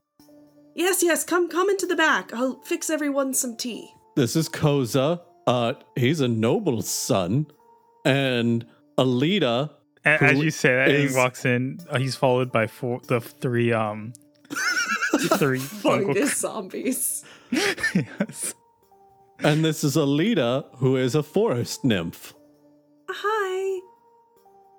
Yes, 0.76 1.02
yes, 1.04 1.24
come 1.24 1.48
come 1.48 1.70
into 1.70 1.86
the 1.86 1.96
back. 1.96 2.34
I'll 2.34 2.60
fix 2.64 2.90
everyone 2.90 3.34
some 3.34 3.56
tea. 3.56 3.90
This 4.16 4.36
is 4.36 4.50
Koza. 4.50 5.22
Uh, 5.48 5.74
he's 5.96 6.22
a 6.22 6.28
noble 6.28 6.82
son, 6.82 7.48
and 8.04 8.66
Alita. 8.98 9.70
A- 10.06 10.24
As 10.24 10.40
you 10.40 10.52
say 10.52 10.70
that, 10.76 10.90
is- 10.90 11.12
he 11.14 11.18
walks 11.18 11.46
in. 11.46 11.80
Uh, 11.90 12.00
he's 12.00 12.16
followed 12.16 12.52
by 12.52 12.68
four, 12.68 13.00
the 13.08 13.20
three, 13.22 13.72
um, 13.74 14.14
three. 15.38 15.60
Fungus 15.60 16.38
zombies. 16.38 17.24
yes. 17.52 18.54
And 19.40 19.64
this 19.66 19.84
is 19.84 19.96
Alita, 19.96 20.66
who 20.78 20.96
is 20.96 21.14
a 21.16 21.22
forest 21.24 21.84
nymph. 21.84 22.34
Hi. 23.10 23.82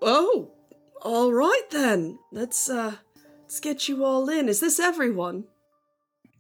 Oh, 0.03 0.51
all 1.03 1.33
right 1.33 1.69
then. 1.71 2.19
Let's 2.33 2.69
uh 2.69 2.95
let's 3.43 3.61
get 3.61 3.89
you 3.89 4.05
all 4.05 4.29
in. 4.29 4.49
Is 4.49 4.61
this 4.61 4.81
everyone? 4.81 5.45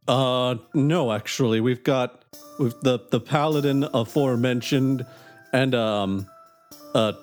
Uh, 0.08 0.56
no, 0.74 1.12
actually, 1.12 1.60
we've 1.60 1.82
got 1.82 2.22
we've 2.58 2.78
the 2.82 3.00
the 3.10 3.20
paladin 3.20 3.84
aforementioned, 3.92 5.04
and 5.52 5.74
um, 5.74 6.26
a 6.94 7.14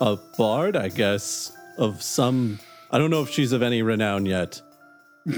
a 0.00 0.18
bard, 0.36 0.76
I 0.76 0.88
guess, 0.88 1.52
of 1.78 2.02
some. 2.02 2.58
I 2.90 2.98
don't 2.98 3.10
know 3.10 3.22
if 3.22 3.30
she's 3.30 3.52
of 3.52 3.62
any 3.62 3.82
renown 3.82 4.26
yet. 4.26 4.60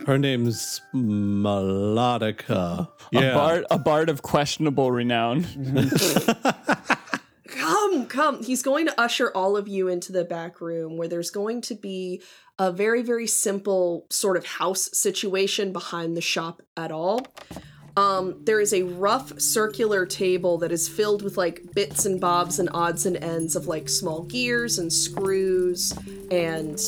Her 0.06 0.18
name's 0.18 0.80
Melodica. 0.94 2.88
Yeah, 3.12 3.20
A 3.20 3.34
bard, 3.34 3.66
a 3.70 3.78
bard 3.78 4.08
of 4.08 4.22
questionable 4.22 4.90
renown. 4.90 5.44
Come. 8.14 8.44
He's 8.44 8.62
going 8.62 8.86
to 8.86 9.00
usher 9.00 9.32
all 9.34 9.56
of 9.56 9.66
you 9.66 9.88
into 9.88 10.12
the 10.12 10.24
back 10.24 10.60
room 10.60 10.96
where 10.96 11.08
there's 11.08 11.32
going 11.32 11.60
to 11.62 11.74
be 11.74 12.22
a 12.60 12.70
very, 12.70 13.02
very 13.02 13.26
simple 13.26 14.06
sort 14.08 14.36
of 14.36 14.46
house 14.46 14.88
situation 14.92 15.72
behind 15.72 16.16
the 16.16 16.20
shop 16.20 16.62
at 16.76 16.92
all. 16.92 17.26
Um, 17.96 18.36
there 18.44 18.60
is 18.60 18.72
a 18.72 18.84
rough 18.84 19.40
circular 19.40 20.06
table 20.06 20.58
that 20.58 20.70
is 20.70 20.88
filled 20.88 21.22
with 21.22 21.36
like 21.36 21.74
bits 21.74 22.06
and 22.06 22.20
bobs 22.20 22.60
and 22.60 22.68
odds 22.72 23.04
and 23.04 23.16
ends 23.16 23.56
of 23.56 23.66
like 23.66 23.88
small 23.88 24.22
gears 24.22 24.78
and 24.78 24.92
screws 24.92 25.92
and 26.30 26.80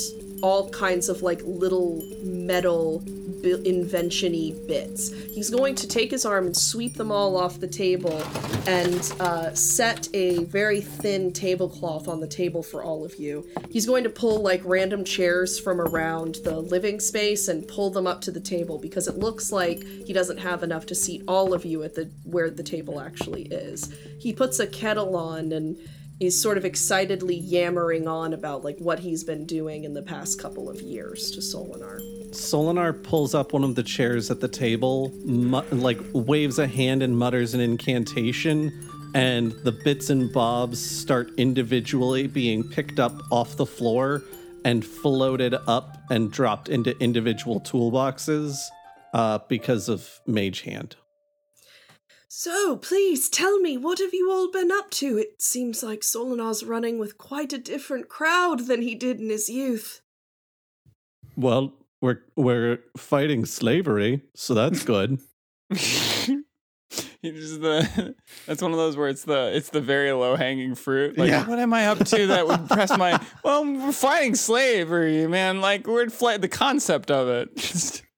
all 0.43 0.69
kinds 0.71 1.09
of 1.09 1.23
like 1.23 1.41
little 1.45 2.03
metal 2.23 3.03
bi- 3.43 3.61
invention-y 3.65 4.53
bits. 4.67 5.13
He's 5.13 5.51
going 5.51 5.75
to 5.77 5.89
take 5.89 6.11
his 6.11 6.25
arm 6.25 6.47
and 6.47 6.57
sweep 6.57 6.95
them 6.95 7.11
all 7.11 7.37
off 7.37 7.61
the 7.61 7.69
table 7.69 8.23
and 8.67 9.13
uh, 9.21 9.55
set 9.55 10.09
a 10.15 10.45
very 10.45 10.81
thin 10.81 11.33
tablecloth 11.33 12.09
on 12.09 12.21
the 12.21 12.27
table 12.27 12.63
for 12.63 12.83
all 12.83 13.05
of 13.05 13.17
you. 13.17 13.47
He's 13.71 13.87
going 13.87 14.05
to 14.05 14.11
pull 14.11 14.43
like 14.43 14.63
random 14.65 15.05
chairs 15.05 15.59
from 15.59 15.81
around 15.81 16.37
the 16.45 16.59
living 16.59 17.01
space 17.01 17.49
and 17.49 17.67
pull 17.69 17.91
them 17.91 18.07
up 18.07 18.21
to 18.23 18.31
the 18.31 18.41
table 18.41 18.79
because 18.79 19.09
it 19.09 19.19
looks 19.19 19.53
like 19.53 19.83
he 19.85 20.13
doesn't 20.13 20.39
have 20.39 20.63
enough 20.63 20.87
to 20.87 20.95
seat 20.95 21.23
all 21.29 21.55
of 21.55 21.65
you 21.65 21.83
at 21.83 21.95
the 21.95 22.11
where 22.25 22.51
the 22.51 22.63
table 22.63 23.01
actually 23.01 23.43
is. 23.45 23.93
He 24.19 24.33
puts 24.33 24.59
a 24.59 24.67
kettle 24.67 25.17
on 25.17 25.53
and 25.53 25.77
is 26.21 26.41
sort 26.41 26.57
of 26.57 26.65
excitedly 26.65 27.37
yammering 27.37 28.09
on 28.09 28.33
about 28.33 28.65
like 28.65 28.79
what 28.79 28.99
he's 28.99 29.23
been 29.23 29.45
doing 29.45 29.85
in 29.85 29.93
the 29.93 30.03
past 30.03 30.41
couple 30.41 30.71
of 30.71 30.81
years 30.81 31.31
to 31.31 31.41
Solinar. 31.41 32.01
Solinar 32.31 33.03
pulls 33.03 33.35
up 33.35 33.53
one 33.53 33.65
of 33.65 33.75
the 33.75 33.83
chairs 33.83 34.31
at 34.31 34.41
the 34.41 34.49
table, 34.49 35.13
mu- 35.25 35.63
like 35.71 35.99
waves 36.13 36.59
a 36.59 36.67
hand 36.67 37.03
and 37.03 37.19
mutters 37.19 37.55
an 37.55 37.61
incantation, 37.61 38.73
and 39.15 39.53
the 39.65 39.73
bits 39.73 40.11
and 40.11 40.33
bobs 40.33 40.79
start 40.79 41.31
individually 41.37 42.27
being 42.27 42.65
picked 42.65 42.99
up 42.99 43.15
off 43.31 43.57
the 43.57 43.67
floor 43.67 44.23
and 44.65 44.85
floated 44.85 45.55
up 45.67 45.99
and 46.11 46.33
dropped 46.33 46.69
into 46.69 46.99
individual 46.99 47.61
toolboxes 47.61 48.57
uh, 49.15 49.39
because 49.49 49.89
of 49.89 50.21
Mage 50.27 50.63
Hand. 50.63 50.97
So, 52.39 52.77
please 52.77 53.31
tell 53.31 53.59
me, 53.61 53.79
what 53.79 53.99
have 53.99 54.13
you 54.13 54.31
all 54.31 54.51
been 54.51 54.71
up 54.71 54.91
to? 54.91 55.17
It 55.17 55.41
seems 55.41 55.83
like 55.83 56.03
Solinar's 56.03 56.63
running 56.63 56.99
with 56.99 57.17
quite 57.17 57.55
a 57.55 57.59
different 57.59 58.11
crowd 58.11 58.67
than 58.67 58.83
he 58.83 58.95
did 58.95 59.19
in 59.19 59.31
his 59.31 59.49
youth. 59.49 60.03
Well, 61.35 61.73
we're 62.03 62.21
we're 62.37 62.81
fighting 62.99 63.47
slavery, 63.47 64.21
so 64.35 64.53
that's 64.53 64.83
good. 64.85 65.19
He 65.71 67.31
just 67.33 67.63
the 67.63 68.15
that's 68.45 68.61
one 68.61 68.73
of 68.73 68.77
those 68.77 68.99
where 68.99 69.09
it's 69.09 69.25
the 69.25 69.57
it's 69.57 69.71
the 69.71 69.81
very 69.81 70.13
low 70.13 70.37
hanging 70.37 70.75
fruit. 70.75 71.17
Like, 71.17 71.31
Yeah. 71.31 71.49
what 71.49 71.59
am 71.59 71.73
I 71.73 71.87
up 71.87 72.05
to 72.05 72.27
that 72.27 72.47
would 72.47 72.69
press 72.69 72.95
my? 72.99 73.19
Well, 73.45 73.65
we're 73.65 73.93
fighting 73.93 74.35
slavery, 74.35 75.27
man. 75.27 75.63
Like 75.63 75.87
we're 75.87 76.11
flight. 76.11 76.43
The 76.43 76.49
concept 76.49 77.11
of 77.11 77.29
it. 77.29 78.03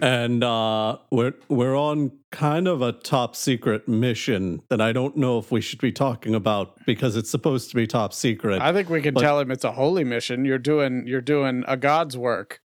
And 0.00 0.44
uh, 0.44 0.98
we're 1.10 1.34
we're 1.48 1.74
on 1.74 2.12
kind 2.34 2.66
of 2.66 2.82
a 2.82 2.90
top 2.92 3.36
secret 3.36 3.86
mission 3.86 4.60
that 4.68 4.80
I 4.80 4.92
don't 4.92 5.16
know 5.16 5.38
if 5.38 5.52
we 5.52 5.60
should 5.60 5.80
be 5.80 5.92
talking 5.92 6.34
about 6.34 6.76
because 6.84 7.14
it's 7.14 7.30
supposed 7.30 7.70
to 7.70 7.76
be 7.76 7.86
top 7.86 8.12
secret. 8.12 8.60
I 8.60 8.72
think 8.72 8.90
we 8.90 9.00
can 9.00 9.14
But- 9.14 9.20
tell 9.20 9.38
him 9.38 9.52
it's 9.52 9.62
a 9.64 9.70
holy 9.72 10.02
mission. 10.02 10.44
You're 10.44 10.58
doing 10.58 11.06
you're 11.06 11.20
doing 11.20 11.64
a 11.68 11.76
god's 11.76 12.16
work. 12.18 12.60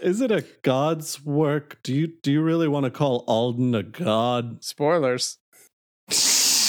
Is 0.00 0.20
it 0.20 0.30
a 0.30 0.44
god's 0.60 1.24
work? 1.24 1.78
Do 1.82 1.94
you 1.94 2.08
do 2.22 2.30
you 2.30 2.42
really 2.42 2.68
want 2.68 2.84
to 2.84 2.90
call 2.90 3.24
Alden 3.26 3.74
a 3.74 3.82
god? 3.82 4.62
Spoilers. 4.62 5.38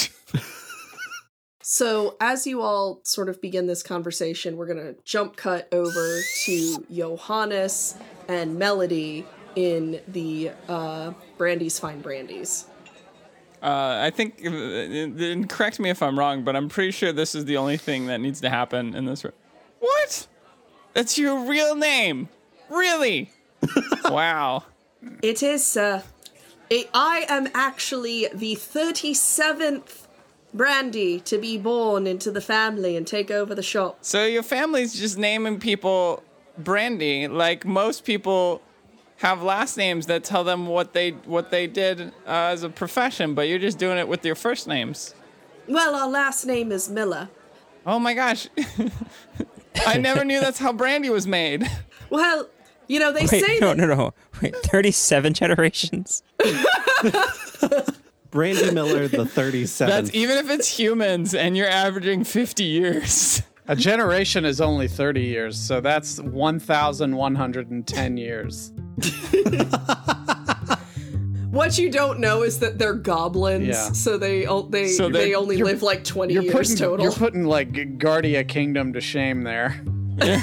So, 1.70 2.16
as 2.22 2.48
you 2.48 2.62
all 2.62 3.02
sort 3.04 3.28
of 3.28 3.42
begin 3.42 3.68
this 3.68 3.84
conversation, 3.84 4.56
we're 4.56 4.68
going 4.68 4.78
to 4.78 4.96
jump 5.04 5.36
cut 5.36 5.68
over 5.74 6.22
to 6.46 6.86
Johannes 6.90 7.96
and 8.30 8.58
Melody 8.58 9.26
in 9.58 10.00
the 10.08 10.52
uh, 10.70 11.12
Brandy's 11.38 11.80
Fine 11.80 12.02
Brandies. 12.02 12.66
Uh, 13.62 14.00
I 14.02 14.12
think, 14.12 14.42
uh, 14.46 14.50
and 14.50 15.50
correct 15.50 15.80
me 15.80 15.90
if 15.90 16.04
I'm 16.04 16.18
wrong, 16.18 16.44
but 16.44 16.56
I'm 16.56 16.70
pretty 16.70 16.92
sure 16.92 17.12
this 17.12 17.34
is 17.34 17.46
the 17.46 17.58
only 17.58 17.78
thing 17.78 18.06
that 18.08 18.22
needs 18.22 18.40
to 18.42 18.50
happen 18.50 18.94
in 18.94 19.06
this. 19.06 19.24
Re- 19.24 19.32
what? 19.80 20.28
That's 20.94 21.18
your 21.18 21.40
real 21.40 21.76
name? 21.76 22.30
Really? 22.70 23.32
wow. 24.06 24.64
It 25.22 25.42
is, 25.42 25.66
sir. 25.66 26.04
I- 26.72 26.88
I 26.94 27.26
am 27.30 27.48
actually 27.54 28.28
the 28.34 28.56
37th 28.56 30.08
Brandy 30.54 31.20
to 31.22 31.38
be 31.38 31.58
born 31.58 32.08
into 32.08 32.32
the 32.32 32.42
family 32.42 32.96
and 32.96 33.06
take 33.06 33.32
over 33.32 33.54
the 33.56 33.64
shop. 33.64 34.00
So 34.02 34.26
your 34.26 34.44
family's 34.44 34.94
just 34.94 35.18
naming 35.18 35.60
people 35.60 36.24
Brandy, 36.58 37.28
like 37.28 37.66
most 37.66 38.06
people 38.06 38.62
have 39.18 39.42
last 39.42 39.78
names 39.78 40.06
that 40.08 40.24
tell 40.24 40.44
them 40.44 40.68
what 40.68 40.94
they 40.94 41.12
what 41.12 41.52
they 41.52 41.68
did 41.68 42.02
uh, 42.02 42.12
as 42.26 42.64
a 42.64 42.70
profession, 42.70 43.34
but 43.34 43.48
you're 43.48 43.60
just 43.60 43.78
doing 43.78 43.98
it 43.98 44.08
with 44.08 44.26
your 44.26 44.36
first 44.36 44.68
names. 44.68 45.14
Well, 45.68 45.96
our 45.96 46.08
last 46.10 46.46
name 46.46 46.72
is 46.72 46.90
Miller. 46.90 47.30
Oh 47.86 48.00
my 48.00 48.14
gosh. 48.14 48.48
I 49.86 49.98
never 49.98 50.24
knew 50.26 50.40
that's 50.40 50.60
how 50.60 50.74
brandy 50.74 51.10
was 51.10 51.28
made. 51.28 51.70
Well, 52.10 52.48
you 52.88 53.00
know, 53.02 53.12
they 53.12 53.26
Wait, 53.30 53.42
say 53.42 53.60
no, 53.60 53.74
that. 53.74 53.78
no, 53.78 53.86
no. 53.88 54.14
Wait, 54.42 54.56
37 54.56 55.34
generations? 55.34 56.24
Brandy 58.32 58.72
Miller, 58.72 59.10
the 59.10 59.26
37th. 59.26 59.88
That's 59.88 60.14
even 60.14 60.38
if 60.38 60.50
it's 60.50 60.70
humans 60.70 61.34
and 61.34 61.58
you're 61.58 61.68
averaging 61.68 62.24
50 62.24 62.64
years. 62.64 63.42
A 63.68 63.76
generation 63.76 64.46
is 64.46 64.62
only 64.62 64.88
30 64.88 65.22
years, 65.22 65.60
so 65.60 65.82
that's 65.82 66.22
1,110 66.22 68.18
years. 68.18 68.72
What 71.50 71.78
you 71.80 71.90
don't 71.90 72.20
know 72.20 72.44
is 72.44 72.60
that 72.60 72.78
they're 72.78 72.94
goblins, 72.94 73.68
Yeah. 73.68 73.92
so 73.92 74.18
they 74.18 74.46
they 74.70 74.90
So 74.90 75.10
they're- 75.10 75.36
only 75.36 75.58
live 75.58 75.82
like 75.82 76.04
20 76.04 76.32
You're 76.34 76.44
years 76.44 76.54
putting, 76.56 76.76
total. 76.76 77.04
you're 77.04 77.14
putting 77.14 77.46
like 77.46 77.98
Guardia 77.98 78.44
Kingdom 78.44 78.94
to 78.94 79.02
shame 79.02 79.42
there. 79.44 79.82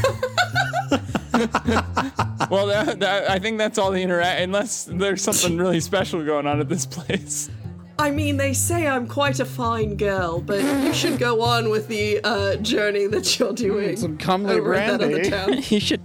Well, 2.51 2.67
that, 2.69 3.01
that, 3.01 3.29
I 3.31 3.39
think 3.41 3.59
that's 3.59 3.77
all 3.79 3.91
the 3.91 4.01
interact. 4.01 4.41
Unless 4.41 4.85
there's 4.85 5.21
something 5.23 5.57
really 5.57 5.81
special 5.81 6.25
going 6.25 6.47
on 6.47 6.61
at 6.61 6.69
this 6.69 6.87
place. 6.87 7.51
I 7.97 8.11
mean, 8.11 8.37
they 8.39 8.53
say 8.55 8.89
I'm 8.89 9.07
quite 9.07 9.39
a 9.39 9.45
fine 9.45 9.97
girl, 9.97 10.41
but 10.41 10.61
you 10.85 10.93
should 10.93 11.19
go 11.19 11.43
on 11.43 11.71
with 11.71 11.87
the 11.87 12.21
uh, 12.25 12.57
journey 12.57 13.07
that 13.07 13.39
you're 13.39 13.53
doing. 13.53 13.97
Some 13.97 14.19
comely 14.19 14.57
over 14.57 14.75
at 14.75 14.99
that 14.99 15.05
other 15.07 15.25
town. 15.25 15.63
You 15.71 15.79
should 15.81 16.03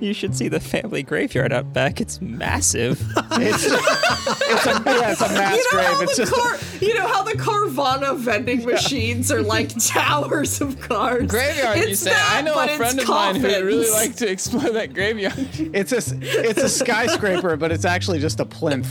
you 0.00 0.12
should 0.12 0.34
see 0.36 0.48
the 0.48 0.58
family 0.60 1.02
graveyard 1.04 1.52
out 1.52 1.72
back. 1.72 2.00
It's 2.00 2.20
massive. 2.20 3.00
It's, 3.42 3.64
it's 3.64 4.66
a 4.66 4.82
yeah, 4.84 5.12
it's 5.12 5.20
a 5.20 5.28
mass 5.28 5.56
You 5.56 5.64
know, 5.64 5.70
grave. 5.70 5.86
how 5.86 6.00
It's 6.02 6.16
the 6.16 6.22
just 6.24 6.34
car, 6.34 6.78
you 6.86 6.94
know 6.94 7.06
how 7.08 7.22
the 7.22 7.32
Carvana 7.32 8.18
vending 8.18 8.66
machines 8.66 9.30
are 9.32 9.40
like 9.42 9.70
towers 9.86 10.60
of 10.60 10.78
cars. 10.80 11.30
Graveyard, 11.30 11.78
you 11.78 11.84
It's 11.84 12.00
say? 12.00 12.10
that, 12.10 12.32
I 12.36 12.42
know 12.42 12.54
but 12.54 12.68
a 12.68 12.72
it's 12.72 12.76
friend 12.76 13.00
of 13.00 13.08
mine 13.08 13.36
who 13.36 13.42
would 13.42 13.64
really 13.64 13.86
coffins. 13.86 13.92
like 14.08 14.16
to 14.16 14.28
explore 14.30 14.70
that 14.70 14.92
graveyard. 14.94 15.34
it's 15.74 15.92
a 15.92 16.02
it's 16.20 16.60
a 16.60 16.68
skyscraper, 16.68 17.56
but 17.56 17.70
it's 17.72 17.84
actually 17.84 18.18
just 18.18 18.40
a 18.40 18.44
plinth. 18.44 18.88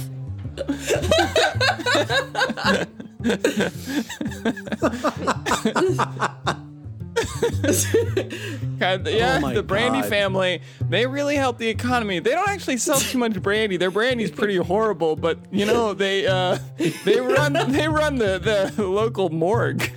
God, 8.79 9.07
yeah, 9.07 9.39
Oh 9.43 9.53
the 9.53 9.63
Brandy 9.63 10.01
God. 10.01 10.09
family, 10.09 10.61
they 10.89 11.05
really 11.05 11.35
help 11.35 11.57
the 11.57 11.67
economy. 11.67 12.19
They 12.19 12.31
don't 12.31 12.47
actually 12.49 12.77
sell 12.77 12.99
too 12.99 13.17
much 13.17 13.41
brandy. 13.41 13.77
Their 13.77 13.91
brandy's 13.91 14.31
pretty 14.31 14.55
horrible, 14.57 15.15
but 15.15 15.37
you 15.51 15.65
know, 15.65 15.93
they 15.93 16.25
uh 16.27 16.57
they 17.05 17.19
run 17.19 17.53
they 17.71 17.87
run 17.87 18.15
the 18.17 18.71
the 18.75 18.83
local 18.83 19.29
morgue. 19.29 19.91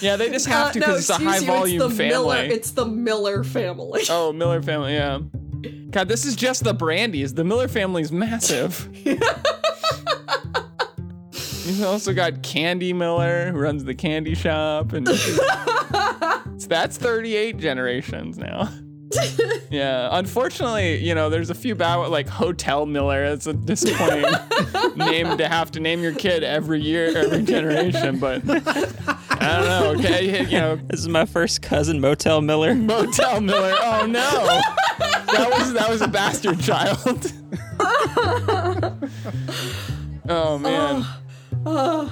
Yeah, 0.00 0.16
they 0.16 0.28
just 0.30 0.46
have 0.46 0.68
Uh, 0.68 0.72
to 0.72 0.78
no, 0.80 0.86
because 0.86 1.00
it's 1.08 1.10
a 1.10 1.22
high 1.24 1.38
you, 1.38 1.46
volume 1.46 1.82
it's 1.82 1.96
family. 1.96 2.08
Miller, 2.08 2.42
it's 2.42 2.70
the 2.72 2.84
Miller 2.84 3.44
family. 3.44 4.02
oh, 4.10 4.32
Miller 4.32 4.60
family, 4.60 4.94
yeah. 4.94 5.20
God, 5.94 6.08
this 6.08 6.24
is 6.24 6.34
just 6.34 6.64
the 6.64 6.74
Brandy's. 6.74 7.34
The 7.34 7.44
Miller 7.44 7.68
family's 7.68 8.10
massive. 8.10 8.88
He's 11.32 11.82
also 11.82 12.12
got 12.12 12.42
Candy 12.42 12.92
Miller, 12.92 13.52
who 13.52 13.58
runs 13.60 13.84
the 13.84 13.94
candy 13.94 14.34
shop, 14.34 14.92
and 14.92 15.08
so 16.58 16.66
that's 16.66 16.98
38 16.98 17.58
generations 17.58 18.38
now. 18.38 18.72
yeah, 19.70 20.08
unfortunately, 20.10 20.96
you 20.96 21.14
know, 21.14 21.30
there's 21.30 21.50
a 21.50 21.54
few 21.54 21.76
bad 21.76 21.94
like 22.08 22.28
Hotel 22.28 22.86
Miller. 22.86 23.28
That's 23.28 23.46
a 23.46 23.54
disappointing 23.54 24.34
name 24.96 25.36
to 25.38 25.46
have 25.46 25.70
to 25.70 25.80
name 25.80 26.02
your 26.02 26.16
kid 26.16 26.42
every 26.42 26.80
year, 26.80 27.16
every 27.16 27.44
generation. 27.44 28.18
But 28.18 28.42
I 29.44 29.58
don't 29.58 29.68
know. 29.68 30.00
Okay, 30.00 30.44
you 30.44 30.58
know, 30.58 30.76
This 30.88 31.00
is 31.00 31.08
my 31.08 31.24
first 31.24 31.62
cousin, 31.62 32.00
Motel 32.00 32.40
Miller. 32.40 32.74
Motel 32.92 33.40
Miller. 33.40 33.74
Oh 33.80 34.06
no, 34.06 34.30
that 34.98 35.48
was 35.58 35.72
that 35.72 35.88
was 35.88 36.00
a 36.02 36.08
bastard 36.08 36.60
child. 36.60 37.32
oh 40.28 40.58
man. 40.58 41.04
Uh, 41.66 42.08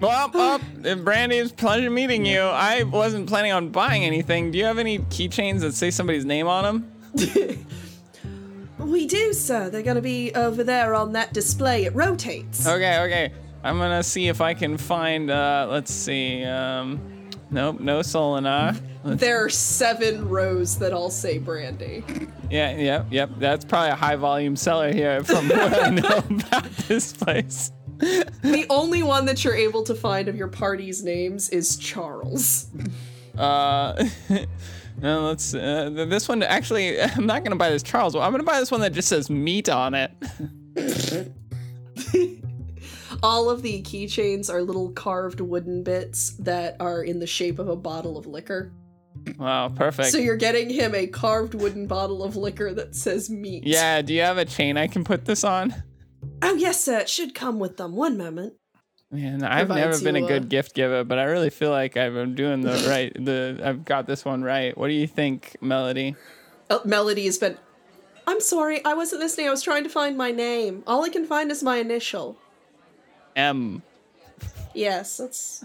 Well, 0.00 0.30
well, 0.34 0.60
uh, 0.86 0.94
Brandy, 0.96 1.38
it's 1.38 1.52
a 1.52 1.54
pleasure 1.54 1.88
meeting 1.88 2.26
you. 2.26 2.40
I 2.40 2.82
wasn't 2.82 3.26
planning 3.28 3.52
on 3.52 3.70
buying 3.70 4.04
anything. 4.04 4.50
Do 4.50 4.58
you 4.58 4.64
have 4.64 4.78
any 4.78 4.98
keychains 4.98 5.60
that 5.60 5.72
say 5.74 5.90
somebody's 5.90 6.24
name 6.24 6.46
on 6.46 6.64
them? 6.64 6.90
we 8.78 9.06
do, 9.06 9.32
sir. 9.32 9.70
They're 9.70 9.82
going 9.82 9.96
to 9.96 10.02
be 10.02 10.34
over 10.34 10.62
there 10.62 10.94
on 10.94 11.12
that 11.12 11.32
display. 11.32 11.84
It 11.84 11.94
rotates. 11.94 12.66
Okay, 12.66 12.98
okay. 13.04 13.32
I'm 13.64 13.78
gonna 13.78 14.02
see 14.02 14.28
if 14.28 14.40
I 14.40 14.54
can 14.54 14.76
find. 14.78 15.30
uh 15.30 15.66
Let's 15.70 15.92
see. 15.92 16.44
Um, 16.44 17.00
nope, 17.50 17.80
no 17.80 18.00
Solinar. 18.00 18.78
There 19.04 19.44
are 19.44 19.50
seven 19.50 20.28
rows 20.28 20.78
that 20.78 20.92
all 20.92 21.10
say 21.10 21.38
brandy. 21.38 22.04
Yeah, 22.50 22.76
yep, 22.76 23.06
yep. 23.10 23.30
That's 23.38 23.64
probably 23.64 23.90
a 23.90 23.94
high 23.94 24.16
volume 24.16 24.56
seller 24.56 24.92
here 24.92 25.22
from 25.24 25.48
what 25.48 25.82
I 25.82 25.90
know 25.90 26.18
about 26.48 26.70
this 26.88 27.12
place. 27.12 27.70
the 27.98 28.66
only 28.70 29.02
one 29.02 29.24
that 29.26 29.44
you're 29.44 29.54
able 29.54 29.82
to 29.84 29.94
find 29.94 30.28
of 30.28 30.36
your 30.36 30.48
party's 30.48 31.02
names 31.02 31.48
is 31.50 31.76
Charles. 31.76 32.66
Uh, 33.36 34.04
no, 35.00 35.26
let's. 35.26 35.54
Uh, 35.54 35.90
this 36.08 36.28
one 36.28 36.42
actually, 36.42 37.00
I'm 37.02 37.26
not 37.26 37.44
gonna 37.44 37.56
buy 37.56 37.70
this 37.70 37.82
Charles. 37.82 38.14
one. 38.14 38.24
I'm 38.24 38.32
gonna 38.32 38.42
buy 38.42 38.58
this 38.60 38.70
one 38.70 38.80
that 38.82 38.92
just 38.92 39.08
says 39.08 39.28
meat 39.30 39.68
on 39.68 39.94
it. 39.94 40.10
All 43.24 43.48
of 43.48 43.62
the 43.62 43.80
keychains 43.80 44.52
are 44.52 44.60
little 44.60 44.90
carved 44.90 45.40
wooden 45.40 45.82
bits 45.82 46.36
that 46.40 46.76
are 46.78 47.02
in 47.02 47.20
the 47.20 47.26
shape 47.26 47.58
of 47.58 47.68
a 47.68 47.76
bottle 47.76 48.18
of 48.18 48.26
liquor. 48.26 48.70
Wow, 49.38 49.70
perfect. 49.70 50.10
So 50.10 50.18
you're 50.18 50.36
getting 50.36 50.68
him 50.68 50.94
a 50.94 51.06
carved 51.06 51.54
wooden 51.54 51.86
bottle 51.86 52.22
of 52.22 52.36
liquor 52.36 52.74
that 52.74 52.94
says 52.94 53.30
meat. 53.30 53.64
yeah, 53.64 54.02
do 54.02 54.12
you 54.12 54.20
have 54.20 54.36
a 54.36 54.44
chain 54.44 54.76
I 54.76 54.88
can 54.88 55.04
put 55.04 55.24
this 55.24 55.42
on? 55.42 55.74
Oh, 56.42 56.52
yes, 56.54 56.84
sir. 56.84 56.98
It 56.98 57.08
should 57.08 57.34
come 57.34 57.58
with 57.58 57.78
them. 57.78 57.96
One 57.96 58.18
moment. 58.18 58.54
Man, 59.10 59.42
I've 59.42 59.68
Provides 59.68 60.02
never 60.02 60.04
been 60.04 60.22
a 60.22 60.28
good 60.28 60.42
uh, 60.42 60.48
gift 60.48 60.74
giver, 60.74 61.02
but 61.02 61.18
I 61.18 61.24
really 61.24 61.48
feel 61.48 61.70
like 61.70 61.96
I'm 61.96 62.34
doing 62.34 62.60
the 62.60 62.86
right. 62.88 63.12
The 63.14 63.58
I've 63.64 63.86
got 63.86 64.06
this 64.06 64.22
one 64.24 64.42
right. 64.42 64.76
What 64.76 64.88
do 64.88 64.92
you 64.94 65.06
think, 65.06 65.56
Melody? 65.62 66.14
Oh, 66.68 66.82
Melody 66.84 67.24
has 67.24 67.38
been. 67.38 67.56
I'm 68.26 68.40
sorry. 68.40 68.84
I 68.84 68.92
wasn't 68.92 69.22
listening. 69.22 69.46
I 69.46 69.50
was 69.50 69.62
trying 69.62 69.84
to 69.84 69.90
find 69.90 70.18
my 70.18 70.30
name. 70.30 70.82
All 70.86 71.04
I 71.04 71.08
can 71.08 71.24
find 71.24 71.50
is 71.50 71.62
my 71.62 71.76
initial. 71.76 72.36
M 73.36 73.82
Yes, 74.74 75.16
that's. 75.18 75.64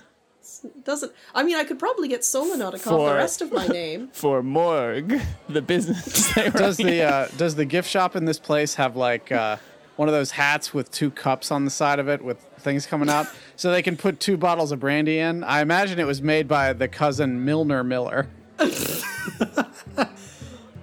Doesn't. 0.84 1.11
I 1.34 1.43
mean, 1.43 1.55
I 1.55 1.63
could 1.63 1.80
probably 1.80 2.07
get 2.09 2.22
Solinar 2.22 2.72
to 2.72 2.80
call 2.80 2.97
For- 2.97 3.09
the 3.11 3.15
rest 3.15 3.41
of 3.41 3.51
my 3.51 3.67
name. 3.82 4.09
for 4.11 4.41
Morg, 4.43 5.22
the 5.47 5.61
business. 5.61 6.34
Does 6.53 6.76
the 6.78 7.01
uh, 7.03 7.28
does 7.38 7.55
the 7.55 7.65
gift 7.65 7.89
shop 7.89 8.15
in 8.15 8.26
this 8.26 8.39
place 8.39 8.76
have 8.76 8.95
like 8.97 9.32
uh, 9.32 9.57
one 9.95 10.07
of 10.09 10.13
those 10.13 10.32
hats 10.32 10.74
with 10.74 10.91
two 10.91 11.11
cups 11.11 11.49
on 11.51 11.63
the 11.65 11.72
side 11.72 11.99
of 11.99 12.09
it 12.09 12.22
with 12.24 12.39
things 12.59 12.86
coming 12.86 13.09
out, 13.09 13.28
so 13.55 13.72
they 13.72 13.82
can 13.82 13.95
put 13.95 14.20
two 14.20 14.36
bottles 14.38 14.72
of 14.74 14.80
brandy 14.82 15.20
in? 15.20 15.43
I 15.45 15.61
imagine 15.61 15.97
it 15.99 16.07
was 16.07 16.22
made 16.22 16.47
by 16.47 16.74
the 16.74 16.88
cousin 16.89 17.45
Milner 17.45 17.84
Miller. 17.84 18.28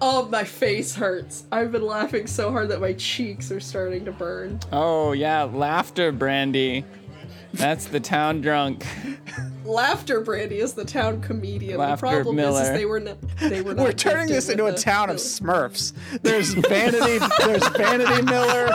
Oh, 0.00 0.28
my 0.28 0.44
face 0.44 0.94
hurts. 0.94 1.44
I've 1.50 1.72
been 1.72 1.86
laughing 1.86 2.26
so 2.26 2.50
hard 2.50 2.68
that 2.68 2.80
my 2.80 2.92
cheeks 2.94 3.50
are 3.50 3.60
starting 3.60 4.04
to 4.04 4.12
burn. 4.12 4.60
Oh 4.72 5.12
yeah, 5.12 5.44
laughter 5.44 6.12
brandy. 6.12 6.84
That's 7.54 7.86
the 7.86 8.00
town 8.00 8.42
drunk. 8.42 8.84
Laughter 9.64 10.20
Brandy 10.20 10.58
is 10.58 10.74
the 10.74 10.84
town 10.84 11.22
comedian. 11.22 11.78
Laughter 11.78 12.06
the 12.06 12.12
problem 12.12 12.36
Miller. 12.36 12.60
is 12.62 12.68
they 12.70 12.84
were 12.84 13.00
not. 13.00 13.16
They 13.38 13.62
were 13.62 13.72
not. 13.74 13.84
We're 13.84 13.92
turning 13.92 14.28
this 14.28 14.50
into 14.50 14.66
a 14.66 14.74
town 14.74 15.08
of 15.08 15.16
Smurfs. 15.16 15.92
There's 16.22 16.52
Vanity. 16.52 17.18
there's 17.38 17.66
Vanity 17.68 18.22
Miller. 18.22 18.68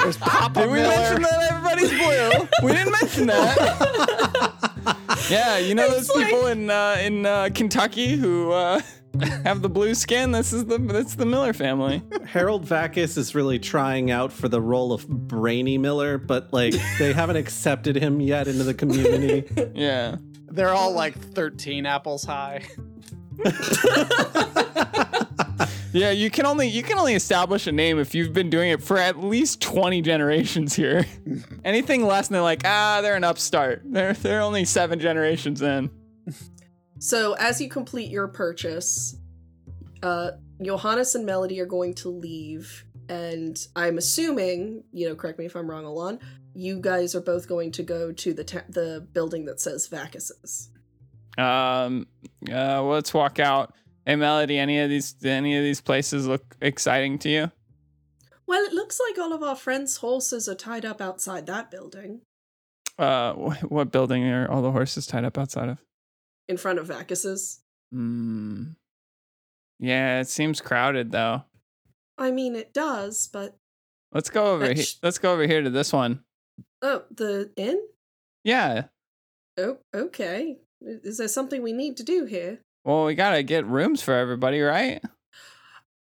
There's 0.00 0.16
Papa 0.16 0.60
Did 0.60 0.70
we 0.70 0.78
Miller. 0.78 0.96
mention 0.96 1.22
that 1.22 1.52
everybody's 1.52 1.90
blue? 1.90 2.48
we 2.66 2.72
didn't 2.72 2.92
mention 2.92 3.26
that. 3.26 4.96
yeah, 5.30 5.58
you 5.58 5.74
know 5.74 5.90
those 5.90 6.08
like- 6.16 6.26
people 6.28 6.46
in 6.46 6.70
uh, 6.70 6.96
in 7.02 7.26
uh, 7.26 7.50
Kentucky 7.54 8.16
who 8.16 8.52
uh, 8.52 8.80
have 9.44 9.62
the 9.62 9.68
blue 9.68 9.94
skin. 9.94 10.32
This 10.32 10.52
is 10.52 10.64
the 10.66 10.78
that's 10.78 11.14
the 11.14 11.26
Miller 11.26 11.52
family. 11.52 12.02
Harold 12.26 12.66
Vakkus 12.66 13.16
is 13.16 13.34
really 13.34 13.58
trying 13.58 14.10
out 14.10 14.32
for 14.32 14.48
the 14.48 14.60
role 14.60 14.92
of 14.92 15.08
Brainy 15.08 15.78
Miller, 15.78 16.18
but 16.18 16.52
like 16.52 16.74
they 16.98 17.12
haven't 17.12 17.36
accepted 17.36 17.96
him 17.96 18.20
yet 18.20 18.48
into 18.48 18.64
the 18.64 18.74
community. 18.74 19.44
Yeah. 19.74 20.16
They're 20.48 20.74
all 20.74 20.92
like 20.92 21.18
13 21.18 21.86
apples 21.86 22.24
high. 22.24 22.62
Yeah, 25.92 26.10
you 26.10 26.30
can 26.30 26.46
only 26.46 26.68
you 26.68 26.82
can 26.82 26.98
only 26.98 27.14
establish 27.14 27.66
a 27.66 27.72
name 27.72 27.98
if 27.98 28.14
you've 28.14 28.32
been 28.32 28.48
doing 28.48 28.70
it 28.70 28.82
for 28.82 28.96
at 28.96 29.18
least 29.18 29.60
twenty 29.60 30.00
generations 30.00 30.74
here. 30.74 31.04
Anything 31.64 32.06
less 32.06 32.28
than 32.28 32.34
they're 32.34 32.42
like 32.42 32.62
ah, 32.64 33.00
they're 33.02 33.16
an 33.16 33.24
upstart. 33.24 33.82
They're 33.84 34.14
they're 34.14 34.40
only 34.40 34.64
seven 34.64 34.98
generations 35.00 35.60
in. 35.60 35.90
So 37.02 37.32
as 37.32 37.60
you 37.60 37.68
complete 37.68 38.12
your 38.12 38.28
purchase, 38.28 39.16
uh, 40.04 40.30
Johannes 40.62 41.16
and 41.16 41.26
Melody 41.26 41.60
are 41.60 41.66
going 41.66 41.94
to 41.94 42.08
leave, 42.08 42.84
and 43.08 43.58
I'm 43.74 43.98
assuming, 43.98 44.84
you 44.92 45.08
know, 45.08 45.16
correct 45.16 45.36
me 45.40 45.46
if 45.46 45.56
I'm 45.56 45.68
wrong, 45.68 45.84
Alon. 45.84 46.20
You 46.54 46.78
guys 46.80 47.16
are 47.16 47.20
both 47.20 47.48
going 47.48 47.72
to 47.72 47.82
go 47.82 48.12
to 48.12 48.32
the 48.32 48.44
ta- 48.44 48.62
the 48.68 49.04
building 49.12 49.46
that 49.46 49.60
says 49.60 49.88
Vakkus's. 49.88 50.70
Um, 51.36 52.06
uh, 52.48 52.80
let's 52.84 53.12
walk 53.12 53.40
out. 53.40 53.74
Hey, 54.06 54.14
Melody, 54.14 54.56
any 54.56 54.78
of 54.78 54.88
these 54.88 55.16
any 55.24 55.56
of 55.56 55.64
these 55.64 55.80
places 55.80 56.28
look 56.28 56.54
exciting 56.60 57.18
to 57.20 57.28
you? 57.28 57.50
Well, 58.46 58.64
it 58.64 58.72
looks 58.72 59.00
like 59.08 59.18
all 59.18 59.32
of 59.32 59.42
our 59.42 59.56
friends' 59.56 59.96
horses 59.96 60.48
are 60.48 60.54
tied 60.54 60.84
up 60.84 61.00
outside 61.00 61.46
that 61.46 61.68
building, 61.68 62.20
Uh, 62.96 63.32
wh- 63.32 63.72
what 63.72 63.90
building 63.90 64.22
are 64.24 64.48
all 64.48 64.62
the 64.62 64.70
horses 64.70 65.08
tied 65.08 65.24
up 65.24 65.36
outside 65.36 65.68
of? 65.68 65.78
In 66.48 66.56
front 66.56 66.78
of 66.78 66.86
Vakkus's. 66.88 67.60
Hmm. 67.92 68.64
Yeah, 69.78 70.20
it 70.20 70.28
seems 70.28 70.60
crowded 70.60 71.10
though. 71.12 71.42
I 72.18 72.30
mean, 72.30 72.54
it 72.56 72.72
does, 72.72 73.28
but 73.32 73.56
Let's 74.12 74.30
go 74.30 74.46
over 74.54 74.66
here. 74.72 74.82
sh- 74.84 74.96
Let's 75.02 75.18
go 75.18 75.32
over 75.32 75.46
here 75.46 75.62
to 75.62 75.70
this 75.70 75.92
one. 75.92 76.22
oh, 76.82 77.02
the 77.10 77.50
inn. 77.56 77.80
Yeah. 78.44 78.84
Oh, 79.58 79.78
okay. 79.94 80.58
Is 80.80 81.18
there 81.18 81.28
something 81.28 81.62
we 81.62 81.72
need 81.72 81.96
to 81.98 82.02
do 82.02 82.24
here? 82.26 82.58
Well, 82.84 83.04
we 83.04 83.14
gotta 83.14 83.42
get 83.42 83.66
rooms 83.66 84.02
for 84.02 84.14
everybody, 84.14 84.60
right? 84.60 85.00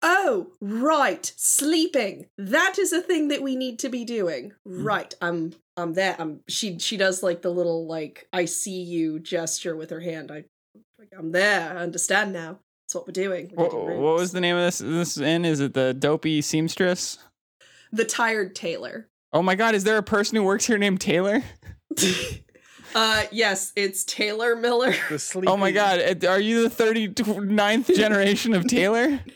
Oh, 0.01 0.53
right. 0.61 1.32
Sleeping. 1.36 2.26
That 2.39 2.78
is 2.78 2.93
a 2.93 3.01
thing 3.03 3.28
that 3.28 3.43
we 3.43 3.57
need 3.57 3.78
to 3.80 3.89
be 3.89 4.05
doing. 4.05 4.53
Right. 4.64 5.12
I'm 5.20 5.55
Um, 5.79 5.89
I'm 5.89 5.95
there. 5.95 6.16
I'm 6.18 6.29
um, 6.29 6.41
she 6.49 6.79
she 6.79 6.97
does 6.97 7.22
like 7.22 7.43
the 7.43 7.51
little 7.51 7.87
like 7.87 8.29
I 8.33 8.45
see 8.45 8.83
you 8.83 9.18
gesture 9.20 9.76
with 9.76 9.91
her 9.91 10.01
hand. 10.01 10.31
I 10.31 10.45
I'm 11.16 11.33
there. 11.33 11.72
I 11.72 11.83
understand 11.83 12.33
now. 12.33 12.59
That's 12.85 12.95
what 12.95 13.07
we're 13.07 13.12
doing. 13.12 13.53
We're 13.55 13.64
What, 13.64 13.99
what 13.99 14.14
was 14.14 14.33
the 14.33 14.41
name 14.41 14.57
of 14.57 14.62
this 14.62 14.79
this 14.79 15.18
inn? 15.18 15.45
Is 15.45 15.61
it 15.61 15.74
the 15.74 15.95
Dopey 15.95 16.43
Seamstress? 16.43 17.18
the 17.93 18.05
tired 18.05 18.55
tailor? 18.55 19.09
Oh 19.33 19.43
my 19.43 19.55
god, 19.55 19.74
is 19.74 19.85
there 19.85 19.99
a 19.99 20.03
person 20.03 20.37
who 20.37 20.43
works 20.43 20.66
here 20.66 20.79
named 20.79 21.01
Taylor? 21.01 21.43
uh 22.95 23.24
yes, 23.31 23.72
it's 23.76 24.05
Taylor 24.05 24.57
Miller. 24.57 24.95
The 25.09 25.18
sleepy. 25.18 25.49
Oh 25.49 25.57
my 25.57 25.70
god, 25.70 26.01
eh, 26.01 26.26
are 26.26 26.41
you 26.41 26.68
the 26.68 26.74
39th 26.74 27.95
generation 27.95 28.55
of 28.55 28.66
Taylor? 28.66 29.20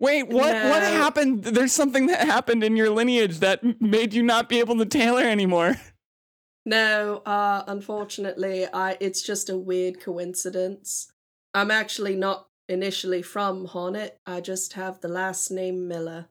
Wait, 0.00 0.28
what 0.28 0.54
what 0.54 0.82
happened? 0.82 1.42
There's 1.42 1.72
something 1.72 2.06
that 2.06 2.26
happened 2.26 2.62
in 2.62 2.76
your 2.76 2.90
lineage 2.90 3.40
that 3.40 3.80
made 3.80 4.14
you 4.14 4.22
not 4.22 4.48
be 4.48 4.60
able 4.60 4.76
to 4.78 4.86
tailor 4.86 5.22
anymore. 5.22 5.76
No, 6.64 7.22
uh 7.26 7.64
unfortunately, 7.66 8.66
I 8.72 8.96
it's 9.00 9.22
just 9.22 9.48
a 9.48 9.56
weird 9.56 10.00
coincidence. 10.00 11.10
I'm 11.54 11.70
actually 11.70 12.14
not 12.14 12.46
initially 12.68 13.22
from 13.22 13.64
Hornet. 13.66 14.18
I 14.26 14.40
just 14.40 14.74
have 14.74 15.00
the 15.00 15.08
last 15.08 15.50
name 15.50 15.88
Miller. 15.88 16.26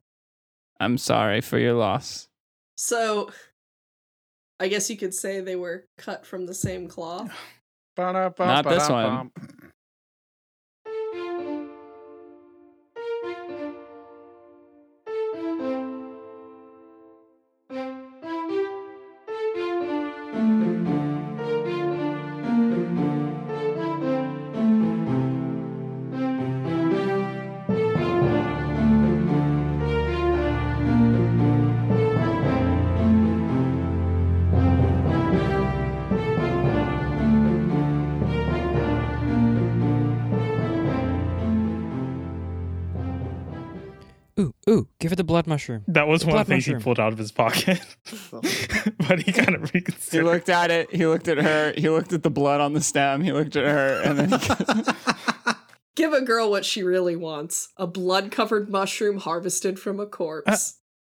I'm 0.80 0.96
sorry 0.96 1.40
for 1.40 1.58
your 1.58 1.74
loss. 1.74 2.28
So 2.76 3.30
I 4.60 4.68
guess 4.68 4.88
you 4.88 4.96
could 4.96 5.14
say 5.14 5.40
they 5.40 5.56
were 5.56 5.84
cut 5.98 6.24
from 6.24 6.46
the 6.46 6.54
same 6.54 6.88
cloth. 6.88 7.30
Not 7.98 8.36
this 8.64 8.86
ba-da-bum. 8.86 9.32
Blood 45.28 45.46
mushroom. 45.46 45.84
That 45.86 46.08
was 46.08 46.24
one 46.24 46.38
of 46.38 46.46
the 46.46 46.54
things 46.54 46.66
he 46.66 46.74
pulled 46.74 46.98
out 46.98 47.12
of 47.12 47.18
his 47.18 47.30
pocket. 47.30 47.80
but 49.08 49.20
he 49.20 49.30
kind 49.30 49.54
of 49.54 49.70
He 49.70 50.20
looked 50.22 50.48
at 50.48 50.72
it, 50.72 50.92
he 50.92 51.06
looked 51.06 51.28
at 51.28 51.38
her, 51.38 51.72
he 51.76 51.88
looked 51.88 52.12
at 52.12 52.24
the 52.24 52.30
blood 52.30 52.60
on 52.60 52.72
the 52.72 52.80
stem, 52.80 53.22
he 53.22 53.30
looked 53.32 53.54
at 53.54 53.64
her, 53.64 54.02
and 54.02 54.18
then 54.18 54.40
he 54.40 54.92
Give 55.94 56.12
a 56.12 56.20
girl 56.20 56.50
what 56.50 56.64
she 56.64 56.82
really 56.82 57.16
wants 57.16 57.68
a 57.76 57.86
blood 57.86 58.30
covered 58.32 58.70
mushroom 58.70 59.18
harvested 59.18 59.78
from 59.78 60.00
a 60.00 60.06
corpse. 60.06 60.48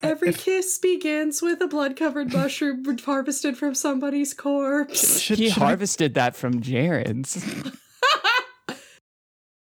Uh, 0.03 0.07
uh, 0.07 0.11
Every 0.11 0.33
kiss 0.33 0.79
begins 0.79 1.43
with 1.43 1.61
a 1.61 1.67
blood 1.67 1.97
covered 1.97 2.33
mushroom 2.33 2.85
harvested 3.05 3.57
from 3.59 3.75
somebody's 3.75 4.33
corpse. 4.35 5.21
Should, 5.21 5.39
he 5.39 5.51
should 5.51 5.63
I- 5.63 5.67
harvested 5.67 6.15
that 6.15 6.37
from 6.37 6.61
Jared's. 6.61 7.37